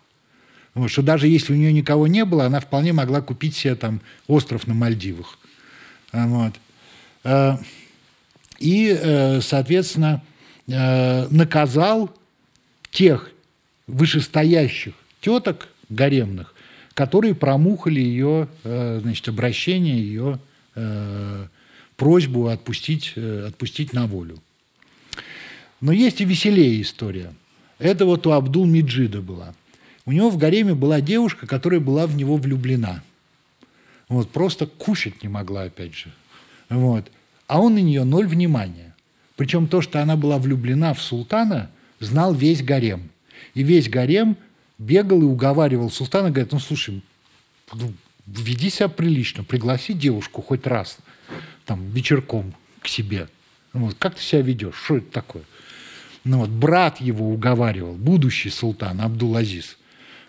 вот, 0.77 0.91
что 0.91 1.01
даже 1.01 1.27
если 1.27 1.55
у 1.55 1.57
нее 1.57 1.73
никого 1.73 2.07
не 2.07 2.27
было, 2.27 2.45
она 2.45 2.61
вполне 2.61 2.93
могла 2.93 3.23
купить 3.23 3.57
себе 3.57 3.75
там 3.77 4.03
остров 4.27 4.67
на 4.67 4.75
Мальдивах. 4.75 5.39
Вот. 6.13 6.53
Э, 7.25 7.57
и, 8.59 8.95
э, 8.95 9.41
соответственно, 9.41 10.23
э, 10.69 11.29
наказал 11.31 12.15
тех 12.91 13.31
вышестоящих 13.87 14.93
теток 15.23 15.69
гаремных, 15.89 16.55
которые 16.93 17.35
промухали 17.35 18.01
ее 18.01 18.49
значит, 18.63 19.29
обращение, 19.29 19.97
ее 19.99 20.41
просьбу 21.97 22.49
отпустить, 22.49 23.17
отпустить 23.17 23.93
на 23.93 24.07
волю. 24.07 24.39
Но 25.81 25.93
есть 25.93 26.21
и 26.21 26.25
веселее 26.25 26.83
история. 26.83 27.33
Это 27.79 28.05
вот 28.05 28.27
у 28.27 28.33
Абдул-Меджида 28.33 29.21
была. 29.21 29.55
У 30.07 30.13
него 30.13 30.31
в 30.31 30.39
гареме 30.39 30.75
была 30.75 31.01
девушка, 31.01 31.47
которая 31.47 31.81
была 31.81 32.07
в 32.07 32.17
него 32.17 32.37
влюблена. 32.37 33.03
Вот, 34.09 34.31
просто 34.31 34.67
кушать 34.67 35.23
не 35.23 35.29
могла, 35.29 35.65
опять 35.65 35.95
же. 35.95 36.13
Вот. 36.69 37.11
А 37.49 37.61
он 37.61 37.75
на 37.75 37.81
нее 37.81 38.05
ноль 38.05 38.27
внимания. 38.27 38.95
Причем 39.35 39.67
то, 39.67 39.83
что 39.83 40.01
она 40.01 40.17
была 40.17 40.39
влюблена 40.39 40.95
в 40.95 41.03
султана, 41.03 41.71
знал 41.99 42.33
весь 42.33 42.63
гарем. 42.63 43.11
И 43.55 43.65
весь 43.65 43.89
гарем 43.89 44.37
бегал 44.79 45.23
и 45.23 45.25
уговаривал 45.25 45.91
султана, 45.91 46.31
говорит, 46.31 46.53
ну, 46.53 46.61
слушай, 46.61 47.03
ну, 47.73 47.93
веди 48.27 48.71
себя 48.71 48.89
прилично, 48.89 49.43
пригласи 49.45 49.93
девушку 49.93 50.41
хоть 50.41 50.67
раз 50.67 50.99
там, 51.65 51.91
вечерком 51.91 52.55
к 52.81 52.89
себе. 52.89 53.29
Вот, 53.73 53.97
как 53.99 54.15
ты 54.15 54.23
себя 54.23 54.43
ведешь? 54.43 54.77
Что 54.85 54.99
это 54.99 55.11
такое? 55.11 55.43
Ну, 56.25 56.39
вот, 56.39 56.51
брат 56.51 57.01
его 57.01 57.31
уговаривал, 57.31 57.95
будущий 57.95 58.51
султан 58.51 59.01
Абдул-Азиз. 59.01 59.77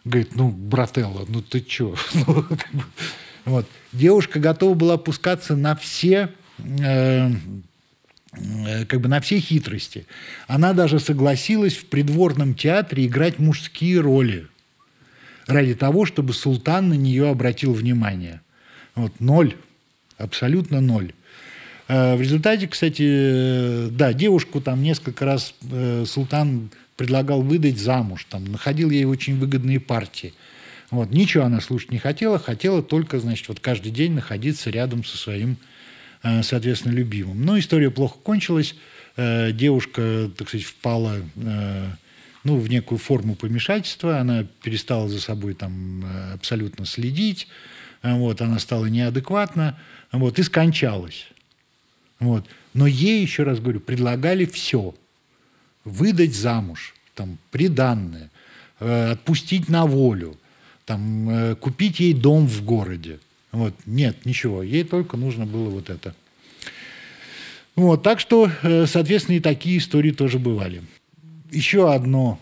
Говорит, 0.07 0.35
ну, 0.35 0.49
брателло, 0.49 1.25
ну 1.27 1.41
ты 1.41 1.59
чё? 1.59 1.95
Ну, 3.45 3.53
вот. 3.53 3.65
Девушка 3.93 4.39
готова 4.39 4.73
была 4.73 4.93
опускаться 4.95 5.55
на 5.55 5.75
все 5.75 6.29
э, 6.59 7.29
э, 8.33 8.85
как 8.85 9.01
бы 9.01 9.07
на 9.09 9.21
все 9.21 9.39
хитрости. 9.39 10.05
Она 10.47 10.73
даже 10.73 10.99
согласилась 10.99 11.75
в 11.75 11.85
придворном 11.85 12.55
театре 12.55 13.05
играть 13.05 13.39
мужские 13.39 13.99
роли 13.99 14.47
ради 15.45 15.75
того, 15.75 16.05
чтобы 16.05 16.33
султан 16.33 16.89
на 16.89 16.93
нее 16.93 17.29
обратил 17.29 17.73
внимание. 17.73 18.41
Вот 18.95 19.19
ноль, 19.19 19.55
абсолютно 20.17 20.81
ноль. 20.81 21.13
Э, 21.87 22.15
в 22.15 22.21
результате, 22.21 22.67
кстати, 22.67 23.89
да, 23.89 24.13
девушку 24.13 24.61
там 24.61 24.81
несколько 24.81 25.25
раз 25.25 25.53
султан 26.05 26.69
предлагал 26.97 27.41
выдать 27.41 27.77
замуж, 27.77 28.25
там, 28.29 28.43
находил 28.45 28.89
ей 28.89 29.05
очень 29.05 29.37
выгодные 29.39 29.79
партии– 29.79 30.33
вот. 30.89 31.11
Ничего 31.11 31.43
она 31.43 31.59
слушать 31.59 31.91
не 31.91 31.99
хотела, 31.99 32.39
хотела 32.39 32.81
только, 32.81 33.19
значит, 33.19 33.47
вот 33.49 33.59
каждый 33.59 33.91
день 33.91 34.13
находиться 34.13 34.69
рядом 34.69 35.03
со 35.03 35.17
своим, 35.17 35.57
э, 36.23 36.43
соответственно, 36.43 36.93
любимым. 36.93 37.43
Но 37.43 37.59
история 37.59 37.91
плохо 37.91 38.17
кончилась. 38.19 38.75
Э, 39.17 39.51
девушка, 39.51 40.31
так 40.37 40.47
сказать, 40.47 40.65
впала 40.65 41.17
э, 41.35 41.87
ну, 42.43 42.57
в 42.57 42.69
некую 42.69 42.99
форму 42.99 43.35
помешательства, 43.35 44.19
она 44.19 44.45
перестала 44.63 45.09
за 45.09 45.19
собой 45.19 45.53
там 45.53 46.05
абсолютно 46.33 46.85
следить, 46.85 47.49
вот, 48.03 48.41
она 48.41 48.57
стала 48.59 48.85
неадекватна, 48.85 49.77
вот, 50.13 50.39
и 50.39 50.43
скончалась. 50.43 51.27
Вот. 52.19 52.47
Но 52.73 52.87
ей, 52.87 53.21
еще 53.21 53.43
раз 53.43 53.59
говорю, 53.59 53.81
предлагали 53.81 54.45
все. 54.45 54.95
Выдать 55.87 56.35
замуж, 56.35 56.93
там, 57.15 57.37
приданное, 57.51 58.29
отпустить 58.79 59.69
на 59.69 59.85
волю– 59.85 60.37
там, 60.87 61.29
э, 61.29 61.55
купить 61.55 61.99
ей 61.99 62.13
дом 62.13 62.47
в 62.47 62.63
городе. 62.63 63.19
Вот. 63.51 63.73
Нет, 63.85 64.25
ничего. 64.25 64.63
Ей 64.63 64.85
только 64.85 65.17
нужно 65.17 65.45
было 65.45 65.69
вот 65.69 65.89
это. 65.89 66.15
Вот. 67.75 68.03
Так 68.03 68.21
что, 68.21 68.49
э, 68.63 68.85
соответственно, 68.87 69.35
и 69.35 69.41
такие 69.41 69.79
истории 69.79 70.11
тоже 70.11 70.39
бывали. 70.39 70.81
Еще 71.51 71.93
одно 71.93 72.39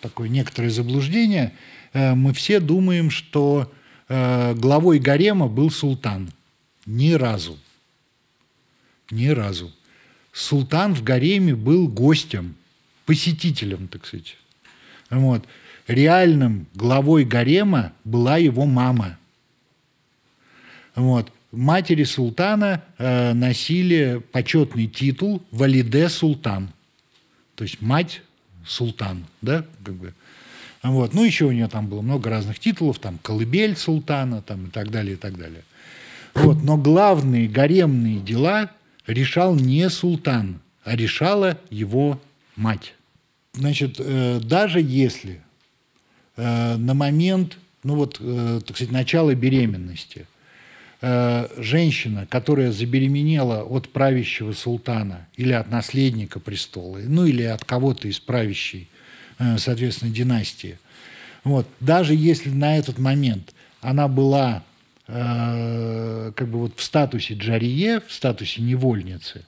такое 0.00 0.28
некоторое 0.28 0.70
заблуждение. 0.70 1.52
Э, 1.92 2.14
мы 2.14 2.32
все 2.32 2.60
думаем, 2.60 3.10
что 3.10 3.70
главой 4.10 5.00
гарема 5.00 5.48
был 5.48 5.70
султан. 5.70 6.30
Ни 6.86 7.12
разу. 7.12 7.58
Ни 9.10 9.26
разу. 9.26 9.70
Султан 10.32 10.94
в 10.94 11.02
гареме 11.02 11.54
был 11.54 11.88
гостем, 11.88 12.54
посетителем, 13.08 13.88
так 13.88 14.04
сказать. 14.04 14.36
Вот 15.08 15.42
реальным 15.86 16.66
главой 16.74 17.24
гарема 17.24 17.94
была 18.04 18.36
его 18.36 18.66
мама. 18.66 19.16
Вот. 20.94 21.32
Матери 21.50 22.04
султана 22.04 22.84
э, 22.98 23.32
носили 23.32 24.22
почетный 24.30 24.86
титул 24.86 25.42
Валиде 25.50 26.10
Султан. 26.10 26.68
То 27.54 27.64
есть 27.64 27.80
мать 27.80 28.20
султан, 28.66 29.24
да, 29.40 29.64
как 29.82 29.94
бы. 29.94 30.12
Вот. 30.82 31.14
Ну, 31.14 31.24
еще 31.24 31.46
у 31.46 31.52
нее 31.52 31.68
там 31.68 31.86
было 31.86 32.02
много 32.02 32.28
разных 32.28 32.58
титулов, 32.58 32.98
там 32.98 33.16
колыбель 33.22 33.74
султана, 33.74 34.42
там 34.42 34.66
и 34.66 34.70
так 34.70 34.90
далее, 34.90 35.14
и 35.14 35.16
так 35.16 35.38
далее. 35.38 35.62
Вот. 36.34 36.62
Но 36.62 36.76
главные 36.76 37.48
гаремные 37.48 38.20
дела 38.20 38.70
решал 39.06 39.54
не 39.54 39.88
султан, 39.88 40.60
а 40.84 40.94
решала 40.94 41.58
его 41.70 42.20
мать. 42.54 42.92
Значит, 43.58 43.96
э, 43.98 44.40
даже 44.42 44.80
если 44.80 45.40
Э, 46.38 46.76
на 46.76 46.94
момент, 46.94 47.58
ну 47.82 47.96
вот, 47.96 48.18
э, 48.20 48.60
так 48.64 48.76
сказать, 48.76 48.92
начала 48.92 49.34
беременности 49.34 50.26
женщина, 51.00 52.26
которая 52.28 52.72
забеременела 52.72 53.62
от 53.62 53.88
правящего 53.90 54.52
султана 54.52 55.28
или 55.36 55.52
от 55.52 55.70
наследника 55.70 56.40
престола, 56.40 56.98
ну 57.04 57.24
или 57.24 57.44
от 57.44 57.64
кого-то 57.64 58.08
из 58.08 58.18
правящей, 58.18 58.88
соответственно, 59.58 60.10
династии, 60.10 60.76
вот, 61.44 61.68
даже 61.78 62.16
если 62.16 62.50
на 62.50 62.76
этот 62.76 62.98
момент 62.98 63.54
она 63.80 64.08
была 64.08 64.64
как 65.06 66.48
бы 66.48 66.58
вот 66.58 66.72
в 66.74 66.82
статусе 66.82 67.34
джарие, 67.34 68.00
в 68.00 68.12
статусе 68.12 68.60
невольницы, 68.60 69.44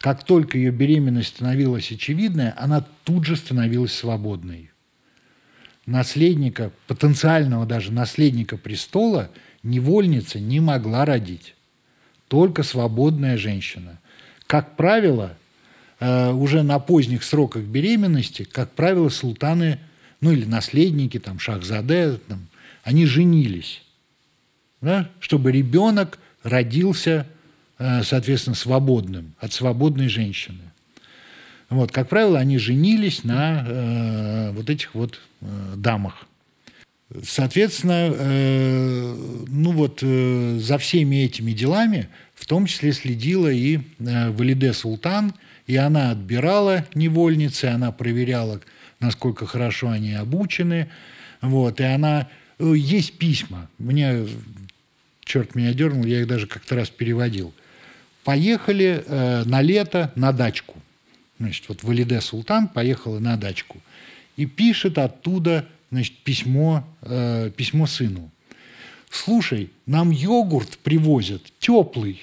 как 0.00 0.24
только 0.24 0.58
ее 0.58 0.70
беременность 0.70 1.28
становилась 1.28 1.90
очевидной, 1.90 2.50
она 2.50 2.84
тут 3.04 3.24
же 3.24 3.36
становилась 3.36 3.92
свободной 3.92 4.70
наследника, 5.88 6.70
потенциального 6.86 7.64
даже 7.64 7.92
наследника 7.92 8.56
престола, 8.58 9.30
невольница 9.62 10.38
не 10.38 10.60
могла 10.60 11.04
родить. 11.04 11.54
Только 12.28 12.62
свободная 12.62 13.38
женщина. 13.38 13.98
Как 14.46 14.76
правило, 14.76 15.36
э, 15.98 16.30
уже 16.30 16.62
на 16.62 16.78
поздних 16.78 17.24
сроках 17.24 17.62
беременности, 17.62 18.44
как 18.44 18.72
правило, 18.72 19.08
султаны, 19.08 19.78
ну 20.20 20.30
или 20.30 20.44
наследники, 20.44 21.18
там, 21.18 21.38
шахзаде, 21.38 22.18
там, 22.28 22.48
они 22.82 23.06
женились, 23.06 23.82
да, 24.82 25.10
чтобы 25.20 25.52
ребенок 25.52 26.18
родился, 26.42 27.26
соответственно, 27.78 28.56
свободным, 28.56 29.34
от 29.38 29.52
свободной 29.52 30.08
женщины. 30.08 30.60
Вот, 31.70 31.92
как 31.92 32.08
правило, 32.08 32.38
они 32.38 32.58
женились 32.58 33.24
на 33.24 33.64
э, 33.66 34.50
вот 34.52 34.70
этих 34.70 34.94
вот 34.94 35.20
э, 35.40 35.74
дамах. 35.76 36.26
Соответственно, 37.22 38.10
э, 38.10 39.44
ну 39.48 39.72
вот 39.72 40.00
э, 40.02 40.58
за 40.60 40.78
всеми 40.78 41.16
этими 41.16 41.52
делами 41.52 42.08
в 42.34 42.46
том 42.46 42.66
числе 42.66 42.92
следила 42.92 43.48
и 43.48 43.78
э, 43.98 44.30
Валиде 44.30 44.72
Султан, 44.72 45.34
и 45.66 45.76
она 45.76 46.10
отбирала 46.10 46.86
невольницы, 46.94 47.66
она 47.66 47.92
проверяла, 47.92 48.60
насколько 49.00 49.46
хорошо 49.46 49.90
они 49.90 50.14
обучены, 50.14 50.88
вот, 51.40 51.80
и 51.80 51.84
она... 51.84 52.28
Э, 52.58 52.72
есть 52.74 53.18
письма, 53.18 53.68
мне, 53.78 54.26
черт 55.24 55.54
меня 55.54 55.74
дернул, 55.74 56.04
я 56.04 56.20
их 56.20 56.26
даже 56.26 56.46
как-то 56.46 56.76
раз 56.76 56.88
переводил. 56.88 57.52
Поехали 58.28 59.04
э, 59.06 59.44
на 59.46 59.62
лето 59.62 60.12
на 60.14 60.32
дачку– 60.32 60.74
Значит, 61.38 61.68
вот 61.68 61.82
Валиде 61.82 62.20
Султан 62.20 62.68
поехала 62.68 63.18
на 63.18 63.36
дачку. 63.36 63.78
и 64.36 64.46
пишет 64.46 64.98
оттуда 64.98 65.66
значит, 65.90 66.16
письмо, 66.18 66.84
э, 67.02 67.50
письмо 67.56 67.86
сыну. 67.86 68.30
Слушай, 69.10 69.70
нам 69.86 70.10
йогурт 70.10 70.78
привозят 70.78 71.42
теплый. 71.58 72.20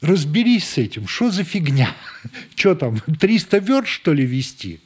Разберись 0.00 0.68
с 0.68 0.78
этим, 0.78 1.08
что 1.08 1.30
за 1.30 1.44
фигня? 1.44 1.90
Что 2.54 2.74
там, 2.74 3.00
300 3.00 3.58
верст, 3.58 3.88
что 3.88 4.12
ли, 4.12 4.24
вести? 4.24 4.80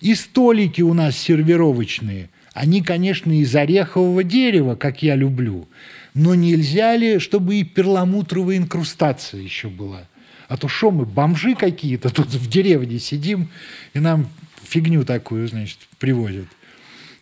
И 0.00 0.14
столики 0.14 0.82
у 0.82 0.94
нас 0.94 1.16
сервировочные. 1.16 2.30
Они, 2.52 2.82
конечно, 2.82 3.32
из 3.32 3.54
орехового 3.54 4.24
дерева, 4.24 4.74
как 4.74 5.02
я 5.02 5.14
люблю. 5.14 5.68
Но 6.14 6.34
нельзя 6.34 6.96
ли, 6.96 7.18
чтобы 7.18 7.56
и 7.56 7.64
перламутровая 7.64 8.56
инкрустация 8.56 9.40
еще 9.40 9.68
была? 9.68 10.06
А 10.48 10.56
то 10.56 10.66
что 10.66 10.90
мы, 10.90 11.06
бомжи 11.06 11.54
какие-то 11.54 12.10
тут 12.10 12.28
в 12.28 12.48
деревне 12.48 12.98
сидим, 12.98 13.48
и 13.94 14.00
нам 14.00 14.28
фигню 14.64 15.04
такую, 15.04 15.46
значит, 15.48 15.78
привозят. 15.98 16.46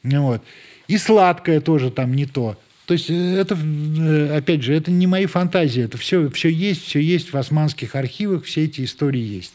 Вот. 0.02 0.43
И 0.86 0.97
сладкое 0.97 1.60
тоже 1.60 1.90
там 1.90 2.15
не 2.15 2.24
то. 2.24 2.56
То 2.86 2.94
есть 2.94 3.10
э, 3.10 3.36
это, 3.36 3.55
э, 3.55 4.36
опять 4.39 4.62
же, 4.62 4.74
это 4.74 4.90
не 4.90 5.06
мои 5.06 5.27
фантазии, 5.27 5.82
это 5.82 5.98
все, 5.98 6.31
все 6.31 6.48
есть, 6.48 6.85
все 6.85 7.01
есть 7.01 7.35
в 7.35 7.36
османских 7.36 7.94
архивах, 7.94 8.44
все 8.44 8.65
эти 8.65 8.82
истории 8.82 9.20
есть. 9.20 9.52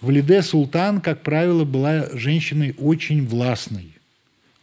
Валиде 0.00 0.42
Султан, 0.42 1.00
как 1.00 1.22
правило, 1.22 1.64
была 1.64 2.08
женщиной 2.12 2.74
очень 2.76 3.24
властной, 3.24 3.92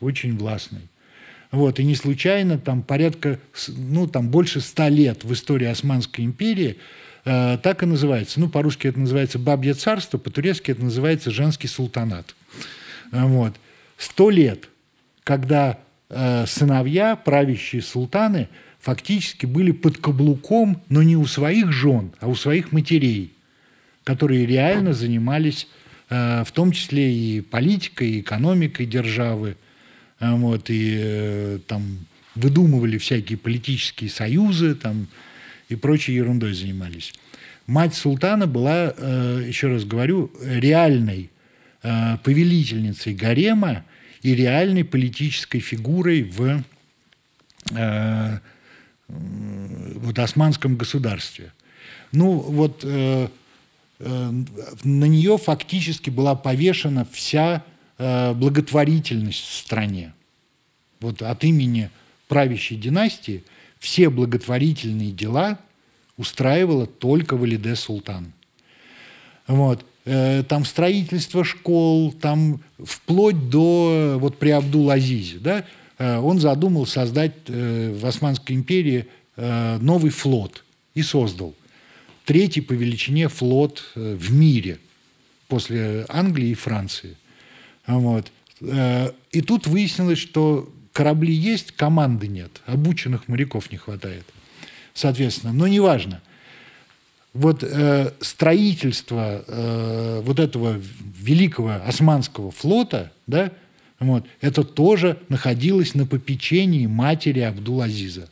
очень 0.01 0.35
властной. 0.37 0.81
Вот, 1.51 1.79
и 1.79 1.83
не 1.83 1.95
случайно 1.95 2.57
там 2.57 2.81
порядка, 2.81 3.39
ну, 3.67 4.07
там 4.07 4.29
больше 4.29 4.59
ста 4.59 4.89
лет 4.89 5.23
в 5.23 5.31
истории 5.33 5.67
Османской 5.67 6.25
империи 6.25 6.77
э, 7.25 7.57
так 7.63 7.83
и 7.83 7.85
называется. 7.85 8.39
Ну, 8.39 8.49
по-русски 8.49 8.87
это 8.87 8.99
называется 8.99 9.39
«бабье 9.39 9.73
царство», 9.73 10.17
по-турецки 10.17 10.71
это 10.71 10.83
называется 10.83 11.31
«женский 11.31 11.67
султанат». 11.67 12.35
Вот. 13.11 13.53
Сто 13.97 14.29
лет, 14.29 14.67
когда 15.23 15.79
Э, 16.09 16.45
сыновья, 16.47 17.17
правящие 17.17 17.81
султаны, 17.81 18.47
фактически 18.79 19.45
были 19.45 19.71
под 19.71 19.97
каблуком, 19.97 20.81
но 20.87 21.03
не 21.03 21.17
у 21.17 21.25
своих 21.25 21.73
жен, 21.73 22.13
а 22.21 22.27
у 22.27 22.35
своих 22.35 22.71
матерей, 22.71 23.33
которые 24.05 24.45
реально 24.45 24.93
занимались 24.93 25.67
э, 26.09 26.45
в 26.45 26.51
том 26.53 26.71
числе 26.71 27.13
и 27.13 27.41
политикой, 27.41 28.11
и 28.11 28.19
экономикой 28.21 28.85
державы, 28.85 29.49
э, 29.49 29.55
вот, 30.19 30.65
и 30.69 31.59
там 31.67 31.99
выдумывали 32.35 32.97
всякие 32.97 33.37
политические 33.37 34.09
союзы 34.09 34.75
там, 34.75 35.07
и 35.69 35.75
прочей 35.75 36.13
ерундой 36.13 36.53
занимались. 36.53 37.13
Мать 37.65 37.93
султана 37.93 38.47
была, 38.47 38.85
еще 38.85 39.67
раз 39.67 39.83
говорю, 39.83 40.31
реальной 40.41 41.29
повелительницей 41.81 43.13
гарема, 43.13 43.83
и 44.21 44.35
реальной 44.35 44.83
политической 44.83 45.59
фигурой 45.59 46.23
в 46.23 46.63
э, 47.71 48.39
вот, 49.07 50.19
османском 50.19 50.75
государстве. 50.75 51.53
Ну, 52.11 52.31
вот 52.39 52.81
э, 52.83 53.27
э, 53.99 54.31
на 54.83 55.05
нее 55.05 55.37
фактически 55.37 56.09
была 56.09 56.35
повешена 56.35 57.05
вся 57.11 57.63
э, 57.63 57.76
благотворительность 57.97 59.43
в 59.43 59.57
стране. 59.57 60.13
Вот 60.99 61.21
от 61.21 61.43
имени 61.43 61.89
правящей 62.27 62.77
династии 62.77 63.43
все 63.79 64.09
благотворительные 64.09 65.11
дела 65.11 65.59
устраивала 66.17 66.85
только 66.85 67.35
Валиде 67.35 67.75
Султан. 67.75 68.33
Вот. 69.47 69.85
Э, 70.05 70.43
там 70.47 70.63
строительство 70.63 71.43
школ, 71.43 72.13
там 72.13 72.61
вплоть 72.79 73.49
до 73.49 74.17
вот 74.19 74.37
при 74.37 74.51
Абдул-Азизе, 74.51 75.39
да, 75.39 75.65
э, 75.97 76.17
он 76.17 76.39
задумал 76.39 76.85
создать 76.85 77.33
э, 77.47 77.93
в 77.93 78.05
Османской 78.05 78.55
империи 78.55 79.07
новый 79.35 80.09
флот 80.09 80.63
и 80.95 81.03
создал. 81.03 81.53
Третий 82.25 82.61
по 82.61 82.73
величине 82.73 83.27
флот 83.27 83.83
в 83.93 84.33
мире 84.33 84.79
после 85.47 86.07
Англии 86.09 86.47
и 86.47 86.53
Франции. 86.55 87.15
Вот. 87.87 88.31
И 88.59 89.41
тут 89.41 89.65
выяснилось, 89.65 90.19
что 90.19 90.71
корабли 90.93 91.33
есть, 91.33 91.71
команды 91.71 92.27
нет, 92.27 92.61
обученных 92.65 93.27
моряков 93.27 93.71
не 93.71 93.77
хватает. 93.77 94.25
Соответственно, 94.93 95.53
но 95.53 95.67
неважно 95.67 96.21
вот 97.37 97.63
э, 97.63 98.11
строительство 98.19 99.43
э, 99.47 100.21
вот 100.23 100.39
этого 100.39 100.81
великого 101.19 101.75
османского 101.85 102.51
флота, 102.51 103.11
да, 103.27 103.51
вот, 103.99 104.25
это 104.41 104.63
тоже 104.63 105.19
находилось 105.29 105.93
на 105.93 106.05
попечении 106.05 106.87
матери 106.87 107.41
Абдул-Азиза, 107.41 108.27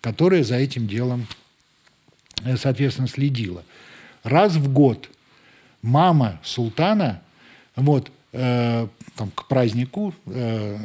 которая 0.00 0.42
за 0.42 0.56
этим 0.56 0.88
делом, 0.88 1.26
э, 2.42 2.56
соответственно, 2.56 3.08
следила. 3.08 3.62
Раз 4.24 4.54
в 4.54 4.72
год 4.72 5.08
мама 5.82 6.40
султана, 6.42 7.22
вот, 7.76 8.10
э, 8.32 8.88
там, 9.18 9.30
к 9.34 9.46
празднику, 9.48 10.14
э, 10.26 10.78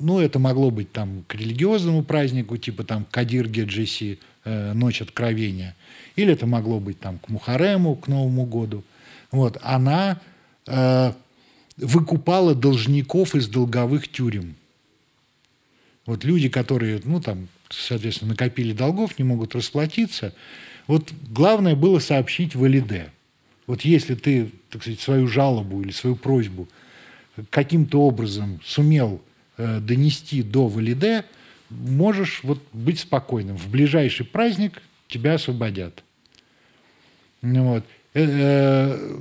ну, 0.00 0.20
это 0.20 0.38
могло 0.38 0.70
быть 0.70 0.92
там 0.92 1.24
к 1.26 1.34
религиозному 1.34 2.04
празднику, 2.04 2.56
типа 2.56 2.84
там 2.84 3.06
Кадир 3.10 3.48
Геджеси, 3.48 4.18
э, 4.44 4.72
Ночь 4.74 5.02
Откровения– 5.02 5.74
или 6.16 6.32
это 6.32 6.46
могло 6.46 6.80
быть 6.80 7.00
там 7.00 7.18
к 7.18 7.28
Мухарему, 7.28 7.96
к 7.96 8.08
Новому 8.08 8.44
году. 8.44 8.84
Вот, 9.30 9.58
она 9.62 10.20
э, 10.66 11.12
выкупала 11.76 12.54
должников 12.54 13.34
из 13.34 13.48
долговых 13.48 14.08
тюрем. 14.08 14.54
Вот 16.04 16.24
люди, 16.24 16.48
которые, 16.48 17.00
ну, 17.04 17.20
там, 17.20 17.48
соответственно, 17.70 18.32
накопили 18.32 18.72
долгов, 18.72 19.18
не 19.18 19.24
могут 19.24 19.54
расплатиться. 19.54 20.34
Вот 20.86 21.12
главное 21.30 21.76
было 21.76 21.98
сообщить 21.98 22.54
Валиде. 22.54 23.10
Вот 23.66 23.82
если 23.82 24.14
ты, 24.14 24.50
так 24.68 24.82
сказать, 24.82 25.00
свою 25.00 25.28
жалобу 25.28 25.80
или 25.80 25.92
свою 25.92 26.16
просьбу 26.16 26.68
каким-то 27.50 28.02
образом 28.02 28.60
сумел 28.64 29.22
э, 29.56 29.80
донести 29.80 30.42
до 30.42 30.68
Валиде, 30.68 31.24
можешь 31.70 32.40
вот 32.42 32.62
быть 32.72 33.00
спокойным. 33.00 33.56
В 33.56 33.68
ближайший 33.68 34.26
праздник 34.26 34.82
тебя 35.08 35.34
освободят. 35.34 36.02
Ну 37.40 37.64
вот. 37.64 37.84
Э, 38.14 38.24
э, 38.24 39.16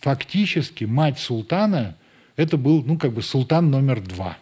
фактически 0.00 0.84
мать 0.84 1.18
султана 1.18 1.96
это 2.36 2.56
был, 2.56 2.82
ну, 2.82 2.98
как 2.98 3.12
бы 3.12 3.22
султан 3.22 3.70
номер 3.70 4.00
два. 4.00 4.36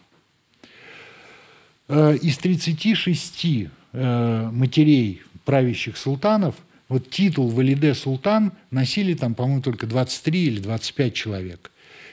Из 1.88 2.38
36 2.38 3.66
матерей 3.92 5.22
правящих 5.44 5.96
султанов 5.96 6.54
вот 6.90 7.08
титул 7.08 7.48
Валиде 7.48 7.94
Султан 7.94 8.52
носили 8.70 9.14
там, 9.14 9.34
по-моему, 9.34 9.62
только 9.62 9.86
23 9.86 10.44
или 10.44 10.60
25 10.60 11.14
человек. 11.14 11.70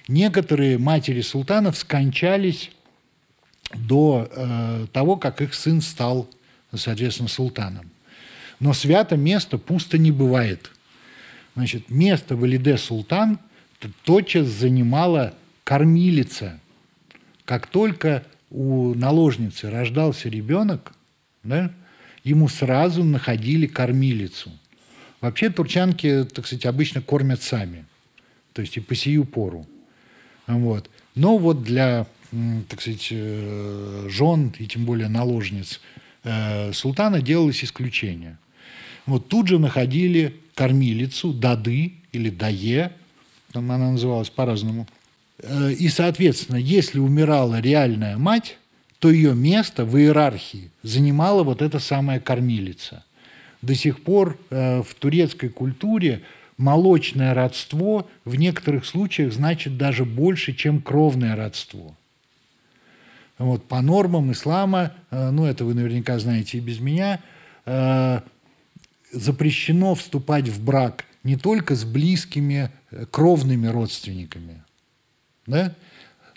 Некоторые 0.07 0.77
матери 0.77 1.21
султанов 1.21 1.77
скончались 1.77 2.71
до 3.73 4.29
э, 4.31 4.88
того, 4.93 5.17
как 5.17 5.41
их 5.41 5.53
сын 5.53 5.81
стал, 5.81 6.29
соответственно, 6.73 7.27
султаном. 7.27 7.89
Но 8.59 8.73
свято 8.73 9.17
место 9.17 9.57
пусто 9.57 9.97
не 9.97 10.11
бывает. 10.11 10.71
Значит, 11.55 11.89
место 11.89 12.35
Валиде 12.35 12.77
Султан 12.77 13.39
тотчас 14.03 14.47
занимала 14.47 15.34
кормилица. 15.63 16.59
Как 17.45 17.67
только 17.67 18.23
у 18.49 18.93
наложницы 18.93 19.69
рождался 19.69 20.29
ребенок, 20.29 20.93
да, 21.43 21.71
ему 22.23 22.47
сразу 22.47 23.03
находили 23.03 23.67
кормилицу. 23.67 24.51
Вообще 25.19 25.49
турчанки, 25.49 26.25
так 26.25 26.45
сказать, 26.45 26.65
обычно 26.65 27.01
кормят 27.01 27.41
сами, 27.41 27.85
то 28.53 28.61
есть 28.61 28.77
и 28.77 28.79
по 28.79 28.95
сию 28.95 29.25
пору. 29.25 29.67
Вот. 30.47 30.89
Но 31.15 31.37
вот 31.37 31.63
для, 31.63 32.07
так 32.69 32.81
сказать, 32.81 33.09
э, 33.11 34.07
жен 34.09 34.53
и 34.57 34.65
тем 34.65 34.85
более 34.85 35.09
наложниц 35.09 35.81
э, 36.23 36.73
султана 36.73 37.21
делалось 37.21 37.63
исключение– 37.63 38.37
вот 39.07 39.29
тут 39.29 39.47
же 39.47 39.57
находили 39.57 40.35
кормилицу, 40.53 41.33
дады 41.33 41.93
или 42.11 42.29
дае, 42.29 42.91
там 43.53 43.71
она 43.71 43.91
называлась 43.91 44.29
по-разному. 44.29 44.85
Э, 45.39 45.71
и, 45.71 45.87
соответственно, 45.87 46.57
если 46.57 46.99
умирала 46.99 47.59
реальная 47.59 48.17
мать, 48.17 48.57
то 48.99 49.09
ее 49.09 49.33
место 49.33 49.85
в 49.85 49.97
иерархии 49.97 50.71
занимала 50.83 51.43
вот 51.43 51.61
эта 51.61 51.79
самая 51.79 52.19
кормилица. 52.19 53.05
До 53.61 53.73
сих 53.75 54.03
пор 54.03 54.37
в 54.49 54.87
турецкой 54.99 55.49
культуре 55.49 56.21
молочное 56.57 57.34
родство 57.34 58.07
в 58.25 58.35
некоторых 58.35 58.85
случаях 58.85 59.34
значит 59.34 59.77
даже 59.77 60.05
больше, 60.05 60.53
чем 60.53 60.81
кровное 60.81 61.35
родство. 61.35 61.95
Вот, 63.38 63.67
по 63.67 63.81
нормам 63.81 64.31
ислама, 64.31 64.93
э, 65.11 65.29
ну 65.29 65.45
это 65.45 65.63
вы 65.63 65.73
наверняка 65.73 66.17
знаете 66.17 66.57
и 66.57 66.61
без 66.61 66.79
меня, 66.79 67.21
запрещено 69.11 69.95
вступать 69.95 70.47
в 70.47 70.63
брак 70.63 71.05
не 71.23 71.35
только 71.35 71.75
с 71.75 71.84
близкими 71.84 72.71
э, 72.91 73.05
кровными 73.09 73.67
родственниками, 73.67 74.63
да? 75.45 75.75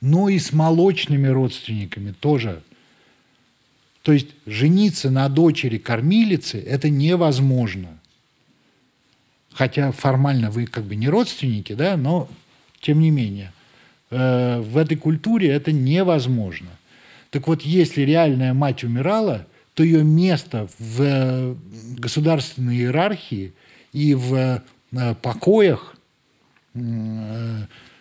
но 0.00 0.28
и 0.28 0.38
с 0.38 0.52
молочными 0.52 1.28
родственниками 1.28 2.12
тоже. 2.12 2.62
То 4.02 4.12
есть 4.12 4.28
жениться 4.46 5.10
на 5.10 5.28
дочери 5.28 5.78
кормилицы– 5.78 6.58
это 6.66 6.88
невозможно. 6.88 7.99
Хотя 9.52 9.92
формально 9.92 10.50
вы 10.50 10.66
как 10.66 10.84
бы 10.84 10.96
не 10.96 11.08
родственники, 11.08 11.72
да, 11.72 11.96
но 11.96 12.28
тем 12.80 13.00
не 13.00 13.10
менее. 13.10 13.52
Э, 14.10 14.60
в 14.60 14.76
этой 14.76 14.96
культуре 14.96 15.50
это 15.50 15.72
невозможно. 15.72 16.70
Так 17.30 17.46
вот, 17.46 17.62
если 17.62 18.02
реальная 18.02 18.54
мать 18.54 18.84
умирала, 18.84 19.46
то 19.74 19.82
ее 19.82 20.02
место 20.02 20.68
в 20.78 21.00
э, 21.00 21.54
государственной 21.96 22.76
иерархии 22.76 23.52
и 23.92 24.14
в 24.14 24.34
э, 24.34 25.14
покоях, 25.22 25.96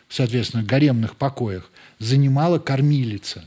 соответственно, 0.10 0.64
гаремных 0.64 1.16
покоях, 1.16 1.72
занимала 1.98 2.60
кормилица. 2.60 3.44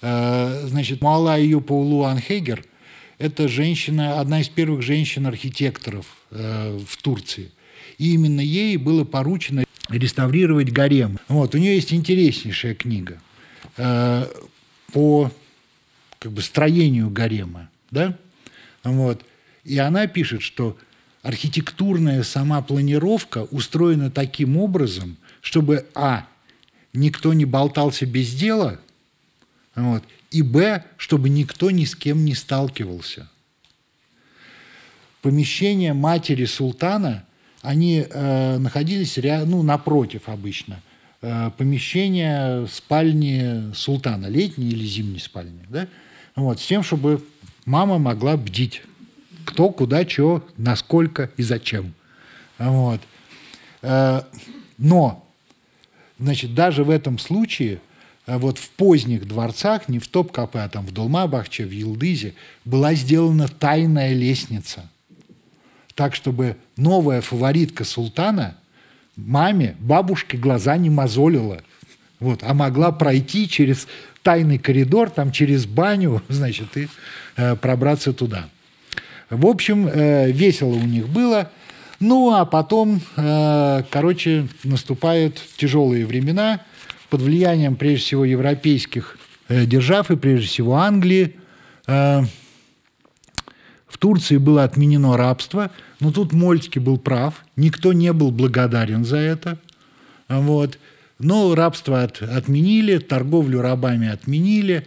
Значит, 0.00 1.00
Муала 1.00 1.36
ее 1.36 1.60
Паулу 1.60 2.04
Анхегер– 2.04 2.64
это 3.18 3.48
женщина, 3.48 4.20
одна 4.20 4.40
из 4.40 4.48
первых 4.48 4.82
женщин-архитекторов 4.82 6.06
в 6.30 6.96
Турции. 7.02 7.50
И 7.98 8.12
именно 8.12 8.40
ей 8.40 8.76
было 8.76 9.04
поручено 9.04 9.64
реставрировать 9.88 10.70
гарем. 10.70 11.18
Вот, 11.28 11.54
у 11.54 11.58
нее 11.58 11.76
есть 11.76 11.92
интереснейшая 11.92 12.74
книга 12.74 13.20
э, 13.76 14.26
по 14.92 15.30
как 16.18 16.32
бы, 16.32 16.42
строению 16.42 17.10
гарема. 17.10 17.70
Да? 17.90 18.16
Вот. 18.84 19.24
И 19.64 19.78
она 19.78 20.06
пишет, 20.06 20.42
что 20.42 20.76
архитектурная 21.22 22.22
сама 22.22 22.62
планировка 22.62 23.44
устроена 23.50 24.10
таким 24.10 24.56
образом, 24.56 25.16
чтобы, 25.40 25.86
а, 25.94 26.26
никто 26.92 27.32
не 27.32 27.44
болтался 27.44 28.06
без 28.06 28.34
дела, 28.34 28.80
вот, 29.74 30.02
и, 30.38 30.42
б, 30.42 30.84
чтобы 30.96 31.28
никто 31.28 31.70
ни 31.70 31.84
с 31.84 31.94
кем 31.94 32.24
не 32.24 32.34
сталкивался. 32.34 33.28
Помещение 35.22 35.92
матери 35.92 36.44
султана– 36.44 37.24
они 37.66 38.06
э, 38.08 38.58
находились 38.58 39.18
ря- 39.18 39.44
ну, 39.44 39.62
напротив 39.64 40.28
обычно 40.28 40.80
э, 41.20 41.50
помещения 41.58 42.64
спальни 42.66 43.74
султана, 43.74 44.26
летней 44.26 44.68
или 44.68 44.84
зимней 44.84 45.18
спальни, 45.18 45.66
да? 45.68 45.88
вот, 46.36 46.60
с 46.60 46.66
тем, 46.66 46.84
чтобы 46.84 47.24
мама 47.64 47.98
могла 47.98 48.36
бдить, 48.36 48.82
кто, 49.44 49.70
куда, 49.70 50.08
что, 50.08 50.46
насколько 50.56 51.30
и 51.36 51.42
зачем. 51.42 51.92
Вот. 52.58 53.00
Э, 53.82 54.22
но, 54.78 55.26
значит, 56.20 56.54
даже 56.54 56.84
в 56.84 56.90
этом 56.90 57.18
случае 57.18 57.80
вот 58.26 58.58
в 58.58 58.70
поздних 58.70 59.26
дворцах, 59.26 59.88
не 59.88 59.98
в 59.98 60.08
Топкапе, 60.08 60.60
а 60.60 60.68
там 60.68 60.86
в 60.86 60.92
Долмабахче, 60.92 61.64
в 61.64 61.70
Елдызе, 61.70 62.34
была 62.64 62.94
сделана 62.94 63.48
тайная 63.48 64.12
лестница– 64.12 64.88
так, 65.96 66.14
чтобы 66.14 66.56
новая 66.76 67.22
фаворитка 67.22 67.84
султана 67.84 68.54
маме, 69.16 69.74
бабушке 69.80 70.36
глаза 70.36 70.76
не 70.76 70.90
мозолила. 70.90 71.62
Вот, 72.20 72.40
а 72.42 72.54
могла 72.54 72.92
пройти 72.92 73.48
через 73.48 73.88
тайный 74.22 74.58
коридор, 74.58 75.10
там 75.10 75.32
через 75.32 75.64
баню, 75.66 76.22
значит, 76.28 76.76
и 76.76 76.88
э, 77.36 77.56
пробраться 77.56 78.12
туда. 78.12 78.48
В 79.30 79.46
общем, 79.46 79.88
э, 79.88 80.30
весело 80.30 80.74
у 80.74 80.84
них 80.84 81.08
было. 81.08 81.50
Ну, 81.98 82.30
а 82.34 82.44
потом, 82.44 83.00
э, 83.16 83.82
короче, 83.90 84.48
наступают 84.64 85.42
тяжелые 85.56 86.04
времена 86.04 86.60
под 87.08 87.22
влиянием, 87.22 87.76
прежде 87.76 88.04
всего, 88.04 88.24
европейских 88.24 89.18
э, 89.48 89.66
держав 89.66 90.10
и, 90.10 90.16
прежде 90.16 90.46
всего, 90.46 90.76
Англии. 90.76 91.36
Э, 91.86 92.22
в 93.86 93.98
Турции 93.98 94.36
было 94.36 94.64
отменено 94.64 95.16
рабство, 95.16 95.70
но 96.00 96.12
тут 96.12 96.32
Мольский 96.32 96.80
был 96.80 96.98
прав, 96.98 97.44
никто 97.56 97.92
не 97.92 98.12
был 98.12 98.30
благодарен 98.30 99.04
за 99.04 99.16
это. 99.16 99.58
Вот. 100.28 100.78
Но 101.18 101.54
рабство 101.54 102.02
от, 102.02 102.20
отменили, 102.20 102.98
торговлю 102.98 103.62
рабами 103.62 104.08
отменили. 104.08 104.86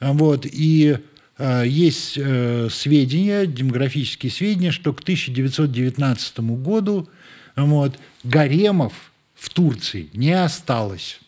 Вот. 0.00 0.46
И 0.46 0.98
э, 1.38 1.64
есть 1.66 2.14
э, 2.16 2.68
сведения, 2.70 3.46
демографические 3.46 4.32
сведения, 4.32 4.72
что 4.72 4.92
к 4.92 5.00
1919 5.00 6.40
году 6.40 7.08
вот, 7.56 7.98
гаремов 8.24 8.92
в 9.34 9.48
Турции 9.50 10.08
не 10.12 10.32
осталось. 10.32 11.20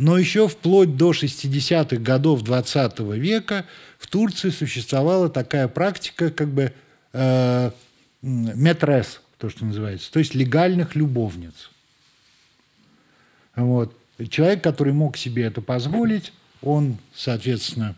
Но 0.00 0.16
еще 0.16 0.48
вплоть 0.48 0.96
до 0.96 1.10
60-х 1.10 1.96
годов 1.96 2.42
20 2.42 3.00
века 3.00 3.66
в 3.98 4.06
Турции 4.06 4.48
существовала 4.48 5.28
такая 5.28 5.68
практика, 5.68 6.30
как 6.30 6.48
бы 6.48 6.72
э, 7.12 7.70
метрес, 8.22 9.20
то, 9.36 9.50
что 9.50 9.66
называется, 9.66 10.10
то 10.10 10.18
есть 10.18 10.34
легальных 10.34 10.96
любовниц. 10.96 11.70
Вот. 13.54 13.94
Человек, 14.30 14.64
который 14.64 14.94
мог 14.94 15.18
себе 15.18 15.44
это 15.44 15.60
позволить, 15.60 16.32
он, 16.62 16.96
соответственно, 17.14 17.94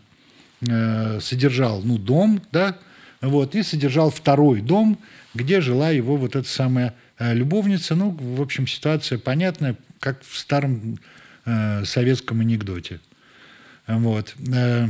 э, 0.67 1.21
содержал 1.21 1.83
ну, 1.83 1.97
дом, 1.97 2.41
да, 2.51 2.77
вот, 3.21 3.55
и 3.55 3.63
содержал 3.63 4.09
второй 4.09 4.59
дом, 4.59 4.99
где 5.33 5.61
жила 5.61 5.89
его 5.91 6.17
вот 6.17 6.35
эта 6.35 6.49
самая 6.49 6.95
э, 7.17 7.33
любовница. 7.33 7.95
Ну, 7.95 8.09
в 8.09 8.41
общем, 8.41 8.67
ситуация 8.67 9.19
понятная, 9.19 9.77
как 10.01 10.21
в 10.21 10.37
старом 10.37 10.97
э, 11.45 11.85
советском 11.85 12.41
анекдоте. 12.41 12.99
Вот. 13.87 14.35
Э, 14.53 14.87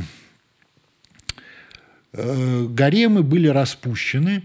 э, 2.14 2.66
гаремы 2.70 3.24
были 3.24 3.48
распущены, 3.48 4.44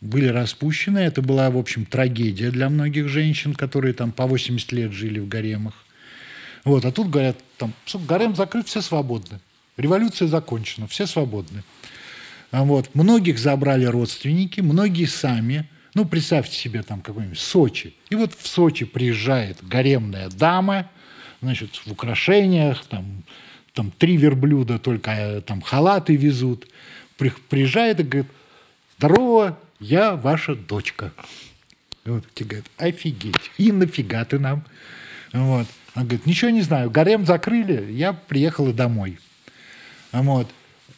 были 0.00 0.26
распущены. 0.26 0.98
Это 0.98 1.22
была, 1.22 1.50
в 1.50 1.58
общем, 1.58 1.86
трагедия 1.86 2.50
для 2.50 2.68
многих 2.68 3.08
женщин, 3.08 3.54
которые 3.54 3.94
там 3.94 4.12
по 4.12 4.26
80 4.26 4.72
лет 4.72 4.92
жили 4.92 5.18
в 5.18 5.28
гаремах. 5.28 5.74
Вот, 6.64 6.84
а 6.84 6.92
тут 6.92 7.08
говорят, 7.08 7.38
там, 7.56 7.72
гарем 8.06 8.36
закрыт, 8.36 8.68
все 8.68 8.82
свободны. 8.82 9.40
Революция 9.78 10.28
закончена, 10.28 10.86
все 10.86 11.06
свободны. 11.06 11.62
Вот. 12.52 12.94
Многих 12.94 13.38
забрали 13.38 13.86
родственники, 13.86 14.60
многие 14.60 15.06
сами. 15.06 15.68
Ну, 15.94 16.04
представьте 16.04 16.54
себе 16.54 16.82
там 16.82 17.00
какой-нибудь 17.00 17.38
Сочи. 17.38 17.94
И 18.10 18.14
вот 18.14 18.34
в 18.34 18.46
Сочи 18.46 18.84
приезжает 18.84 19.66
гаремная 19.66 20.28
дама– 20.28 20.90
значит, 21.40 21.74
в 21.74 21.92
украшениях, 21.92 22.84
там, 22.86 23.22
там 23.74 23.90
три 23.90 24.16
верблюда 24.16 24.78
только 24.78 25.10
э, 25.10 25.40
там 25.40 25.60
халаты 25.60 26.16
везут. 26.16 26.66
Приезжает 27.48 28.00
и 28.00 28.02
говорит, 28.02 28.30
здорово, 28.98 29.58
я 29.78 30.16
ваша 30.16 30.54
дочка. 30.54 31.12
Вот 32.04 32.24
те 32.34 32.44
говорят, 32.44 32.66
офигеть, 32.78 33.50
и 33.58 33.72
нафига 33.72 34.24
ты 34.24 34.38
нам? 34.38 34.64
Вот. 35.32 35.66
Он 35.94 36.04
говорит, 36.04 36.26
ничего 36.26 36.50
не 36.50 36.62
знаю, 36.62 36.90
гарем 36.90 37.26
закрыли, 37.26 37.92
я 37.92 38.12
приехала 38.12 38.72
домой. 38.72 39.18
Вот. 40.12 40.48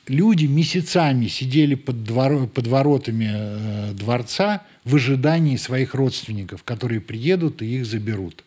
Люди 0.09 0.47
месяцами 0.47 1.27
сидели 1.28 1.74
под, 1.74 2.02
двор, 2.05 2.47
под 2.48 2.66
воротами 2.66 3.31
э, 3.32 3.93
дворца 3.93 4.62
в 4.85 4.97
ожидании 4.97 5.56
своих 5.56 5.94
родственников, 5.94 6.64
которые 6.64 7.01
приедут 7.01 7.62
и 7.62 7.78
их 7.78 7.86
заберут. 7.86 8.44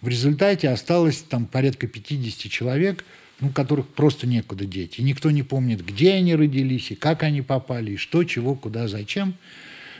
В 0.00 0.08
результате 0.08 0.68
осталось 0.68 1.18
там 1.22 1.46
порядка 1.46 1.86
50 1.86 2.50
человек, 2.50 3.04
ну, 3.40 3.50
которых 3.50 3.88
просто 3.88 4.26
некуда 4.26 4.64
деть. 4.64 4.98
И 4.98 5.02
никто 5.02 5.30
не 5.30 5.42
помнит, 5.42 5.84
где 5.84 6.14
они 6.14 6.34
родились, 6.34 6.90
и 6.90 6.94
как 6.94 7.22
они 7.22 7.42
попали, 7.42 7.92
и 7.92 7.96
что, 7.96 8.24
чего, 8.24 8.54
куда, 8.54 8.88
зачем. 8.88 9.34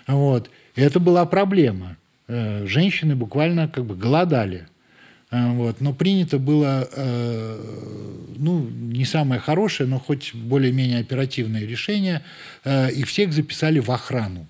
Вот. 0.07 0.51
И 0.77 0.81
это 0.81 1.01
была 1.01 1.27
проблема. 1.27 1.97
Э, 2.29 2.67
женщины 2.67 3.17
буквально 3.17 3.69
как 3.69 3.85
бы 3.85 3.97
голодали. 3.97 4.69
Э, 5.31 5.53
вот. 5.53 5.81
Но 5.81 5.93
принято 5.93 6.39
было, 6.39 6.89
э, 6.93 8.35
ну, 8.37 8.69
не 8.69 9.05
самое 9.05 9.41
хорошее, 9.41 9.89
но 9.89 9.99
хоть 9.99 10.35
более-менее 10.35 11.01
оперативное 11.01 11.65
решение. 11.65 12.23
Их 12.65 13.07
всех 13.07 13.33
записали 13.33 13.81
в 13.81 13.91
охрану. 13.91 14.47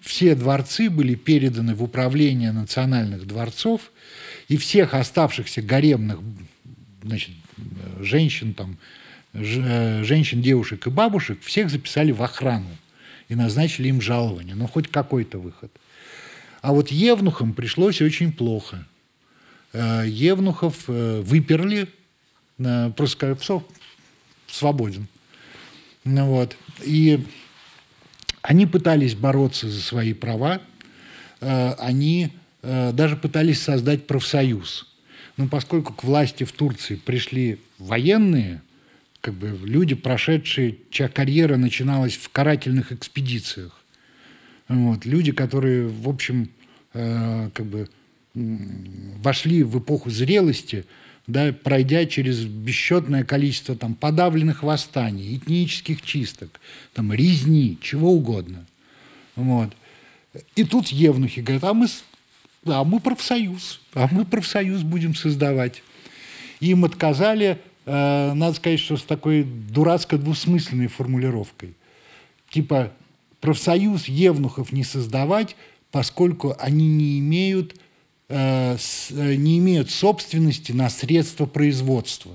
Все 0.00 0.34
дворцы 0.34 0.90
были 0.90 1.14
переданы 1.14 1.74
в 1.74 1.82
управление 1.82 2.50
национальных 2.52 3.26
дворцов, 3.26 3.91
и 4.52 4.58
всех 4.58 4.92
оставшихся 4.92 5.62
гаремных 5.62 6.18
значит, 7.02 7.30
женщин, 8.00 8.52
там, 8.52 8.76
э, 9.32 10.04
женщин, 10.04 10.42
девушек 10.42 10.86
и 10.86 10.90
бабушек, 10.90 11.40
всех 11.42 11.70
записали 11.70 12.12
в 12.12 12.22
охрану 12.22 12.68
и 13.30 13.34
назначили 13.34 13.88
им 13.88 14.02
жалование, 14.02 14.54
ну, 14.54 14.66
хоть 14.66 14.88
какой-то 14.88 15.38
выход. 15.38 15.72
А 16.60 16.74
вот 16.74 16.88
евнухам 16.90 17.54
пришлось 17.54 18.02
очень 18.02 18.30
плохо. 18.30 18.86
Э, 19.72 20.04
евнухов 20.06 20.84
э, 20.88 21.22
выперли, 21.22 21.88
просто 22.58 23.16
сказали, 23.16 23.38
все, 23.38 23.66
свободен. 24.48 25.06
Ну, 26.04 26.26
вот. 26.26 26.58
И 26.84 27.24
они 28.42 28.66
пытались 28.66 29.14
бороться 29.14 29.70
за 29.70 29.80
свои 29.80 30.12
права, 30.12 30.60
они 31.40 32.30
даже 32.62 33.16
пытались 33.16 33.60
создать 33.60 34.06
профсоюз. 34.06 34.88
Но 35.36 35.48
поскольку 35.48 35.92
к 35.92 36.04
власти 36.04 36.44
в 36.44 36.52
Турции 36.52 36.96
пришли 36.96 37.58
военные, 37.78 38.62
как 39.20 39.34
бы 39.34 39.58
люди, 39.64 39.94
прошедшие, 39.94 40.78
чья 40.90 41.08
карьера 41.08 41.56
начиналась 41.56 42.14
в 42.14 42.28
карательных 42.28 42.92
экспедициях, 42.92 43.82
вот, 44.68 45.04
люди, 45.04 45.32
которые, 45.32 45.88
в 45.88 46.08
общем, 46.08 46.50
э, 46.94 47.50
как 47.52 47.66
бы 47.66 47.88
вошли 48.34 49.62
в 49.62 49.78
эпоху 49.78 50.10
зрелости, 50.10 50.84
да, 51.26 51.52
пройдя 51.52 52.06
через 52.06 52.44
бесчетное 52.44 53.24
количество 53.24 53.76
там, 53.76 53.94
подавленных 53.94 54.62
восстаний, 54.62 55.36
этнических 55.36 56.02
чисток, 56.02 56.60
там, 56.94 57.12
резни, 57.12 57.78
чего 57.80 58.12
угодно. 58.12 58.66
Вот. 59.36 59.70
И 60.56 60.64
тут 60.64 60.88
евнухи 60.88 61.40
говорят, 61.40 61.64
а 61.64 61.74
мы, 61.74 61.86
а 62.64 62.84
мы 62.84 63.00
профсоюз, 63.00 63.80
а 63.94 64.08
мы 64.10 64.24
профсоюз 64.24 64.82
будем 64.82 65.14
создавать. 65.14 65.82
Им 66.60 66.84
отказали, 66.84 67.58
э, 67.86 68.32
надо 68.34 68.54
сказать, 68.56 68.80
что 68.80 68.96
с 68.96 69.02
такой 69.02 69.42
дурацкой 69.42 70.18
двусмысленной 70.18 70.86
формулировкой. 70.86 71.74
Типа 72.50 72.92
профсоюз 73.40 74.06
евнухов 74.06 74.72
не 74.72 74.84
создавать, 74.84 75.56
поскольку 75.90 76.54
они 76.58 76.86
не 76.86 77.18
имеют 77.18 77.74
Э, 78.34 78.78
э, 79.10 79.34
не 79.34 79.58
имеют 79.58 79.90
собственности 79.90 80.72
на 80.72 80.88
средства 80.88 81.44
производства. 81.44 82.34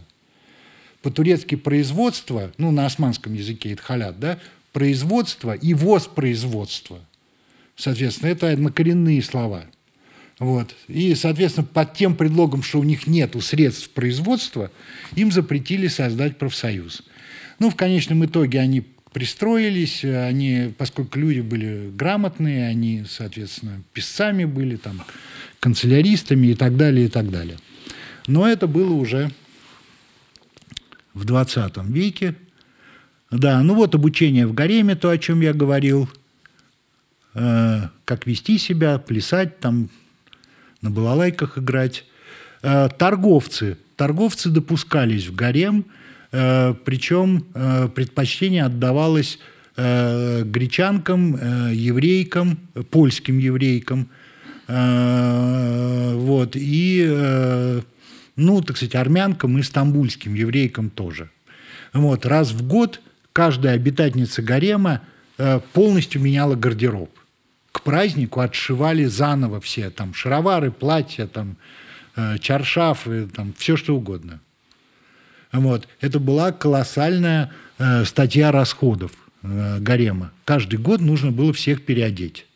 По-турецки 1.02 1.56
производство, 1.56 2.52
ну, 2.60 2.70
на 2.70 2.86
османском 2.86 3.34
языке 3.34 3.72
это 3.72 3.82
халят, 3.82 4.20
да, 4.20 4.38
производство 4.74 5.54
и 5.54 5.74
воспроизводство. 5.74 7.00
Соответственно, 7.76 8.30
это 8.30 8.52
однокоренные 8.52 9.24
слова. 9.24 9.66
Вот. 10.40 10.76
И, 10.88 11.16
соответственно, 11.16 11.66
под 11.66 11.94
тем 11.94 12.16
предлогом, 12.16 12.62
что 12.62 12.80
у 12.80 12.84
них 12.84 13.08
нет 13.08 13.36
средств 13.42 13.90
производства, 13.90 14.72
им 15.16 15.32
запретили 15.32 15.88
создать 15.88 16.38
профсоюз. 16.38 17.04
Ну, 17.60 17.72
в 17.72 17.76
конечном 17.76 18.24
итоге 18.24 18.60
они 18.60 18.84
пристроились, 19.14 20.04
они, 20.04 20.74
поскольку 20.78 21.18
люди 21.18 21.40
были 21.40 21.90
грамотные, 21.90 22.68
они, 22.68 23.04
соответственно, 23.10 23.82
писцами 23.94 24.46
были, 24.46 24.76
там, 24.76 25.02
канцеляристами 25.60 26.48
и 26.48 26.54
так 26.54 26.78
далее, 26.78 27.08
и 27.08 27.10
так 27.10 27.32
далее. 27.32 27.58
Но 28.28 28.48
это 28.48 28.68
было 28.68 28.94
уже 28.94 29.32
в 31.16 31.26
20 31.26 31.78
веке. 31.86 32.36
Да, 33.32 33.64
ну 33.64 33.74
вот 33.74 33.96
обучение 33.96 34.46
в 34.46 34.54
гареме, 34.54 34.96
то, 34.96 35.10
о 35.10 35.18
чем 35.18 35.42
я 35.42 35.54
говорил, 35.54 36.08
э, 37.34 37.88
как 38.06 38.28
вести 38.28 38.60
себя, 38.60 39.00
плясать, 39.00 39.60
там, 39.60 39.90
на 40.82 40.90
балалайках 40.90 41.58
играть. 41.58 42.06
Э, 42.62 42.90
торговцы. 42.98 43.78
Торговцы 43.96 44.50
допускались 44.50 45.28
в 45.28 45.36
гарем, 45.36 45.86
э, 46.32 46.74
причем 46.86 47.46
э, 47.54 47.90
предпочтение 47.94 48.66
отдавалось 48.66 49.40
гречанкам, 49.80 51.36
еврейкам, 51.72 52.58
польским 52.90 53.38
еврейкам– 53.38 54.10
вот, 54.68 56.56
и, 56.56 57.84
ну, 58.36 58.62
так 58.64 58.76
сказать, 58.76 58.96
армянкам 58.96 59.60
и 59.60 59.62
стамбульским 59.62 60.34
еврейкам 60.34 60.90
тоже. 60.90 61.30
Вот, 61.94 62.26
раз 62.26 62.54
в 62.54 62.68
год 62.68 63.02
каждая 63.34 63.76
обитательница 63.76 64.42
гарема 64.42 65.02
полностью 65.74 66.22
меняла 66.22 66.56
гардероб. 66.56 67.12
К 67.78 67.82
празднику 67.84 68.40
отшивали 68.40 69.06
заново 69.06 69.62
все, 69.62 69.92
там, 69.92 70.16
шаровары, 70.16 70.72
платья, 70.72 71.28
там, 71.28 71.58
чаршафы, 72.40 73.28
там, 73.28 73.54
все 73.56 73.78
что 73.78 73.96
угодно. 73.96 74.40
Вот. 75.52 75.88
Это 76.02 76.20
была 76.20 76.52
колоссальная 76.52 77.52
статья 78.04 78.52
расходов 78.52 79.12
гарема. 79.44 80.32
Каждый 80.44 80.80
год 80.80 81.02
нужно 81.02 81.32
было 81.32 81.54
всех 81.54 81.86
переодеть. 81.86 82.47